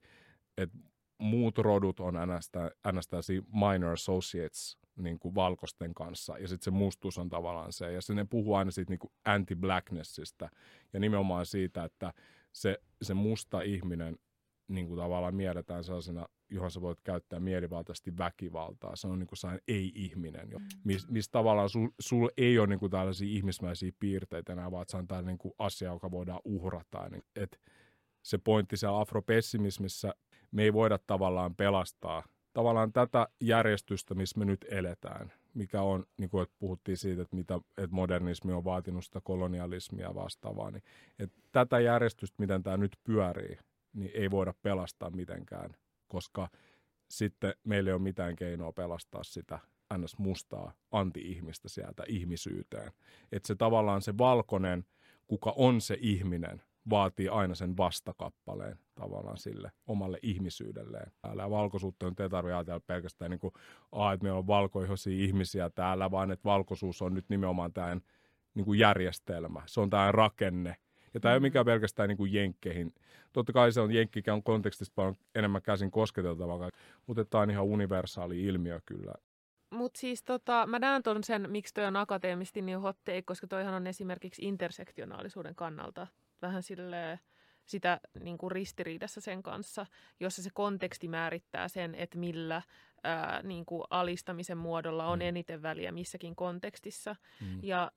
että 0.58 0.78
muut 1.18 1.58
rodut 1.58 2.00
on 2.00 2.14
ns. 2.14 2.52
minor 3.54 3.94
associates 3.94 4.78
niin 4.96 5.20
kuin 5.20 5.36
valkoisten 5.36 5.94
kanssa, 5.94 6.38
ja 6.38 6.48
sitten 6.48 6.64
se 6.64 6.72
mustus 6.72 7.18
on 7.18 7.30
tavallaan 7.30 7.74
se, 7.74 7.92
ja 7.92 8.02
se 8.02 8.14
ne 8.14 8.26
puhuu 8.26 8.56
aina 8.56 8.72
siitä 8.72 8.92
niin 8.92 9.00
kuin 9.00 9.12
anti-blacknessista, 9.26 10.50
ja 10.94 11.00
nimenomaan 11.00 11.46
siitä, 11.46 11.84
että 11.84 12.14
se, 12.54 12.78
se 13.02 13.14
musta 13.14 13.62
ihminen 13.62 14.18
niin 14.68 14.88
kuin 14.88 15.00
tavallaan 15.00 15.36
mielletään 15.36 15.84
sellaisena, 15.84 16.28
johon 16.50 16.72
sä 16.72 16.82
voit 16.82 17.02
käyttää 17.02 17.40
mielivaltaisesti 17.40 18.18
väkivaltaa. 18.18 18.96
Se 18.96 19.08
on 19.08 19.20
niin 19.20 19.28
kuin 19.28 19.38
sellainen 19.38 19.64
ei-ihminen, 19.68 20.52
jo, 20.52 20.60
missä 20.84 21.08
mis 21.12 21.30
tavallaan 21.30 21.70
sul, 21.70 21.88
sul 22.00 22.30
ei 22.38 22.60
ole 22.60 22.68
niin 22.68 22.80
kuin 22.80 22.92
tällaisia 22.92 23.28
ihmismäisiä 23.28 23.92
piirteitä 24.00 24.54
enää, 24.54 24.72
vaan 24.72 24.86
se 24.88 24.98
on 24.98 25.08
tällainen 25.08 25.28
niin 25.28 25.38
kuin 25.38 25.54
asia, 25.60 25.92
joka 25.94 26.12
voidaan 26.12 26.42
uhrata. 26.44 27.10
Niin, 27.10 27.24
et 27.36 27.62
se 28.24 28.38
pointti 28.38 28.78
siellä 28.78 29.00
afropessimismissä, 29.00 30.14
me 30.52 30.64
ei 30.64 30.74
voida 30.74 31.00
tavallaan 31.08 31.56
pelastaa 31.56 32.24
tavallaan 32.58 32.94
tätä 32.94 33.28
järjestystä, 33.42 34.16
missä 34.16 34.40
me 34.40 34.46
nyt 34.46 34.66
eletään, 34.70 35.32
mikä 35.54 35.82
on, 35.82 36.06
niin 36.20 36.30
kuin 36.30 36.44
että 36.44 36.56
puhuttiin 36.60 36.98
siitä, 36.98 37.22
että, 37.22 37.36
mitä, 37.36 37.60
että 37.78 37.96
modernismi 37.96 38.54
on 38.54 38.64
vaatinut 38.64 39.06
sitä 39.06 39.22
kolonialismia 39.24 40.16
vastaavaa, 40.16 40.72
niin 40.72 40.84
että 41.20 41.40
tätä 41.52 41.80
järjestystä, 41.80 42.36
miten 42.40 42.64
tämä 42.64 42.78
nyt 42.78 42.98
pyörii, 43.04 43.58
niin 43.98 44.12
ei 44.14 44.32
voida 44.32 44.54
pelastaa 44.62 45.10
mitenkään, 45.10 45.76
koska 46.08 46.50
sitten 47.10 47.54
meillä 47.64 47.90
ei 47.90 47.94
ole 47.94 48.02
mitään 48.02 48.36
keinoa 48.36 48.72
pelastaa 48.72 49.24
sitä 49.24 49.60
ns. 49.98 50.18
mustaa 50.18 50.74
anti-ihmistä 50.92 51.70
sieltä 51.70 52.04
ihmisyyteen. 52.08 52.92
Että 53.32 53.48
se 53.48 53.56
tavallaan 53.56 54.02
se 54.02 54.18
valkoinen, 54.18 54.86
kuka 55.28 55.54
on 55.58 55.82
se 55.82 55.98
ihminen, 56.02 56.62
vaatii 56.90 57.30
aina 57.30 57.56
sen 57.56 57.78
vastakappaleen 57.78 58.80
tavallaan 58.96 59.38
sille 59.38 59.72
omalle 59.88 60.20
ihmisyydelleen. 60.22 61.12
Täällä 61.22 61.50
valkoisuutta 61.50 62.08
on 62.08 62.14
ei 62.20 62.30
tarvitse 62.30 62.54
ajatella 62.54 62.80
pelkästään 62.80 63.32
niin 63.32 63.40
kuin, 63.40 63.54
a, 63.92 64.14
että 64.14 64.24
meillä 64.24 64.40
on 64.40 64.48
valkoihoisia 64.48 65.24
ihmisiä 65.24 65.70
täällä, 65.70 66.12
vaan 66.12 66.32
että 66.32 66.44
valkoisuus 66.44 67.02
on 67.02 67.14
nyt 67.14 67.26
nimenomaan 67.30 67.74
tämä 67.74 67.98
niin 68.54 68.66
kuin 68.66 68.80
järjestelmä. 68.80 69.62
Se 69.66 69.82
on 69.82 69.90
tämä 69.90 70.12
rakenne. 70.12 70.76
Ja 71.18 71.22
tämä 71.22 71.32
ei 71.32 71.36
ole 71.36 71.40
mm. 71.40 71.44
mikään 71.44 71.66
pelkästään 71.66 72.10
niin 72.10 72.18
kuin 72.18 72.34
jenkkeihin. 72.34 72.94
Totta 73.34 73.54
kai 73.54 73.72
se 73.72 73.82
on 73.82 73.92
jenkkikään 73.92 74.44
kontekstista 74.44 74.94
paljon 74.96 75.16
enemmän 75.36 75.62
käsin 75.62 75.92
kosketeltavaa, 75.92 76.70
mutta 77.08 77.26
tämä 77.26 77.42
on 77.42 77.50
ihan 77.50 77.66
universaali 77.66 78.44
ilmiö 78.44 78.80
kyllä. 78.86 79.14
Mutta 79.70 80.00
siis 80.00 80.24
tota, 80.24 80.66
mä 80.66 80.80
näen 80.80 81.04
ton 81.04 81.24
sen, 81.24 81.52
miksi 81.52 81.74
toi 81.74 81.86
on 81.86 81.96
akateemisesti 81.96 82.62
niin 82.62 82.80
hot 82.80 82.98
take, 83.06 83.22
koska 83.22 83.48
toihan 83.48 83.74
on 83.74 83.88
esimerkiksi 83.88 84.46
intersektionaalisuuden 84.46 85.56
kannalta 85.56 86.08
vähän 86.42 86.64
sille 86.64 87.20
sitä 87.66 88.00
niin 88.20 88.38
kuin 88.38 88.52
ristiriidassa 88.52 89.22
sen 89.22 89.44
kanssa, 89.44 89.86
jossa 90.20 90.44
se 90.44 90.50
konteksti 90.54 91.08
määrittää 91.08 91.68
sen, 91.68 91.96
että 91.96 92.18
millä 92.18 92.62
ää, 93.04 93.42
niin 93.44 93.66
kuin 93.66 93.84
alistamisen 93.90 94.58
muodolla 94.58 95.08
on 95.08 95.20
mm. 95.20 95.26
eniten 95.26 95.62
väliä 95.62 95.92
missäkin 95.92 96.36
kontekstissa. 96.36 97.16
Mm. 97.42 97.60
Ja 97.64 97.92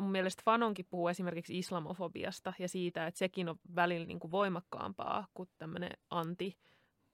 mun 0.00 0.10
mielestä 0.10 0.42
Fanonkin 0.44 0.86
puhuu 0.90 1.08
esimerkiksi 1.08 1.58
islamofobiasta 1.58 2.52
ja 2.58 2.68
siitä, 2.68 3.06
että 3.06 3.18
sekin 3.18 3.48
on 3.48 3.56
välillä 3.76 4.06
niin 4.06 4.20
kuin 4.20 4.30
voimakkaampaa 4.30 5.26
kuin 5.34 5.48
tämmöinen 5.58 5.92
anti, 6.10 6.56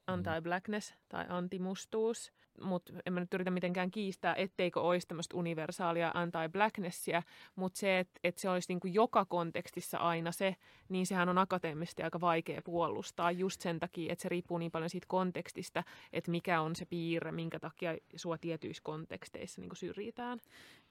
Mm. 0.06 0.12
anti-blackness 0.12 0.94
tai 1.08 1.26
antimustuus, 1.28 2.32
mutta 2.60 2.92
en 3.06 3.12
mä 3.12 3.20
nyt 3.20 3.34
yritä 3.34 3.50
mitenkään 3.50 3.90
kiistää, 3.90 4.34
etteikö 4.34 4.80
olisi 4.80 5.08
tämmöistä 5.08 5.36
universaalia 5.36 6.12
anti-blacknessia, 6.14 7.22
mutta 7.56 7.78
se, 7.78 7.98
että 7.98 8.20
et 8.24 8.38
se 8.38 8.48
olisi 8.48 8.72
niinku 8.72 8.86
joka 8.86 9.24
kontekstissa 9.24 9.98
aina 9.98 10.32
se, 10.32 10.56
niin 10.88 11.06
sehän 11.06 11.28
on 11.28 11.38
akateemisesti 11.38 12.02
aika 12.02 12.20
vaikea 12.20 12.62
puolustaa 12.62 13.30
just 13.30 13.60
sen 13.60 13.80
takia, 13.80 14.12
että 14.12 14.22
se 14.22 14.28
riippuu 14.28 14.58
niin 14.58 14.70
paljon 14.70 14.90
siitä 14.90 15.06
kontekstista, 15.08 15.84
että 16.12 16.30
mikä 16.30 16.60
on 16.60 16.76
se 16.76 16.84
piirre, 16.86 17.32
minkä 17.32 17.60
takia 17.60 17.96
sua 18.16 18.38
tietyissä 18.38 18.82
konteksteissa 18.84 19.60
niinku 19.60 19.74
syrjitään. 19.74 20.38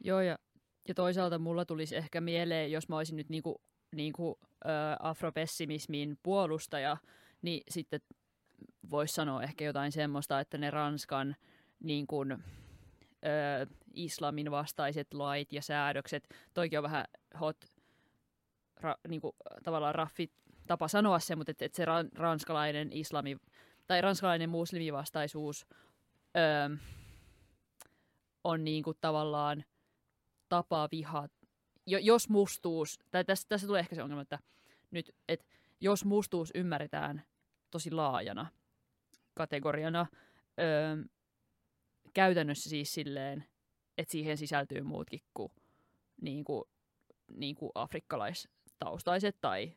Joo, 0.03 0.21
ja, 0.21 0.37
ja 0.87 0.93
toisaalta 0.93 1.39
mulla 1.39 1.65
tulisi 1.65 1.95
ehkä 1.95 2.21
mieleen, 2.21 2.71
jos 2.71 2.89
mä 2.89 2.97
olisin 2.97 3.15
nyt 3.15 3.29
niinku, 3.29 3.61
niinku, 3.95 4.39
ö, 4.65 4.69
afropessimismin 4.99 6.17
puolustaja, 6.23 6.97
niin 7.41 7.61
sitten 7.69 8.01
voisi 8.89 9.13
sanoa 9.13 9.43
ehkä 9.43 9.65
jotain 9.65 9.91
semmoista, 9.91 10.39
että 10.39 10.57
ne 10.57 10.71
Ranskan 10.71 11.35
niin 11.83 12.07
kuin, 12.07 12.31
ö, 12.31 12.37
islamin 13.93 14.51
vastaiset 14.51 15.13
lait 15.13 15.53
ja 15.53 15.61
säädökset, 15.61 16.29
toikin 16.53 16.79
on 16.79 16.83
vähän 16.83 17.05
hot, 17.39 17.57
ra, 18.81 18.95
niin 19.07 19.21
kuin, 19.21 19.33
tavallaan 19.63 19.95
raffi 19.95 20.31
tapa 20.67 20.87
sanoa 20.87 21.19
se, 21.19 21.35
mutta 21.35 21.51
että, 21.51 21.65
että 21.65 21.75
se 21.75 21.85
ran, 21.85 22.09
ranskalainen 22.15 22.89
islami 22.91 23.37
tai 23.87 24.01
ranskalainen 24.01 24.49
muslimivastaisuus 24.49 25.67
ö, 26.37 26.77
on 28.43 28.63
niin 28.63 28.83
kuin 28.83 28.97
tavallaan 29.01 29.63
tapa 30.49 30.89
viha, 30.91 31.27
jo, 31.85 31.99
jos 31.99 32.29
mustuus, 32.29 32.99
tai 33.11 33.25
tässä, 33.25 33.47
tässä 33.49 33.67
tulee 33.67 33.79
ehkä 33.79 33.95
se 33.95 34.03
ongelma, 34.03 34.21
että 34.21 34.39
nyt, 34.91 35.15
että 35.27 35.45
jos 35.81 36.05
mustuus 36.05 36.51
ymmärretään 36.55 37.23
tosi 37.71 37.91
laajana 37.91 38.47
kategoriana. 39.33 40.05
Öö, 40.59 41.03
käytännössä 42.13 42.69
siis 42.69 42.93
silleen, 42.93 43.45
että 43.97 44.11
siihen 44.11 44.37
sisältyy 44.37 44.81
muutkin 44.81 45.21
kuin, 45.33 45.51
niin 46.21 46.43
kuin, 46.43 46.63
niin 47.27 47.55
kuin 47.55 47.71
afrikkalaistaustaiset 47.75 49.37
tai 49.41 49.73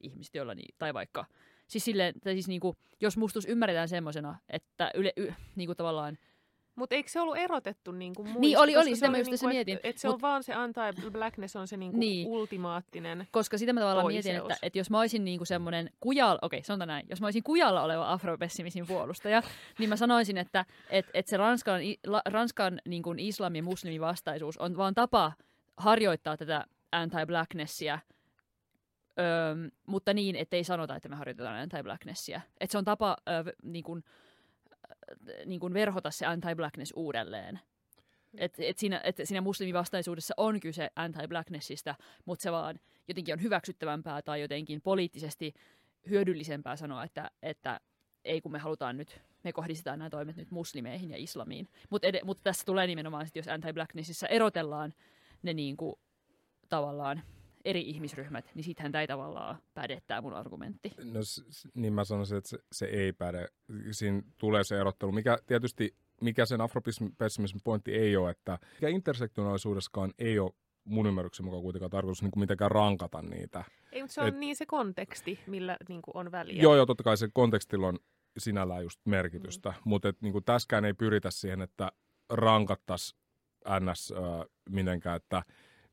ihmiset, 0.00 0.34
joilla 0.34 0.54
niin, 0.54 0.74
tai 0.78 0.94
vaikka, 0.94 1.24
siis 1.68 1.84
silleen, 1.84 2.14
tai 2.20 2.32
siis 2.32 2.48
niin 2.48 2.60
kuin, 2.60 2.76
jos 3.00 3.16
mustus 3.16 3.44
ymmärretään 3.44 3.88
semmoisena, 3.88 4.38
että 4.48 4.90
yle, 4.94 5.12
y, 5.16 5.32
niin 5.56 5.66
kuin 5.68 5.76
tavallaan 5.76 6.18
mutta 6.76 6.94
eikö 6.94 7.10
se 7.10 7.20
ollut 7.20 7.36
erotettu 7.36 7.92
niin 7.92 8.14
kuin 8.14 8.26
muista? 8.26 8.40
Niin 8.40 8.58
oli, 8.58 8.76
oli 8.76 8.94
sitä 8.94 9.10
mä 9.10 9.18
just 9.18 9.30
niinku, 9.30 9.48
mietin. 9.48 9.76
Että 9.76 9.88
et 9.88 9.98
se 9.98 10.08
Mut, 10.08 10.14
on 10.14 10.20
vaan 10.20 10.42
se 10.42 10.52
anti-blackness 10.54 11.56
on 11.56 11.68
se 11.68 11.76
niinku 11.76 11.98
niin. 11.98 12.28
ultimaattinen 12.28 13.28
Koska 13.30 13.58
sitä 13.58 13.72
mä 13.72 13.80
tavallaan 13.80 14.04
toiseus. 14.04 14.24
mietin, 14.24 14.42
että, 14.42 14.66
että 14.66 14.78
jos 14.78 14.90
mä 14.90 15.00
olisin 15.00 15.24
niinku 15.24 15.44
semmoinen 15.44 15.90
kujalla, 16.00 16.38
okei 16.42 16.58
okay, 16.58 16.66
sanotaan 16.66 16.88
näin, 16.88 17.06
jos 17.10 17.20
mä 17.20 17.26
olisin 17.26 17.42
kujalla 17.42 17.82
oleva 17.82 18.12
afropessimismin 18.12 18.86
puolustaja, 18.86 19.42
niin 19.78 19.88
mä 19.88 19.96
sanoisin, 19.96 20.38
että 20.38 20.64
et, 20.90 21.06
et 21.14 21.26
se 21.26 21.36
Ranskan, 21.36 21.80
la, 22.06 22.22
Ranskan 22.26 22.80
niin 22.88 23.02
kuin 23.02 23.18
islamin 23.18 23.64
muslimivastaisuus 23.64 24.58
on 24.58 24.76
vaan 24.76 24.94
tapa 24.94 25.32
harjoittaa 25.76 26.36
tätä 26.36 26.64
anti-blacknessia, 26.92 27.98
Öö, 29.20 29.70
mutta 29.86 30.14
niin, 30.14 30.36
ettei 30.36 30.64
sanota, 30.64 30.96
että 30.96 31.08
me 31.08 31.16
harjoitetaan 31.16 31.56
anti-blacknessia. 31.62 32.40
Että 32.60 32.72
se 32.72 32.78
on 32.78 32.84
tapa 32.84 33.16
öö, 33.28 33.52
niin 33.62 33.84
kuin, 33.84 34.04
niin 35.46 35.60
kuin 35.60 35.74
verhota 35.74 36.10
se 36.10 36.26
anti-blackness 36.26 36.92
uudelleen. 36.96 37.60
Et, 38.38 38.54
et 38.58 38.78
siinä, 38.78 39.00
et 39.04 39.16
siinä 39.24 39.40
muslimivastaisuudessa 39.40 40.34
on 40.36 40.60
kyse 40.60 40.90
anti-blacknessista, 40.96 41.94
mutta 42.24 42.42
se 42.42 42.52
vaan 42.52 42.80
jotenkin 43.08 43.32
on 43.32 43.42
hyväksyttävämpää 43.42 44.22
tai 44.22 44.40
jotenkin 44.40 44.80
poliittisesti 44.80 45.54
hyödyllisempää 46.10 46.76
sanoa, 46.76 47.04
että, 47.04 47.30
että 47.42 47.80
ei 48.24 48.40
kun 48.40 48.52
me 48.52 48.58
halutaan 48.58 48.96
nyt, 48.96 49.20
me 49.44 49.52
kohdistetaan 49.52 49.98
nämä 49.98 50.10
toimet 50.10 50.36
nyt 50.36 50.50
muslimeihin 50.50 51.10
ja 51.10 51.16
islamiin. 51.16 51.68
Mutta 51.90 52.08
mut 52.24 52.42
tässä 52.42 52.64
tulee 52.66 52.86
nimenomaan, 52.86 53.26
että 53.26 53.38
jos 53.38 53.48
anti-blacknessissa 53.48 54.26
erotellaan 54.28 54.94
ne 55.42 55.54
niin 55.54 55.76
kuin, 55.76 55.94
tavallaan 56.68 57.22
eri 57.64 57.80
ihmisryhmät, 57.80 58.50
niin 58.54 58.64
sittenhän 58.64 58.92
tämä 58.92 59.02
ei 59.02 59.06
tavallaan 59.06 59.58
päde 59.74 60.02
tämä 60.06 60.20
mun 60.20 60.34
argumentti. 60.34 60.92
No 61.04 61.20
niin 61.74 61.92
mä 61.92 62.04
sanoisin, 62.04 62.38
että 62.38 62.50
se, 62.50 62.58
se 62.72 62.86
ei 62.86 63.12
päde. 63.12 63.48
Siinä 63.90 64.22
tulee 64.38 64.64
se 64.64 64.80
erottelu, 64.80 65.12
mikä 65.12 65.38
tietysti, 65.46 65.94
mikä 66.20 66.46
sen 66.46 66.60
afropessimismin 66.60 67.62
pointti 67.64 67.94
ei 67.94 68.16
ole, 68.16 68.30
että 68.30 68.58
mikä 68.74 68.88
intersektionaalisuudessakaan 68.88 70.14
ei 70.18 70.38
ole 70.38 70.52
mun 70.84 71.06
ymmärryksen 71.06 71.44
mukaan 71.44 71.62
kuitenkaan 71.62 71.90
tarkoitus 71.90 72.22
niin 72.22 72.30
kuin 72.30 72.40
mitenkään 72.40 72.70
rankata 72.70 73.22
niitä. 73.22 73.64
Ei, 73.92 74.02
mutta 74.02 74.14
se 74.14 74.20
on 74.20 74.28
Et, 74.28 74.36
niin 74.36 74.56
se 74.56 74.66
konteksti, 74.66 75.38
millä 75.46 75.76
niin 75.88 76.02
kuin 76.02 76.16
on 76.16 76.32
väliä. 76.32 76.62
Joo, 76.62 76.76
joo, 76.76 76.86
totta 76.86 77.02
kai 77.02 77.16
se 77.16 77.28
kontekstilla 77.32 77.86
on 77.86 77.98
sinällään 78.38 78.82
just 78.82 79.00
merkitystä, 79.04 79.68
mm. 79.68 79.76
mutta 79.84 80.08
et, 80.08 80.22
niin 80.22 80.32
kuin 80.32 80.44
tässäkään 80.44 80.84
ei 80.84 80.94
pyritä 80.94 81.30
siihen, 81.30 81.62
että 81.62 81.92
rankattaisiin 82.30 83.20
ns. 83.80 84.12
Äh, 84.12 84.46
mitenkään, 84.70 85.16
että 85.16 85.42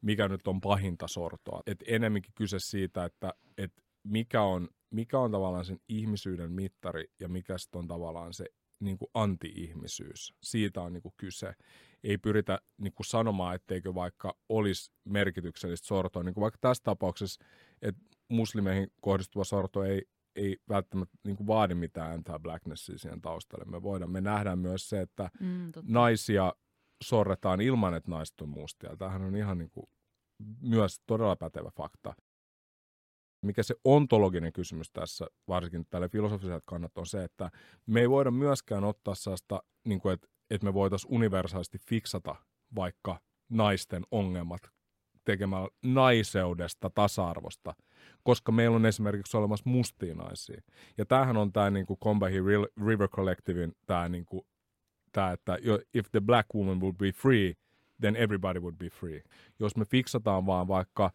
mikä 0.02 0.28
nyt 0.28 0.48
on 0.48 0.62
pahinta 0.62 1.08
sortoa. 1.08 1.62
Et 1.66 1.84
enemmänkin 1.88 2.34
kyse 2.36 2.58
siitä, 2.60 3.06
että 3.06 3.34
et 3.58 3.72
mikä, 4.04 4.42
on, 4.42 4.70
mikä 4.92 5.20
on 5.20 5.32
tavallaan 5.32 5.66
sen 5.66 5.80
ihmisyyden 5.90 6.52
mittari 6.52 7.06
ja 7.20 7.30
mikä 7.30 7.56
on 7.76 7.88
tavallaan 7.88 8.34
se 8.34 8.46
niin 8.80 8.98
kuin 8.98 9.10
anti-ihmisyys. 9.14 10.34
Siitä 10.44 10.82
on 10.82 10.94
niin 10.94 11.02
kuin 11.02 11.14
kyse. 11.18 11.54
Ei 12.04 12.18
pyritä 12.18 12.60
niin 12.78 12.94
kuin 12.94 13.06
sanomaan, 13.06 13.56
etteikö 13.56 13.96
vaikka 13.96 14.38
olisi 14.50 14.92
merkityksellistä 15.06 15.88
sortoa. 15.88 16.24
Niin 16.24 16.34
kuin 16.34 16.42
vaikka 16.42 16.58
tässä 16.62 16.84
tapauksessa, 16.84 17.46
että 17.82 18.02
muslimeihin 18.30 18.92
kohdistuva 19.02 19.44
sorto 19.44 19.84
ei, 19.84 20.06
ei 20.36 20.58
välttämättä 20.70 21.18
niin 21.26 21.38
kuin 21.38 21.48
vaadi 21.48 21.76
mitään 21.76 22.12
anti-blacknessia 22.12 22.98
siihen 22.98 23.22
taustalle. 23.22 23.66
Me 23.66 23.82
voidaan, 23.84 24.12
me 24.12 24.22
nähdään 24.22 24.60
myös 24.60 24.90
se, 24.90 25.02
että 25.02 25.30
mm, 25.40 25.72
naisia 25.84 26.54
sorretaan 27.04 27.62
ilman, 27.62 27.94
että 27.94 28.12
naiset 28.12 28.42
on 28.42 28.50
mustia. 28.50 28.98
Tämähän 28.98 29.22
on 29.22 29.36
ihan 29.36 29.58
niin 29.58 29.70
kuin 29.70 29.86
myös 30.62 31.00
todella 31.08 31.36
pätevä 31.36 31.70
fakta. 31.70 32.14
Mikä 33.42 33.64
se 33.64 33.76
ontologinen 33.84 34.54
kysymys 34.54 34.92
tässä, 34.92 35.28
varsinkin 35.48 35.86
tälle 35.90 36.10
filosofiselle 36.10 36.62
kannat, 36.66 36.98
on 36.98 37.06
se, 37.06 37.24
että 37.24 37.52
me 37.86 38.02
ei 38.02 38.10
voida 38.10 38.32
myöskään 38.32 38.84
ottaa 38.84 39.16
sellaista, 39.16 39.64
niin 39.86 40.00
kuin, 40.00 40.14
että, 40.14 40.28
että 40.50 40.66
me 40.66 40.74
voitaisiin 40.74 41.14
universaalisti 41.14 41.78
fiksata 41.78 42.36
vaikka 42.76 43.20
naisten 43.50 44.04
ongelmat 44.12 44.62
tekemällä 45.26 45.70
naiseudesta, 45.84 46.90
tasa-arvosta, 46.90 47.74
koska 48.24 48.52
meillä 48.52 48.76
on 48.76 48.86
esimerkiksi 48.86 49.38
olemassa 49.38 49.70
mustia 49.70 50.16
naisia. 50.16 50.62
Ja 50.98 51.06
tämähän 51.06 51.38
on 51.38 51.54
tämä 51.54 51.70
niin 51.70 51.86
Combahee 52.04 52.42
River 52.88 53.08
Collectivein 53.08 53.76
tämä 53.86 54.10
niin 54.10 54.26
kuin 54.26 54.46
tämä, 55.12 55.32
että 55.32 55.58
if 55.94 56.12
the 56.12 56.20
black 56.20 56.56
woman 56.56 56.82
would 56.82 56.96
be 56.96 57.12
free, 57.12 57.54
then 58.02 58.16
everybody 58.16 58.60
would 58.60 58.76
be 58.76 58.90
free. 58.90 59.24
Jos 59.60 59.76
me 59.76 59.86
fiksataan 59.86 60.46
vaan 60.46 60.68
vaikka 60.68 61.12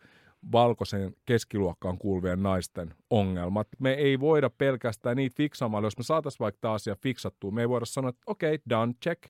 valkoisen 0.53 1.16
keskiluokkaan 1.24 1.99
kuuluvien 1.99 2.42
naisten 2.42 2.94
ongelmat. 3.11 3.68
Me 3.78 3.92
ei 3.92 4.20
voida 4.20 4.51
pelkästään 4.51 5.16
niitä 5.16 5.36
fiksaamalla. 5.36 5.86
Jos 5.86 5.99
me 5.99 6.05
saataisiin 6.05 6.40
vaikka 6.40 6.59
tämä 6.61 6.74
asia 6.74 6.97
fiksattua, 7.03 7.51
me 7.51 7.61
ei 7.61 7.68
voida 7.68 7.86
sanoa, 7.86 8.09
että 8.09 8.22
okei, 8.26 8.55
okay, 8.55 8.64
done, 8.70 8.92
check. 9.03 9.22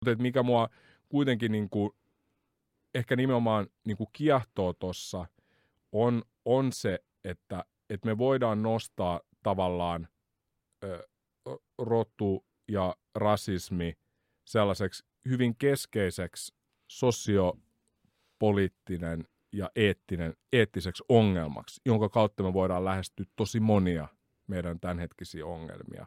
Mutta 0.00 0.22
mikä 0.22 0.42
mua 0.42 0.68
kuitenkin 1.08 1.52
niin 1.52 1.70
kuin, 1.70 1.90
ehkä 2.94 3.16
nimenomaan 3.16 3.66
niin 3.86 3.96
kuin 3.96 4.08
kiehtoo 4.12 4.72
tuossa, 4.72 5.26
on, 5.92 6.22
on 6.44 6.72
se, 6.72 6.98
että, 7.24 7.64
että 7.90 8.06
me 8.06 8.18
voidaan 8.18 8.62
nostaa 8.62 9.20
tavallaan 9.42 10.08
ö, 10.84 11.06
rotu 11.78 12.44
ja 12.68 12.96
rasismi 13.14 13.96
sellaiseksi 14.50 15.04
hyvin 15.28 15.56
keskeiseksi 15.56 16.54
sosiopoliittinen 16.88 19.28
ja 19.52 19.70
eettinen, 19.76 20.34
eettiseksi 20.52 21.04
ongelmaksi, 21.08 21.80
jonka 21.86 22.08
kautta 22.08 22.42
me 22.42 22.52
voidaan 22.52 22.84
lähestyä 22.84 23.26
tosi 23.36 23.60
monia 23.60 24.08
meidän 24.46 24.80
tämänhetkisiä 24.80 25.46
ongelmia. 25.46 26.06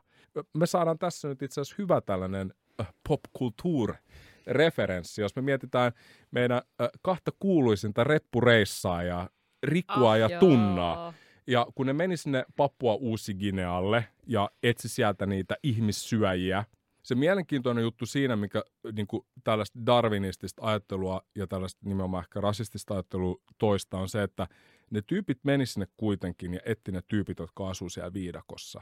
Me 0.54 0.66
saadaan 0.66 1.00
tässä 1.00 1.28
nyt 1.28 1.42
itse 1.42 1.62
asiassa 1.62 1.76
hyvä 1.78 2.02
tällainen 2.02 2.54
äh, 2.82 2.94
pop-kulttuur-referenssi, 3.10 5.22
jos 5.22 5.36
me 5.36 5.42
mietitään 5.42 5.92
meidän 6.32 6.62
äh, 6.82 6.90
kahta 7.02 7.32
kuuluisinta 7.40 8.04
reppureissaa 8.04 9.04
ja 9.04 9.30
Rikkua 9.64 10.12
ah, 10.12 10.20
ja 10.20 10.30
joo. 10.30 10.40
Tunnaa. 10.40 11.14
Ja 11.48 11.68
kun 11.76 11.86
ne 11.86 11.94
meni 11.94 12.18
sinne 12.18 12.46
Papua 12.58 12.96
Uusi-Ginealle 12.96 14.06
ja 14.28 14.50
etsi 14.64 14.90
sieltä 14.90 15.26
niitä 15.26 15.56
ihmissyöjiä, 15.64 16.64
se 17.04 17.16
mielenkiintoinen 17.16 17.82
juttu 17.82 18.06
siinä, 18.06 18.36
mikä 18.36 18.64
niin 18.92 19.08
kuin 19.08 19.26
tällaista 19.44 19.80
darwinistista 19.86 20.62
ajattelua 20.66 21.22
ja 21.36 21.48
tällaista 21.48 21.82
nimenomaan 21.84 22.24
ehkä 22.24 22.42
rasistista 22.42 22.94
ajattelua 22.94 23.42
toista, 23.58 23.98
on 23.98 24.10
se, 24.10 24.24
että 24.24 24.48
ne 24.90 25.02
tyypit 25.02 25.40
meni 25.44 25.66
sinne 25.66 25.88
kuitenkin 25.98 26.54
ja 26.54 26.60
etti 26.66 26.92
ne 26.92 27.02
tyypit, 27.08 27.40
jotka 27.40 27.70
asuu 27.70 27.90
siellä 27.90 28.14
viidakossa. 28.14 28.82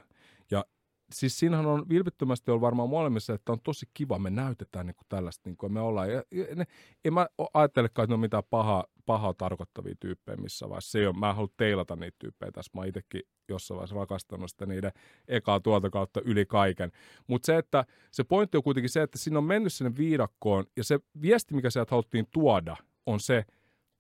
Ja 0.52 0.66
siis 1.14 1.40
siinähän 1.40 1.66
on 1.66 1.90
vilpittömästi 1.90 2.52
ollut 2.52 2.62
varmaan 2.62 2.90
molemmissa, 2.90 3.34
että 3.34 3.52
on 3.52 3.62
tosi 3.64 3.86
kiva, 3.94 4.20
me 4.20 4.30
näytetään 4.30 4.86
niin 4.86 4.96
kuin 4.96 5.06
tällaista, 5.10 5.50
niin 5.50 5.58
kuin 5.58 5.74
me 5.74 5.82
ollaan. 5.82 6.12
Ja, 6.12 6.24
ja 6.32 6.56
ne, 6.56 6.66
en 7.06 7.14
mä 7.14 7.28
ajattelekaan, 7.54 8.04
että 8.04 8.12
ne 8.12 8.14
on 8.14 8.20
mitään 8.20 8.44
pahaa, 8.50 8.86
pahaa 9.06 9.34
tarkoittavia 9.34 9.96
tyyppejä 10.00 10.38
missä 10.38 10.70
vaiheessa. 10.70 10.92
Se 10.92 11.00
ei 11.00 11.06
ole, 11.06 11.16
mä 11.20 11.30
en 11.30 11.36
halua 11.36 11.54
teilata 11.58 11.96
niitä 11.96 12.16
tyyppejä 12.20 12.52
tässä. 12.52 12.72
Mä 12.76 12.86
itsekin 12.86 13.22
jossain 13.50 13.76
vaiheessa 13.76 13.96
rakastanut 13.96 14.50
sitä 14.50 14.66
niiden 14.66 14.92
ekaa 15.28 15.60
tuolta 15.60 15.90
kautta 15.90 16.22
yli 16.22 16.46
kaiken. 16.46 16.92
Mutta 17.28 17.46
se, 17.46 17.58
että 17.58 17.86
se 18.12 18.24
pointti 18.24 18.58
on 18.58 18.64
kuitenkin 18.64 18.90
se, 18.90 19.02
että 19.02 19.18
siinä 19.18 19.38
on 19.38 19.44
mennyt 19.44 19.74
sinne 19.74 19.98
viidakkoon 19.98 20.66
ja 20.78 20.84
se 20.84 21.00
viesti, 21.22 21.56
mikä 21.56 21.70
sieltä 21.70 21.92
haluttiin 21.92 22.28
tuoda, 22.32 22.78
on 23.06 23.20
se, 23.20 23.46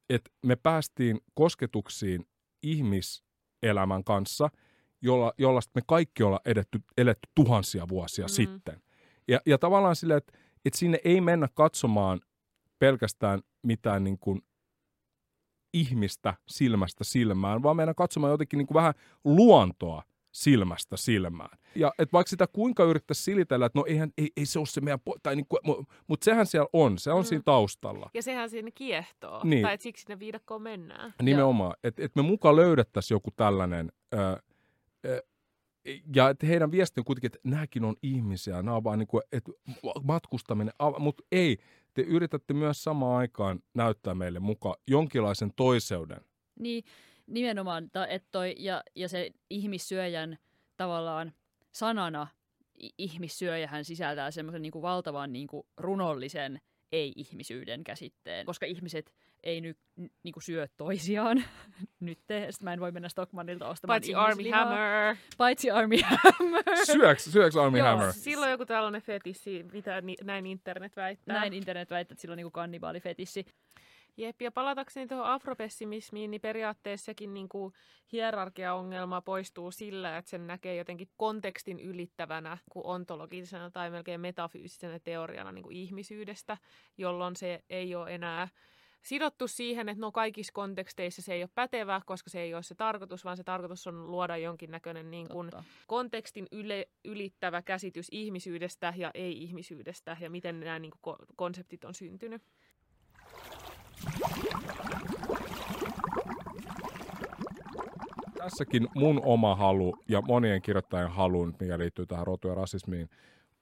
että 0.09 0.31
me 0.45 0.55
päästiin 0.55 1.19
kosketuksiin 1.33 2.27
ihmiselämän 2.63 4.03
kanssa– 4.03 4.49
jolla, 5.01 5.33
jolla 5.37 5.59
me 5.75 5.81
kaikki 5.87 6.23
ollaan 6.23 6.41
edetty, 6.45 6.79
eletty 6.97 7.29
tuhansia 7.35 7.87
vuosia 7.87 8.25
mm. 8.25 8.29
sitten. 8.29 8.81
Ja, 9.27 9.39
ja 9.45 9.57
tavallaan 9.57 9.95
sille, 9.95 10.15
että, 10.15 10.33
että 10.65 10.79
sinne 10.79 10.99
ei 11.03 11.21
mennä 11.21 11.47
katsomaan 11.53 12.21
pelkästään 12.79 13.41
mitään 13.63 14.03
niin 14.03 14.17
kuin 14.19 14.41
ihmistä 15.73 16.33
silmästä 16.47 17.03
silmään, 17.03 17.63
vaan 17.63 17.75
mennä 17.75 17.93
katsomaan 17.93 18.31
jotenkin 18.31 18.57
niin 18.57 18.67
kuin 18.67 18.75
vähän 18.75 18.93
luontoa 19.23 20.03
silmästä 20.31 20.97
silmään. 20.97 21.57
Ja 21.75 21.91
et 21.99 22.13
vaikka 22.13 22.29
sitä 22.29 22.47
kuinka 22.47 22.83
yrittäisi 22.83 23.23
silitellä, 23.23 23.65
että 23.65 23.79
no 23.79 23.85
eihän, 23.87 24.11
ei, 24.17 24.31
ei 24.37 24.45
se 24.45 24.59
ole 24.59 24.67
se 24.67 24.81
meidän, 24.81 24.99
po- 25.09 25.19
tai 25.23 25.35
niin 25.35 25.45
kuin, 25.49 25.85
mutta 26.07 26.25
sehän 26.25 26.45
siellä 26.45 26.69
on, 26.73 26.97
se 26.97 27.11
on 27.11 27.21
mm. 27.21 27.25
siinä 27.25 27.41
taustalla. 27.45 28.09
Ja 28.13 28.23
sehän 28.23 28.49
siinä 28.49 28.71
kiehtoo, 28.75 29.41
niin. 29.43 29.61
tai 29.61 29.73
että 29.73 29.83
siksi 29.83 30.01
sinne 30.01 30.19
viidakkoon 30.19 30.61
mennään. 30.61 31.13
Nimenomaan, 31.21 31.75
että 31.83 32.05
et 32.05 32.15
me 32.15 32.21
mukaan 32.21 32.55
löydettäisiin 32.55 33.15
joku 33.15 33.31
tällainen, 33.35 33.91
ö, 34.13 34.17
ja 36.15 36.29
että 36.29 36.45
heidän 36.45 36.71
viesti 36.71 36.99
on 37.01 37.05
kuitenkin, 37.05 37.27
että 37.27 37.39
nämäkin 37.43 37.83
on 37.83 37.95
ihmisiä, 38.03 38.55
nämä 38.55 38.75
on 38.75 38.83
vaan 38.83 38.99
niin 38.99 39.07
kuin, 39.07 39.23
että 39.31 39.51
matkustaminen, 40.03 40.73
mutta 40.99 41.23
ei, 41.31 41.57
te 41.93 42.01
yritätte 42.01 42.53
myös 42.53 42.83
samaan 42.83 43.17
aikaan 43.17 43.59
näyttää 43.73 44.15
meille 44.15 44.39
mukaan 44.39 44.75
jonkinlaisen 44.87 45.51
toiseuden. 45.55 46.21
Niin, 46.59 46.83
nimenomaan, 47.27 47.89
että 48.09 48.27
toi, 48.31 48.55
ja, 48.57 48.83
ja 48.95 49.09
se 49.09 49.31
ihmissyöjän 49.49 50.37
tavallaan 50.77 51.33
sanana 51.71 52.27
ihmissyöjähän 52.97 53.85
sisältää 53.85 54.31
semmoisen 54.31 54.61
niin 54.61 54.81
valtavan 54.81 55.33
niin 55.33 55.47
kuin 55.47 55.67
runollisen 55.77 56.61
ei-ihmisyyden 56.91 57.83
käsitteen, 57.83 58.45
koska 58.45 58.65
ihmiset 58.65 59.13
ei 59.43 59.61
nyt 59.61 59.77
niinku 60.23 60.39
syö 60.39 60.67
toisiaan. 60.77 61.37
nyt 61.99 62.19
Sitten 62.19 62.49
mä 62.61 62.73
en 62.73 62.79
voi 62.79 62.91
mennä 62.91 63.09
Stockmannilta 63.09 63.67
ostamaan 63.67 63.95
Paitsi 63.95 64.15
Army 64.15 64.49
Hammer. 64.49 65.15
Paitsi 65.37 65.71
Army 65.71 65.95
Hammer. 66.03 66.63
Syöks, 66.85 67.25
syöks 67.25 67.55
Army 67.55 67.77
Joo, 67.77 67.87
Hammer? 67.87 68.13
Silloin 68.13 68.51
joku 68.51 68.65
tällainen 68.65 69.01
fetissi, 69.01 69.65
mitä 69.73 70.01
ni, 70.01 70.15
näin 70.23 70.45
internet 70.45 70.95
väittää. 70.95 71.39
Näin 71.39 71.53
internet 71.53 71.89
väittää, 71.89 72.13
että 72.13 72.21
sillä 72.21 72.33
on 72.33 72.37
niinku 72.37 72.51
kannibaalifetissi. 72.51 73.45
Jep, 74.17 74.41
ja 74.41 74.51
palatakseni 74.51 75.07
tuohon 75.07 75.25
afropessimismiin, 75.25 76.31
niin 76.31 76.41
periaatteessa 76.41 77.05
sekin 77.05 77.33
niin 77.33 77.49
kuin 77.49 77.73
hierarkiaongelma 78.11 79.21
poistuu 79.21 79.71
sillä, 79.71 80.17
että 80.17 80.29
sen 80.29 80.47
näkee 80.47 80.75
jotenkin 80.75 81.09
kontekstin 81.17 81.79
ylittävänä 81.79 82.57
kuin 82.69 82.85
ontologisena 82.85 83.71
tai 83.71 83.89
melkein 83.89 84.21
metafyysisenä 84.21 84.99
teoriana 84.99 85.51
niin 85.51 85.63
kuin 85.63 85.77
ihmisyydestä, 85.77 86.57
jolloin 86.97 87.35
se 87.35 87.63
ei 87.69 87.95
ole 87.95 88.15
enää 88.15 88.47
sidottu 89.01 89.47
siihen, 89.47 89.89
että 89.89 90.01
no 90.01 90.11
kaikissa 90.11 90.53
konteksteissa 90.53 91.21
se 91.21 91.33
ei 91.33 91.43
ole 91.43 91.49
pätevä, 91.55 92.01
koska 92.05 92.29
se 92.29 92.41
ei 92.41 92.53
ole 92.53 92.63
se 92.63 92.75
tarkoitus, 92.75 93.25
vaan 93.25 93.37
se 93.37 93.43
tarkoitus 93.43 93.87
on 93.87 94.11
luoda 94.11 94.37
jonkinnäköinen 94.37 95.11
niin 95.11 95.29
kuin 95.29 95.51
kontekstin 95.87 96.47
yle, 96.51 96.87
ylittävä 97.05 97.61
käsitys 97.61 98.07
ihmisyydestä 98.11 98.93
ja 98.97 99.11
ei-ihmisyydestä 99.13 100.17
ja 100.19 100.29
miten 100.29 100.59
nämä 100.59 100.79
niin 100.79 100.93
kuin 101.01 101.17
konseptit 101.35 101.85
on 101.85 101.93
syntynyt. 101.93 102.41
Tässäkin 108.37 108.87
mun 108.95 109.21
oma 109.25 109.55
halu 109.55 109.97
ja 110.07 110.21
monien 110.21 110.61
kirjoittajien 110.61 111.11
halu, 111.11 111.45
mikä 111.59 111.77
liittyy 111.77 112.05
tähän 112.05 112.27
rotu- 112.27 112.47
ja 112.47 112.55
rasismiin, 112.55 113.09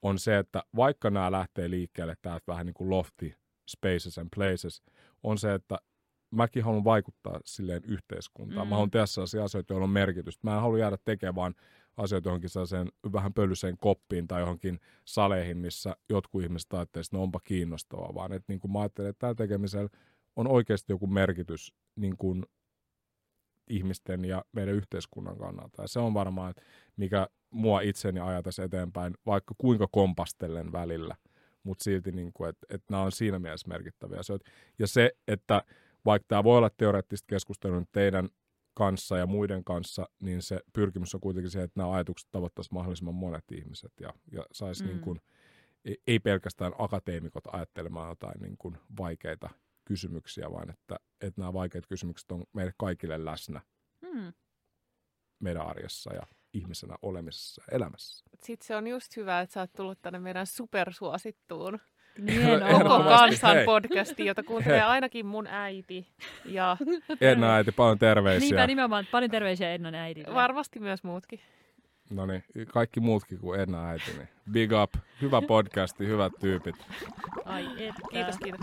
on 0.01 0.19
se, 0.19 0.37
että 0.37 0.63
vaikka 0.75 1.09
nämä 1.09 1.31
lähtee 1.31 1.69
liikkeelle 1.69 2.15
täältä 2.21 2.43
vähän 2.47 2.65
niin 2.65 2.73
kuin 2.73 2.89
lofti 2.89 3.35
spaces 3.69 4.17
and 4.17 4.27
places, 4.35 4.81
on 5.23 5.37
se, 5.37 5.53
että 5.53 5.77
mäkin 6.31 6.63
haluan 6.63 6.83
vaikuttaa 6.83 7.39
silleen 7.45 7.81
yhteiskuntaan. 7.85 8.67
Mm. 8.67 8.69
Mä 8.69 8.75
haluan 8.75 8.91
tehdä 8.91 9.05
sellaisia 9.05 9.43
asioita, 9.43 9.73
joilla 9.73 9.83
on 9.83 9.89
merkitystä. 9.89 10.47
Mä 10.47 10.55
en 10.55 10.61
halua 10.61 10.79
jäädä 10.79 10.97
tekemään 11.05 11.53
asioita 11.97 12.29
johonkin 12.29 12.49
sellaiseen 12.49 12.87
vähän 13.13 13.33
pöllyseen 13.33 13.77
koppiin 13.77 14.27
tai 14.27 14.41
johonkin 14.41 14.79
saleihin, 15.05 15.57
missä 15.57 15.95
jotkut 16.09 16.43
ihmiset 16.43 16.73
ajattelevat, 16.73 17.05
että 17.05 17.17
ne 17.17 17.23
onpa 17.23 17.39
kiinnostavaa, 17.43 18.15
vaan 18.15 18.33
että 18.33 18.45
niin 18.53 18.59
kuin 18.59 18.71
mä 18.71 18.79
ajattelen, 18.79 19.09
että 19.09 19.19
tällä 19.19 19.35
tekemisellä 19.35 19.89
on 20.35 20.47
oikeasti 20.47 20.93
joku 20.93 21.07
merkitys 21.07 21.73
niin 21.95 22.17
kuin 22.17 22.45
ihmisten 23.69 24.25
ja 24.25 24.45
meidän 24.51 24.75
yhteiskunnan 24.75 25.37
kannalta. 25.37 25.81
Ja 25.81 25.87
se 25.87 25.99
on 25.99 26.13
varmaan, 26.13 26.49
että 26.49 26.61
mikä 26.97 27.27
mua 27.49 27.81
itseni 27.81 28.19
ajatasi 28.19 28.61
eteenpäin, 28.61 29.13
vaikka 29.25 29.55
kuinka 29.57 29.87
kompastellen 29.91 30.71
välillä, 30.71 31.15
mutta 31.69 31.83
silti, 31.83 32.11
niin 32.11 32.33
kuin, 32.33 32.49
että, 32.49 32.67
että 32.69 32.85
nämä 32.89 33.03
on 33.03 33.11
siinä 33.11 33.39
mielessä 33.39 33.67
merkittäviä 33.67 34.19
asioita. 34.19 34.49
Ja 34.79 34.87
se, 34.87 35.11
että 35.27 35.61
vaikka 36.05 36.25
tämä 36.27 36.43
voi 36.43 36.57
olla 36.57 36.69
teoreettista 36.69 37.25
keskustelua 37.29 37.81
teidän 37.91 38.29
kanssa 38.73 39.17
ja 39.17 39.27
muiden 39.27 39.63
kanssa, 39.63 40.09
niin 40.21 40.41
se 40.41 40.59
pyrkimys 40.73 41.15
on 41.15 41.21
kuitenkin 41.21 41.51
se, 41.51 41.63
että 41.63 41.79
nämä 41.79 41.93
ajatukset 41.93 42.31
tavoittaisiin 42.31 42.73
mahdollisimman 42.73 43.15
monet 43.15 43.51
ihmiset 43.51 43.91
ja, 43.99 44.13
ja 44.31 44.43
saisi 44.51 44.83
mm. 44.83 44.89
niin 44.89 44.99
kuin, 44.99 45.21
ei 46.07 46.19
pelkästään 46.19 46.73
akateemikot 46.77 47.43
ajattelemaan 47.51 48.09
jotain 48.09 48.41
niin 48.41 48.57
kuin 48.57 48.77
vaikeita 48.97 49.49
kysymyksiä, 49.85 50.51
vaan 50.51 50.69
että, 50.69 50.99
että 51.21 51.41
nämä 51.41 51.53
vaikeat 51.53 51.87
kysymykset 51.87 52.31
on 52.31 52.43
meille 52.53 52.73
kaikille 52.77 53.25
läsnä 53.25 53.61
hmm. 54.07 54.33
meidän 55.39 55.67
arjessa 55.67 56.13
ja 56.13 56.21
ihmisenä 56.53 56.95
olemisessa 57.01 57.63
elämässä. 57.71 58.25
Sitten 58.39 58.67
se 58.67 58.75
on 58.75 58.87
just 58.87 59.17
hyvä, 59.17 59.41
että 59.41 59.53
sä 59.53 59.59
oot 59.59 59.73
tullut 59.73 60.01
tänne 60.01 60.19
meidän 60.19 60.47
supersuosittuun 60.47 61.79
niin, 62.17 62.59
koko 62.71 63.03
kansan 63.03 63.55
Hei. 63.55 63.65
podcastiin, 63.65 64.27
jota 64.27 64.43
kuuntelee 64.43 64.79
Hei. 64.79 64.87
ainakin 64.87 65.25
mun 65.25 65.47
äiti. 65.47 66.07
Ja... 66.45 66.77
Enna 67.21 67.55
äiti, 67.55 67.71
paljon 67.71 67.99
terveisiä. 67.99 68.45
Niinpä 68.45 68.67
nimenomaan, 68.67 69.07
paljon 69.11 69.31
terveisiä 69.31 69.73
Ennan 69.73 69.95
äidille. 69.95 70.33
Varmasti 70.33 70.79
myös 70.79 71.03
muutkin. 71.03 71.39
No 72.09 72.25
niin, 72.25 72.43
kaikki 72.73 72.99
muutkin 72.99 73.39
kuin 73.39 73.59
Enna 73.59 73.89
äiti. 73.89 74.11
Niin 74.17 74.29
big 74.51 74.71
up, 74.83 74.93
hyvä 75.21 75.41
podcasti, 75.41 76.07
hyvät 76.07 76.33
tyypit. 76.39 76.75
Ai 77.45 77.65
että. 77.77 78.01
Kiitos, 78.11 78.37
kiitos. 78.37 78.61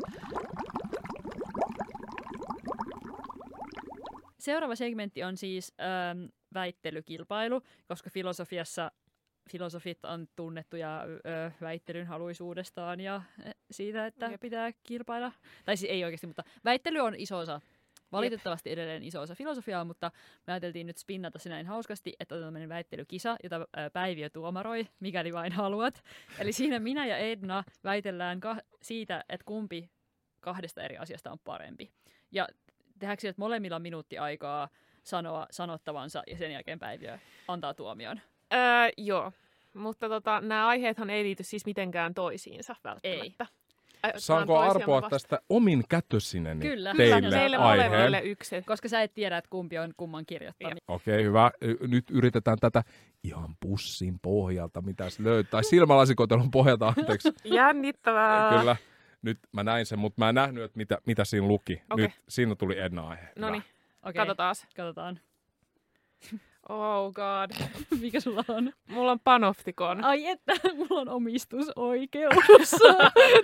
Seuraava 4.39 4.75
segmentti 4.75 5.23
on 5.23 5.37
siis 5.37 5.75
ähm, 5.81 6.25
väittelykilpailu, 6.57 7.63
koska 7.89 8.11
filosofiassa 8.11 8.93
filosofit 9.51 10.05
on 10.05 10.29
tunnettuja 10.37 11.03
ö, 11.05 11.51
väittelyn 11.61 12.07
haluisuudestaan 12.07 13.01
ja 13.01 13.23
siitä, 13.71 14.07
että 14.07 14.27
Jep. 14.27 14.41
pitää 14.41 14.73
kilpailla. 14.83 15.33
Tai 15.65 15.77
siis 15.77 15.91
ei 15.91 16.05
oikeasti, 16.05 16.27
mutta 16.27 16.45
väittely 16.65 16.99
on 16.99 17.15
iso 17.15 17.39
osa 17.39 17.61
valitettavasti 18.13 18.71
edelleen 18.71 19.03
iso 19.03 19.21
osa 19.21 19.35
filosofiaa, 19.35 19.85
mutta 19.85 20.11
me 20.47 20.53
ajateltiin 20.53 20.87
nyt 20.87 20.99
spinnata 20.99 21.39
se 21.39 21.49
näin 21.49 21.67
hauskasti, 21.67 22.13
että 22.21 22.35
otetaan 22.35 22.47
tämmöinen 22.49 22.69
väittelykisa, 22.69 23.37
jota 23.43 23.67
Päiviö 23.93 24.31
tuomaroi, 24.31 24.89
mikäli 25.01 25.33
vain 25.33 25.53
haluat. 25.53 26.05
Eli 26.39 26.53
siinä 26.53 26.79
minä 26.79 27.07
ja 27.07 27.19
Edna 27.19 27.65
väitellään 27.85 28.41
ka- 28.41 28.61
siitä, 28.83 29.25
että 29.29 29.45
kumpi 29.45 29.91
kahdesta 30.41 30.83
eri 30.83 30.97
asiasta 30.97 31.33
on 31.33 31.39
parempi. 31.45 31.91
Ja 32.33 32.49
tehdäänkö 32.99 33.21
sille, 33.21 33.31
että 33.31 33.43
molemmilla 33.43 33.77
on 33.77 33.83
minuutti 33.83 34.19
aikaa 34.19 34.69
sanoa 35.07 35.47
sanottavansa 35.51 36.23
ja 36.27 36.37
sen 36.37 36.53
jälkeen 36.53 36.79
Päiviö 36.79 37.19
antaa 37.49 37.75
tuomion. 37.75 38.21
Öö, 38.55 38.61
joo, 38.97 39.33
mutta 39.75 40.09
tota, 40.09 40.41
nämä 40.41 40.67
aiheethan 40.67 41.11
ei 41.11 41.25
liity 41.25 41.43
siis 41.43 41.67
mitenkään 41.67 42.15
toisiinsa 42.15 42.77
välttämättä. 42.85 43.47
Ei. 44.05 44.13
Saanko 44.17 44.59
arpoa 44.59 45.11
tästä 45.11 45.41
omin 45.49 45.85
kätösinen 45.89 46.59
Kyllä. 46.61 46.95
teille 46.97 47.31
Kyllä, 47.31 47.59
molemmille 47.59 48.21
yksi. 48.21 48.63
Koska 48.63 48.89
sä 48.89 49.03
et 49.03 49.15
tiedä, 49.15 49.39
että 49.39 49.51
kumpi 49.51 49.79
on 49.79 49.93
kumman 49.97 50.27
kirjoittamia. 50.27 50.77
Okei, 50.89 51.25
hyvä. 51.25 51.51
Y- 51.61 51.89
Nyt 51.89 52.11
yritetään 52.11 52.59
tätä 52.59 52.83
ihan 53.25 53.57
pussin 53.61 54.19
pohjalta, 54.23 54.83
mitä 54.83 55.11
se 55.11 55.25
löytää. 55.25 55.51
Tai 55.51 55.65
silmälasikotelun 55.65 56.51
pohjalta, 56.51 56.95
anteeksi. 56.97 57.33
Jännittävää. 57.45 58.59
Kyllä. 58.59 58.77
Nyt 59.23 59.39
mä 59.53 59.63
näin 59.65 59.87
sen, 59.87 59.99
mutta 59.99 60.23
mä 60.23 60.29
en 60.29 60.35
nähnyt, 60.35 60.65
että 60.65 60.77
mitä, 60.77 60.99
mitä 61.07 61.25
siinä 61.25 61.47
luki. 61.47 61.83
Okei. 61.91 62.07
Nyt 62.07 62.15
siinä 62.29 62.55
tuli 62.55 62.79
Edna-aihe. 62.79 63.29
No 63.39 63.51
niin, 63.51 63.63
Okei, 64.07 64.13
katsotaan. 64.21 64.55
katsotaan. 64.77 65.21
Oh 66.69 67.13
god. 67.13 67.51
Mikä 68.03 68.21
sulla 68.21 68.45
on? 68.49 68.73
Mulla 68.89 69.13
on 69.13 69.21
panoptikon. 69.21 70.05
Ai 70.05 70.27
että, 70.27 70.53
mulla 70.79 71.01
on 71.01 71.09
omistusoikeus. 71.09 72.35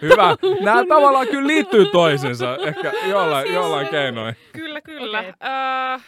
Hyvä. 0.02 0.36
Nämä 0.60 0.84
tavallaan 0.88 1.26
kyllä 1.28 1.46
liittyy 1.46 1.86
toisensa. 1.92 2.56
Ehkä 2.56 2.92
jollain, 3.08 3.54
jollain 3.54 3.88
keinoin. 3.88 4.34
Kyllä, 4.52 4.80
kyllä. 4.80 5.18
Okay. 5.18 6.00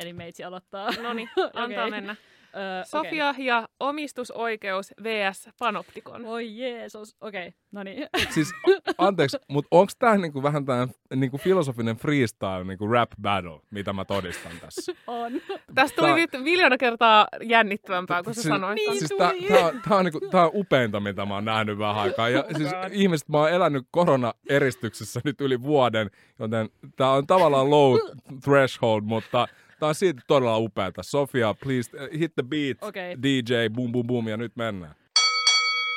Eli 0.00 0.12
meitsi 0.12 0.44
aloittaa. 0.44 0.90
no 1.02 1.12
niin, 1.12 1.30
antaa 1.36 1.64
Okei. 1.64 1.90
mennä. 1.90 2.16
Öö, 2.56 2.84
Sofia 2.84 3.34
ja 3.38 3.68
omistusoikeus 3.80 4.92
vs. 5.02 5.48
panoptikon. 5.58 6.24
Voi 6.24 6.58
Jeesus. 6.58 7.16
Okei, 7.20 7.46
okay, 7.48 7.52
no 7.72 7.82
niin. 7.82 8.06
Siis, 8.34 8.52
anteeksi, 8.98 9.38
mutta 9.48 9.68
onko 9.70 9.92
tämä 9.98 10.16
niinku 10.16 10.42
vähän 10.42 10.64
tämä 10.64 10.88
niinku 11.14 11.38
filosofinen 11.38 11.96
freestyle 11.96 12.64
niinku 12.64 12.86
rap 12.86 13.10
battle, 13.22 13.60
mitä 13.70 13.92
mä 13.92 14.04
todistan 14.04 14.52
tässä? 14.60 14.92
on. 15.06 15.32
Tästä 15.74 15.96
tuli 15.96 16.08
Tää- 16.08 16.16
nyt 16.16 16.30
miljoona 16.44 16.76
kertaa 16.78 17.28
jännittävämpää, 17.42 18.22
kun 18.22 18.34
sä 18.34 18.42
Siis- 18.42 18.52
sanoit. 18.54 18.74
Niin. 18.76 18.98
Siis 18.98 19.12
tää, 19.18 19.32
tää, 19.48 19.66
on- 19.66 19.80
tää, 19.88 19.98
on 19.98 20.04
niinku, 20.04 20.20
tää 20.30 20.44
on 20.44 20.50
upeinta, 20.54 21.00
mitä 21.00 21.26
mä 21.26 21.34
oon 21.34 21.44
nähnyt 21.44 21.78
vähän 21.78 21.96
aikaa. 21.96 22.28
Ja 22.28 22.44
siis 22.56 22.70
God. 22.70 22.92
ihmiset, 22.92 23.28
mä 23.28 23.38
oon 23.38 23.50
elänyt 23.50 23.86
koronaeristyksessä 23.90 25.20
nyt 25.24 25.40
yli 25.40 25.62
vuoden, 25.62 26.10
joten 26.38 26.68
tää 26.96 27.10
on 27.10 27.26
tavallaan 27.26 27.70
low 27.70 27.98
threshold, 28.44 29.02
mutta 29.04 29.48
tää 29.80 29.88
on 29.88 29.94
siitä 29.94 30.22
todella 30.26 30.58
upeata. 30.58 31.02
Sofia, 31.02 31.54
please 31.54 31.90
uh, 31.96 32.18
hit 32.18 32.34
the 32.34 32.42
beat, 32.42 32.82
Okei. 32.82 33.16
DJ, 33.22 33.68
boom 33.74 33.92
boom 33.92 34.06
boom, 34.06 34.28
ja 34.28 34.36
nyt 34.36 34.56
mennään. 34.56 34.94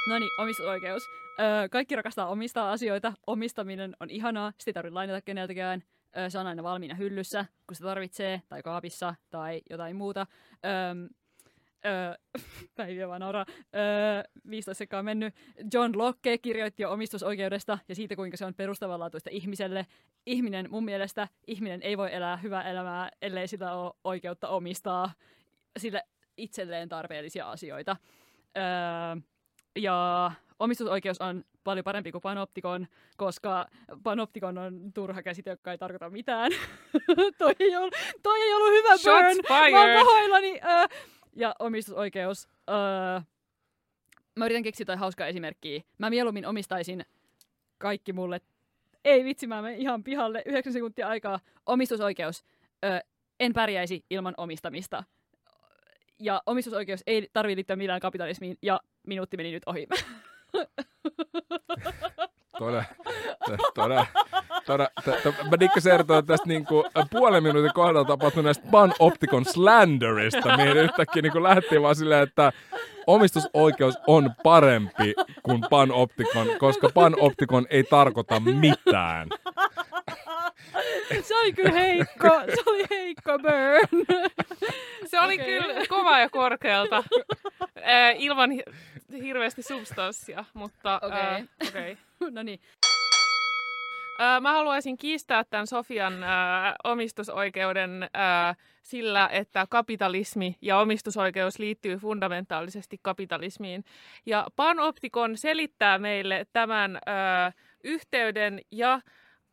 No 0.10 0.20
niin, 0.20 0.30
omistusoikeus. 0.38 1.04
Öö, 1.40 1.70
kaikki 1.70 1.96
rakastaa 1.96 2.28
omistaa 2.28 2.72
asioita. 2.72 3.14
Omistaminen 3.28 3.96
on 4.00 4.10
ihanaa, 4.10 4.54
sitä 4.58 4.70
ei 4.70 4.74
tarvitse 4.74 4.94
lainata 4.94 5.22
keneltäkään. 5.22 5.84
Öö, 6.18 6.30
se 6.30 6.40
on 6.40 6.48
aina 6.48 6.64
valmiina 6.64 6.96
hyllyssä, 6.96 7.46
kun 7.68 7.76
se 7.76 7.84
tarvitsee, 7.84 8.42
tai 8.50 8.62
kaapissa, 8.64 9.16
tai 9.30 9.62
jotain 9.70 9.96
muuta. 9.96 10.28
Öö, 10.66 10.72
öö, 11.86 12.14
päiviä 12.76 13.08
vaan 13.10 13.22
nauraa. 13.22 13.46
Öö, 13.76 14.24
15 14.50 14.78
sekkaa 14.78 15.00
on 15.00 15.06
mennyt. 15.06 15.36
John 15.74 15.98
Locke 15.98 16.38
kirjoitti 16.38 16.84
jo 16.84 16.92
omistusoikeudesta 16.92 17.80
ja 17.88 17.96
siitä, 17.96 18.16
kuinka 18.16 18.38
se 18.38 18.46
on 18.46 18.54
perustavanlaatuista 18.54 19.30
ihmiselle. 19.34 19.86
Ihminen, 20.26 20.68
mun 20.72 20.86
mielestä, 20.86 21.28
ihminen 21.48 21.82
ei 21.82 21.98
voi 21.98 22.14
elää 22.14 22.38
hyvää 22.38 22.70
elämää, 22.70 23.10
ellei 23.22 23.48
sitä 23.48 23.74
ole 23.74 23.94
oikeutta 24.04 24.48
omistaa 24.48 25.12
sille 25.78 26.04
itselleen 26.38 26.90
tarpeellisia 26.90 27.52
asioita. 27.52 27.98
Öö, 28.58 28.64
ja 29.76 30.32
omistusoikeus 30.60 31.22
on 31.22 31.44
paljon 31.64 31.84
parempi 31.84 32.12
kuin 32.12 32.22
panoptikon, 32.22 32.88
koska 33.18 33.68
panoptikon 34.04 34.58
on 34.58 34.94
turha 34.94 35.24
käsite, 35.24 35.50
joka 35.50 35.72
ei 35.72 35.78
tarkoita 35.78 36.10
mitään. 36.10 36.52
toi, 37.38 37.56
ei 37.60 37.76
ollut, 37.76 37.96
toi 38.24 38.42
ei 38.42 38.54
ollut 38.54 38.72
hyvä 38.72 38.98
Shots 38.98 39.04
burn. 39.04 39.38
Mä 39.50 39.58
oon 39.58 39.66
fired. 39.66 40.00
pahoillani. 40.00 40.60
Ja 41.36 41.56
omistusoikeus. 41.60 42.48
Öö, 42.70 43.22
mä 44.36 44.46
yritän 44.46 44.64
keksiä 44.64 44.82
jotain 44.84 45.00
hauskaa 45.00 45.28
esimerkkiä. 45.28 45.82
Mä 45.98 46.10
mieluummin 46.10 46.46
omistaisin 46.46 47.06
kaikki 47.78 48.14
mulle. 48.14 48.42
Ei 49.06 49.24
vitsi, 49.24 49.48
mä 49.48 49.62
menen 49.62 49.80
ihan 49.80 50.04
pihalle. 50.04 50.44
9 50.46 50.74
sekuntia 50.74 51.08
aikaa. 51.08 51.40
Omistusoikeus. 51.66 52.46
Öö, 52.86 53.00
en 53.40 53.54
pärjäisi 53.54 54.06
ilman 54.10 54.34
omistamista. 54.38 55.04
Ja 56.20 56.42
omistusoikeus 56.46 57.04
ei 57.08 57.30
tarvitse 57.34 57.56
liittyä 57.56 57.76
millään 57.76 58.00
kapitalismiin. 58.02 58.58
Ja 58.62 58.80
minuutti 59.08 59.38
meni 59.38 59.52
nyt 59.52 59.64
ohi. 59.66 59.88
Todella, 62.60 62.84
todella, 63.76 64.08
mä 65.50 65.94
ertoa 65.94 66.22
tästä 66.22 66.48
niinku 66.48 66.86
puolen 67.12 67.44
minuutin 67.44 67.74
kohdalla 67.74 68.06
tapahtuneesta 68.06 68.68
Panopticon 68.72 69.46
slanderista, 69.46 70.58
mihin 70.58 70.78
yhtäkkiä 70.78 71.22
niinku 71.22 71.44
lähti 71.44 71.82
vaan 71.82 71.96
silleen, 71.96 72.24
että 72.24 72.52
omistusoikeus 73.08 73.96
on 74.08 74.32
parempi 74.44 75.14
kuin 75.44 75.62
Panopticon, 75.70 76.48
koska 76.60 76.90
Panopticon 76.94 77.68
ei 77.70 77.84
tarkoita 77.84 78.40
mitään. 78.40 79.28
se 81.24 81.36
oli 81.36 81.54
kyllä 81.54 81.72
heikko. 81.72 82.30
Se 82.56 82.62
oli 82.66 82.86
heikko 82.90 83.40
burn. 83.40 84.06
Se 85.06 85.20
oli 85.20 85.34
Okei. 85.34 85.46
kyllä 85.62 85.86
kova 85.90 86.20
ja 86.20 86.30
korkealta, 86.30 87.04
ilman 88.18 88.52
hi- 88.52 88.64
hirveästi 89.24 89.64
substanssia, 89.64 90.46
mutta 90.54 91.00
Okei. 91.04 91.20
äh, 91.20 91.44
okay. 91.68 91.96
no 92.32 92.44
niin. 92.44 92.60
Mä 94.42 94.52
haluaisin 94.52 94.98
kiistää 94.98 95.44
tämän 95.44 95.68
Sofian 95.68 96.24
äh, 96.24 96.30
omistusoikeuden 96.84 98.04
äh, 98.04 98.58
sillä, 98.82 99.30
että 99.32 99.68
kapitalismi 99.70 100.56
ja 100.62 100.80
omistusoikeus 100.80 101.60
liittyy 101.60 101.98
fundamentaalisesti 101.98 103.00
kapitalismiin. 103.02 103.84
Ja 104.26 104.48
Panoptikon 104.56 105.38
selittää 105.38 105.98
meille 105.98 106.46
tämän 106.54 106.96
äh, 106.96 107.54
yhteyden 107.84 108.60
ja 108.72 109.02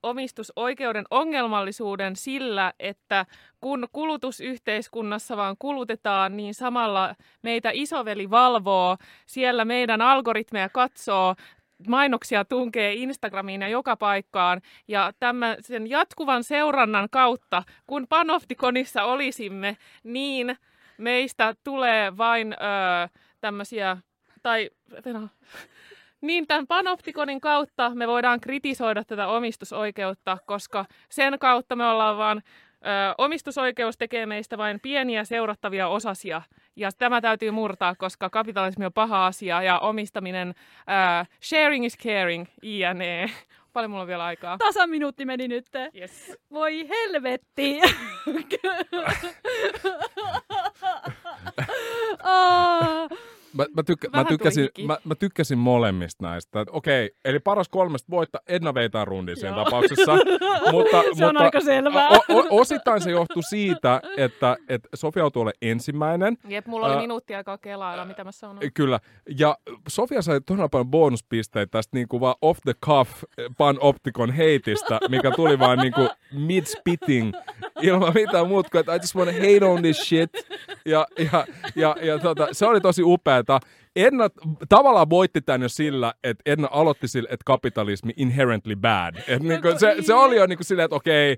omistusoikeuden 0.02 1.04
ongelmallisuuden 1.10 2.16
sillä, 2.16 2.72
että 2.78 3.26
kun 3.60 3.88
kulutusyhteiskunnassa 3.92 5.36
vaan 5.36 5.56
kulutetaan, 5.58 6.36
niin 6.36 6.54
samalla 6.54 7.14
meitä 7.42 7.70
isoveli 7.72 8.30
valvoo, 8.30 8.96
siellä 9.26 9.64
meidän 9.64 10.00
algoritmeja 10.00 10.68
katsoo, 10.68 11.34
mainoksia 11.88 12.44
tunkee 12.44 12.92
Instagramiin 12.94 13.60
ja 13.62 13.68
joka 13.68 13.96
paikkaan. 13.96 14.60
Ja 14.88 15.12
tämän 15.20 15.56
sen 15.60 15.90
jatkuvan 15.90 16.44
seurannan 16.44 17.08
kautta, 17.10 17.62
kun 17.86 18.06
Panoptikonissa 18.08 19.02
olisimme, 19.02 19.76
niin 20.04 20.56
meistä 20.98 21.54
tulee 21.64 22.16
vain 22.16 22.52
öö, 22.52 23.20
tämmöisiä, 23.40 23.96
tai 24.42 24.70
niin 26.20 26.46
tämän 26.46 26.66
Panoptikonin 26.66 27.40
kautta 27.40 27.90
me 27.94 28.06
voidaan 28.08 28.40
kritisoida 28.40 29.04
tätä 29.04 29.26
omistusoikeutta, 29.28 30.38
koska 30.46 30.84
sen 31.08 31.38
kautta 31.38 31.76
me 31.76 31.86
ollaan 31.86 32.18
vaan, 32.18 32.42
ö, 32.86 33.14
omistusoikeus 33.18 33.96
tekee 33.98 34.26
meistä 34.26 34.58
vain 34.58 34.80
pieniä 34.80 35.24
seurattavia 35.24 35.88
osasia. 35.88 36.42
Ja 36.76 36.90
tämä 36.98 37.20
täytyy 37.20 37.50
murtaa, 37.50 37.94
koska 37.94 38.30
kapitalismi 38.30 38.86
on 38.86 38.92
paha 38.92 39.26
asia 39.26 39.62
ja 39.62 39.78
omistaminen, 39.78 40.48
ö, 40.48 40.52
sharing 41.42 41.86
is 41.86 41.98
caring, 41.98 42.46
INE. 42.62 43.30
Paljon 43.72 43.90
mulla 43.90 44.02
on 44.02 44.08
vielä 44.08 44.24
aikaa. 44.24 44.58
Tasan 44.58 44.90
minuutti 44.90 45.24
meni 45.24 45.48
nyt. 45.48 45.66
Yes. 45.96 46.36
Voi 46.50 46.88
helvetti. 46.88 47.80
Ah. 52.22 53.08
Mä, 53.52 53.66
mä, 53.76 53.82
tykkä, 53.82 54.08
mä, 54.16 54.24
tykkäsin, 54.24 54.68
mä, 54.86 54.98
mä 55.04 55.14
tykkäsin 55.14 55.58
molemmista 55.58 56.26
näistä. 56.26 56.64
Okei, 56.70 57.10
eli 57.24 57.38
paras 57.38 57.68
kolmesta 57.68 58.10
voittaa 58.10 58.40
Edna 58.48 58.74
Veitaan 58.74 59.06
rundin 59.06 59.36
siinä 59.36 59.56
Joo. 59.56 59.64
tapauksessa. 59.64 60.14
mutta, 60.72 61.02
Se 61.02 61.24
on 61.26 61.34
mutta, 61.34 61.44
aika 61.44 61.60
selvää. 61.60 62.08
O, 62.08 62.16
o, 62.28 62.46
osittain 62.50 63.00
se 63.00 63.10
johtui 63.10 63.42
siitä, 63.42 64.00
että, 64.16 64.56
että 64.68 64.88
Sofia 64.94 65.20
joutui 65.20 65.42
olemaan 65.42 65.58
ensimmäinen. 65.62 66.36
Jep, 66.48 66.66
mulla 66.66 66.86
oli 66.86 66.94
Ä- 66.94 67.00
minuutti 67.00 67.34
aikaa 67.34 67.58
kelailla, 67.58 68.04
mitä 68.04 68.24
mä 68.24 68.32
sanon. 68.32 68.58
Kyllä. 68.74 69.00
Ja 69.38 69.58
Sofia 69.88 70.22
sai 70.22 70.40
todella 70.40 70.68
paljon 70.68 70.90
bonuspisteitä 70.90 71.70
tästä 71.70 71.96
niinku 71.96 72.20
vaan 72.20 72.34
off 72.42 72.60
the 72.64 72.74
cuff 72.86 73.22
panoptikon 73.58 74.30
heitistä, 74.32 74.98
mikä 75.08 75.30
tuli 75.30 75.58
vaan 75.58 75.78
niinku 75.78 76.08
mid-spitting 76.34 77.32
ilman 77.82 78.12
mitään 78.14 78.48
muuta 78.48 78.70
kuin, 78.70 78.80
että 78.80 78.94
I 78.94 78.98
just 78.98 79.14
wanna 79.16 79.32
hate 79.32 79.64
on 79.64 79.82
this 79.82 79.96
shit. 79.96 80.30
Ja, 80.84 81.06
ja, 81.32 81.46
ja, 81.74 81.96
ja 82.02 82.18
tota, 82.18 82.48
se 82.52 82.66
oli 82.66 82.80
tosi 82.80 83.02
upeata. 83.40 83.60
Edna 83.96 84.28
tavallaan 84.68 85.10
voitti 85.10 85.40
tämän 85.40 85.62
jo 85.62 85.68
sillä, 85.68 86.14
että 86.24 86.42
Edna 86.46 86.68
aloitti 86.70 87.08
sillä, 87.08 87.28
että 87.32 87.44
kapitalismi 87.44 88.12
inherently 88.16 88.76
bad. 88.76 89.14
Et 89.28 89.42
niinku, 89.42 89.68
se, 89.78 89.96
se 90.00 90.14
oli 90.14 90.36
jo 90.36 90.46
niinku 90.46 90.64
silleen, 90.64 90.84
että 90.84 90.96
okei, 90.96 91.36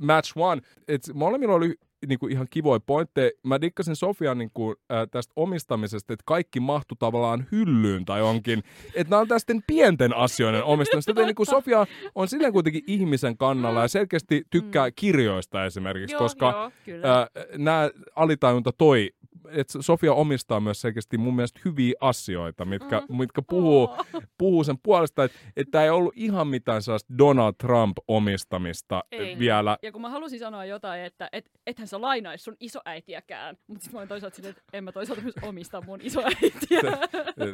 match 0.00 0.32
one. 0.36 0.62
Et 0.88 1.02
molemmilla 1.14 1.54
oli 1.54 1.74
niinku 2.06 2.26
ihan 2.26 2.46
kivoja 2.50 2.80
pointteja. 2.80 3.30
Mä 3.44 3.60
dikkasin 3.60 3.96
Sofian 3.96 4.38
niinku, 4.38 4.74
äh, 4.92 5.08
tästä 5.10 5.32
omistamisesta, 5.36 6.12
että 6.12 6.22
kaikki 6.26 6.60
mahtu 6.60 6.94
tavallaan 6.98 7.46
hyllyyn 7.52 8.04
tai 8.04 8.22
onkin. 8.22 8.62
Että 8.94 9.10
nämä 9.10 9.20
on 9.20 9.28
tästä 9.28 9.52
pienten 9.66 10.16
asioiden 10.16 10.64
omistamista. 10.64 11.10
Että 11.10 11.26
niinku 11.26 11.44
Sofia 11.44 11.86
on 12.14 12.28
silleen 12.28 12.52
kuitenkin 12.52 12.82
ihmisen 12.86 13.36
kannalla 13.36 13.82
ja 13.82 13.88
selkeästi 13.88 14.42
tykkää 14.50 14.88
Mm. 14.88 14.92
kirjoista 14.96 15.64
esimerkiksi, 15.64 16.14
Joo, 16.14 16.18
koska 16.18 16.70
joo. 16.86 16.98
Äh, 16.98 17.28
nämä 17.58 17.90
alitajunta 18.16 18.70
toi, 18.78 19.10
että 19.48 19.82
Sofia 19.82 20.12
omistaa 20.14 20.60
myös 20.60 20.80
selkeästi 20.80 21.18
mun 21.18 21.36
mielestä 21.36 21.60
hyviä 21.64 21.94
asioita, 22.00 22.64
mitkä, 22.64 23.02
Mm. 23.08 23.16
mitkä 23.16 23.42
puhuu, 23.42 23.82
Oo. 23.82 24.04
puhuu 24.38 24.64
sen 24.64 24.76
puolesta, 24.82 25.24
että 25.24 25.38
että 25.56 25.84
ei 25.84 25.90
ollut 25.90 26.12
ihan 26.16 26.48
mitään 26.48 26.82
sellaista 26.82 27.14
Donald 27.18 27.52
Trump-omistamista 27.62 29.04
Ei. 29.12 29.38
vielä. 29.38 29.78
Ja 29.82 29.92
kun 29.92 30.02
mä 30.02 30.10
halusin 30.10 30.38
sanoa 30.38 30.64
jotain, 30.64 31.02
että 31.04 31.28
et, 31.32 31.50
ethän 31.66 31.88
sä 31.88 32.00
lainaisi 32.00 32.44
sun 32.44 32.56
isoäitiäkään, 32.60 33.56
mutta 33.66 33.82
sitten 33.82 33.96
mä 33.96 34.00
olin 34.00 34.08
toisaalta 34.08 34.36
silleen, 34.36 34.50
että 34.50 34.62
en 34.72 34.84
mä 34.84 34.92
toisaalta 34.92 35.22
myös 35.22 35.34
omista 35.42 35.80
mun 35.86 35.98
isoäitiä. 36.02 36.80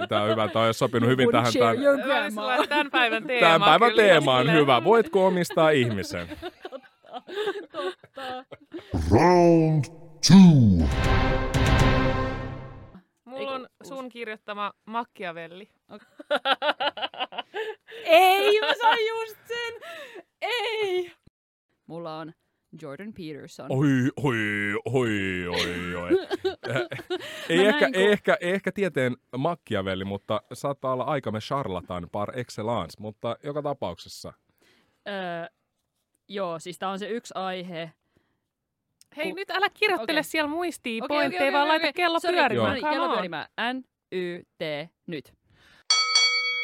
Tämä 0.09 0.22
on 0.22 0.30
hyvä, 0.30 0.49
tämä 0.49 0.64
on 0.64 0.74
sopinut 0.74 1.09
hyvin 1.11 1.28
tähän. 1.32 1.53
Tämän, 1.59 1.76
Tämän 2.68 2.91
päivän 2.91 3.24
teema. 3.24 3.41
tämän 3.47 3.61
päivän 3.61 3.91
kyllä, 3.91 4.03
teema 4.03 4.37
on 4.37 4.53
hyvä. 4.53 4.84
Voitko 4.84 5.26
omistaa 5.26 5.70
ihmisen? 5.70 6.28
Totta. 7.72 8.45
Round 9.11 9.84
two. 10.28 10.89
Mulla 13.39 13.53
on 13.55 13.61
Eiku, 13.61 13.95
sun 13.95 14.09
kirjoittama 14.09 14.72
Machiavelli. 14.87 15.68
Ei, 18.05 18.61
mä 18.61 18.74
sain 18.80 19.07
just 19.07 19.37
sen. 19.49 19.74
Ei. 20.43 21.12
Mulla 21.87 22.18
on 22.18 22.32
Jordan 22.82 23.12
Peterson. 23.12 23.66
Oi, 23.72 23.87
oi, 24.16 24.37
oi, 24.84 25.47
oi, 25.49 25.95
oi. 25.95 26.11
Ei, 27.49 27.66
ehkä, 27.66 27.80
näin, 27.80 27.95
ei 27.95 28.03
kun- 28.05 28.12
ehkä, 28.12 28.37
ei 28.41 28.51
ehkä 28.53 28.72
tieteen 28.72 29.16
Machiavelli, 29.37 30.05
mutta 30.05 30.43
saattaa 30.53 30.93
olla 30.93 31.05
aikamme 31.05 31.39
charlatan 31.41 32.09
par 32.12 32.39
excellence, 32.39 32.97
mutta 33.01 33.37
joka 33.43 33.62
tapauksessa. 33.62 34.32
Öö, 35.09 35.47
joo, 36.28 36.59
siis 36.59 36.78
tää 36.78 36.89
on 36.91 36.99
se 36.99 37.09
yksi 37.09 37.32
aihe. 37.37 37.93
Hei, 39.17 39.33
nyt 39.33 39.51
älä 39.51 39.67
kirjoittele 39.75 40.19
Okei. 40.21 40.31
siellä 40.31 40.51
muistiin 40.51 41.05
Okei, 41.05 41.17
pointteja, 41.17 41.39
okei, 41.39 41.49
okei, 41.49 41.53
vaan 41.53 41.69
laita 41.69 41.83
okei. 41.83 41.93
kello 41.93 42.21
Sori, 42.21 42.37
pyörimään. 42.37 42.81
kello 42.81 43.09
pyörimään. 43.09 43.47
N, 43.75 43.85
Y, 44.12 44.43
T, 44.59 44.62
nyt. 45.07 45.33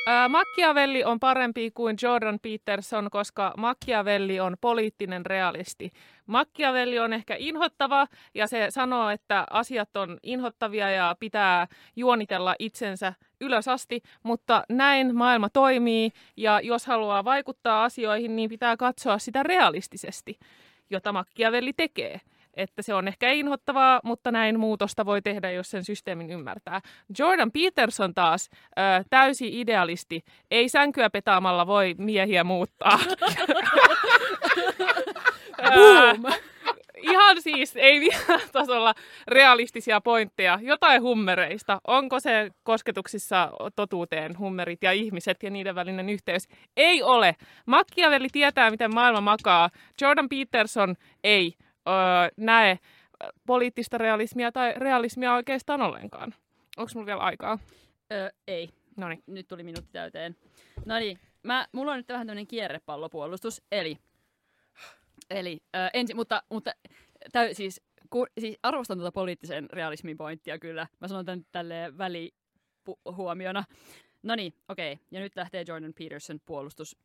Ää, 0.07 0.29
Machiavelli 0.29 1.05
on 1.05 1.21
parempi 1.21 1.71
kuin 1.71 1.97
Jordan 2.03 2.39
Peterson, 2.43 3.09
koska 3.11 3.55
Machiavelli 3.57 4.41
on 4.41 4.57
poliittinen 4.61 5.27
realisti. 5.27 5.91
Machiavelli 6.27 6.99
on 6.99 7.13
ehkä 7.13 7.37
inhottava 7.39 8.07
ja 8.35 8.47
se 8.47 8.67
sanoo, 8.71 9.09
että 9.11 9.47
asiat 9.51 9.97
on 9.97 10.19
inhottavia 10.23 10.91
ja 10.91 11.17
pitää 11.21 11.67
juonitella 11.97 12.55
itsensä 12.59 13.15
ylös 13.41 13.69
asti, 13.69 14.03
mutta 14.23 14.65
näin 14.69 15.17
maailma 15.17 15.49
toimii 15.49 16.11
ja 16.37 16.61
jos 16.61 16.87
haluaa 16.87 17.25
vaikuttaa 17.25 17.85
asioihin, 17.85 18.37
niin 18.37 18.51
pitää 18.51 18.77
katsoa 18.77 19.19
sitä 19.19 19.43
realistisesti, 19.43 20.39
jota 20.91 21.13
Machiavelli 21.13 21.73
tekee. 21.73 22.21
Että 22.57 22.83
se 22.83 22.95
on 22.95 23.09
ehkä 23.09 23.31
inhottavaa, 23.31 24.01
mutta 24.05 24.31
näin 24.33 24.61
muutosta 24.61 25.07
voi 25.07 25.23
tehdä, 25.23 25.51
jos 25.51 25.71
sen 25.71 25.85
systeemin 25.85 26.31
ymmärtää. 26.31 26.81
Jordan 27.19 27.53
Peterson 27.53 28.15
taas 28.15 28.51
ö, 28.53 29.05
täysi 29.11 29.61
idealisti. 29.61 30.25
Ei 30.51 30.69
sänkyä 30.69 31.11
petaamalla 31.11 31.67
voi 31.67 31.95
miehiä 31.99 32.45
muuttaa. 32.45 32.99
Boom! 35.75 36.25
Ihan 37.03 37.43
siis, 37.43 37.77
ei 37.77 38.01
millään 38.01 38.49
tasolla 38.53 38.95
realistisia 39.29 40.01
pointteja. 40.01 40.59
Jotain 40.63 41.03
hummereista. 41.03 41.81
Onko 41.87 42.21
se 42.21 42.51
kosketuksissa 42.63 43.51
totuuteen 43.77 44.39
hummerit 44.39 44.83
ja 44.83 44.93
ihmiset 44.93 45.43
ja 45.43 45.51
niiden 45.51 45.75
välinen 45.75 46.09
yhteys? 46.09 46.49
Ei 46.77 47.03
ole. 47.03 47.37
Machiavelli 47.67 48.29
tietää, 48.33 48.71
miten 48.71 48.95
maailma 48.95 49.21
makaa. 49.21 49.71
Jordan 50.01 50.29
Peterson 50.29 50.95
ei 51.25 51.55
öö, 51.89 51.95
näe 52.37 52.78
poliittista 53.47 53.99
realismia 53.99 54.53
tai 54.53 54.74
realismia 54.76 55.35
oikeastaan 55.35 55.83
ollenkaan. 55.83 56.35
Onko 56.76 56.91
mulla 56.95 57.07
vielä 57.07 57.20
aikaa? 57.20 57.59
Öö, 58.12 58.30
ei. 58.47 58.68
No 58.97 59.09
niin. 59.09 59.22
Nyt 59.26 59.49
tuli 59.49 59.62
minuutti 59.62 59.93
täyteen. 59.93 60.37
No 60.87 60.99
niin, 60.99 61.18
mä, 61.43 61.66
mulla 61.72 61.93
on 61.93 61.99
nyt 61.99 62.09
vähän 62.09 62.26
tämmöinen 62.26 62.47
kierrepallopuolustus, 62.47 63.62
eli, 63.72 63.99
eli 65.30 65.61
ö, 65.76 65.91
ensi, 65.93 66.14
mutta, 66.14 66.43
mutta 66.51 66.72
täy, 67.33 67.55
siis, 67.55 67.80
ku, 68.11 68.26
siis 68.41 68.59
arvostan 68.62 68.99
tuota 68.99 69.12
poliittisen 69.12 69.68
realismin 69.72 70.16
pointtia 70.16 70.59
kyllä. 70.59 70.87
Mä 71.01 71.09
sanon 71.09 71.24
tämän 71.24 71.47
tälleen 71.53 71.99
välihuomiona. 71.99 73.64
No 74.22 74.35
niin, 74.35 74.55
okei. 74.68 74.99
Ja 75.11 75.20
nyt 75.20 75.37
lähtee 75.37 75.64
Jordan 75.68 75.93
Peterson 75.99 76.41
puolustus. 76.47 76.97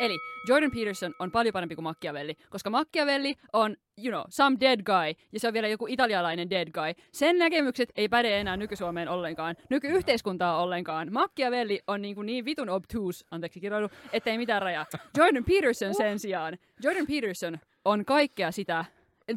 Eli 0.00 0.18
Jordan 0.48 0.70
Peterson 0.70 1.14
on 1.18 1.30
paljon 1.30 1.52
parempi 1.52 1.74
kuin 1.74 1.82
Machiavelli, 1.82 2.36
koska 2.50 2.70
Machiavelli 2.70 3.34
on, 3.52 3.76
you 4.04 4.10
know, 4.10 4.22
some 4.28 4.56
dead 4.60 4.82
guy, 4.82 5.24
ja 5.32 5.40
se 5.40 5.48
on 5.48 5.54
vielä 5.54 5.68
joku 5.68 5.86
italialainen 5.86 6.50
dead 6.50 6.70
guy. 6.70 7.04
Sen 7.12 7.38
näkemykset 7.38 7.92
ei 7.96 8.08
päde 8.08 8.40
enää 8.40 8.56
nyky-Suomeen 8.56 9.08
ollenkaan, 9.08 9.56
nykyyhteiskuntaa 9.70 10.62
ollenkaan. 10.62 11.12
Machiavelli 11.12 11.80
on 11.86 12.02
niin, 12.02 12.14
kuin 12.14 12.26
niin 12.26 12.44
vitun 12.44 12.68
obtuse, 12.68 13.24
anteeksi 13.30 13.60
kiroilu, 13.60 13.88
ettei 14.12 14.38
mitään 14.38 14.62
rajaa. 14.62 14.86
Jordan 15.18 15.44
Peterson 15.44 15.94
sen 15.94 16.18
sijaan, 16.18 16.58
Jordan 16.82 17.06
Peterson 17.06 17.58
on 17.84 18.04
kaikkea 18.04 18.52
sitä, 18.52 18.84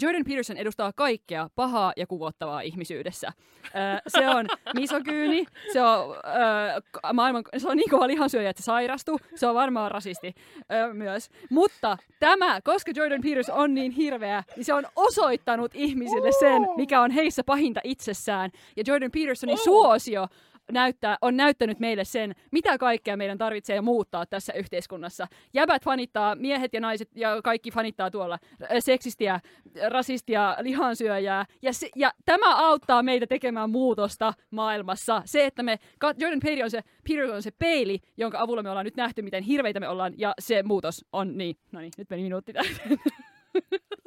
Jordan 0.02 0.24
Peterson 0.24 0.58
edustaa 0.58 0.92
kaikkea 0.96 1.50
pahaa 1.56 1.94
ja 1.98 2.08
kuvottavaa 2.08 2.62
ihmisyydessä. 2.62 3.32
Öö, 3.66 4.00
se 4.08 4.30
on 4.30 4.46
misogyyni, 4.76 5.46
se 5.74 5.82
on, 5.82 6.16
öö, 6.16 7.14
maailman, 7.14 7.44
se 7.58 7.70
on 7.70 7.78
niin 7.78 7.90
kova 7.90 8.08
lihansyöjä, 8.08 8.50
että 8.50 8.62
se 8.62 8.66
sairastuu, 8.66 9.20
se 9.36 9.48
on 9.48 9.56
varmaan 9.56 9.92
rasisti 9.92 10.34
öö, 10.72 10.94
myös. 10.94 11.30
Mutta 11.50 11.98
tämä, 12.20 12.62
koska 12.62 12.92
Jordan 12.96 13.22
Peterson 13.22 13.56
on 13.56 13.74
niin 13.74 13.92
hirveä, 13.92 14.44
niin 14.56 14.66
se 14.66 14.74
on 14.74 14.86
osoittanut 14.96 15.72
ihmisille 15.76 16.32
sen, 16.32 16.68
mikä 16.78 17.02
on 17.02 17.12
heissä 17.12 17.44
pahinta 17.44 17.80
itsessään. 17.84 18.52
Ja 18.76 18.84
Jordan 18.88 19.12
Petersonin 19.12 19.58
suosio 19.58 20.28
näyttää, 20.72 21.18
on 21.22 21.38
näyttänyt 21.38 21.80
meille 21.80 22.06
sen, 22.06 22.36
mitä 22.52 22.78
kaikkea 22.78 23.18
meidän 23.18 23.38
tarvitsee 23.38 23.82
muuttaa 23.82 24.26
tässä 24.26 24.54
yhteiskunnassa. 24.54 25.28
Jäbät 25.54 25.84
fanittaa, 25.84 26.36
miehet 26.36 26.74
ja 26.74 26.80
naiset 26.80 27.10
ja 27.16 27.42
kaikki 27.44 27.72
fanittaa 27.72 28.12
tuolla 28.12 28.34
äh, 28.62 28.68
seksistiä, 28.80 29.40
rasistia, 29.88 30.58
lihansyöjää. 30.62 31.46
Ja, 31.62 31.74
se, 31.74 31.90
ja 31.96 32.12
tämä 32.26 32.56
auttaa 32.56 33.04
meitä 33.04 33.28
tekemään 33.28 33.70
muutosta 33.70 34.34
maailmassa. 34.52 35.22
Se, 35.26 35.46
että 35.46 35.64
me, 35.64 35.80
Jordan 36.18 36.40
Peterson 36.40 36.64
on 36.64 36.72
se, 36.72 36.82
Peterson 37.10 37.36
on 37.36 37.44
se 37.44 37.52
peili, 37.52 38.00
jonka 38.18 38.40
avulla 38.40 38.64
me 38.64 38.70
ollaan 38.70 38.86
nyt 38.86 38.98
nähty, 38.98 39.22
miten 39.22 39.44
hirveitä 39.44 39.80
me 39.80 39.88
ollaan. 39.88 40.14
Ja 40.18 40.34
se 40.40 40.64
muutos 40.64 41.06
on 41.14 41.38
niin. 41.38 41.56
No 41.72 41.80
niin, 41.80 41.92
nyt 41.98 42.10
meni 42.10 42.24
minuutti 42.24 42.54
täyteen. 42.54 43.00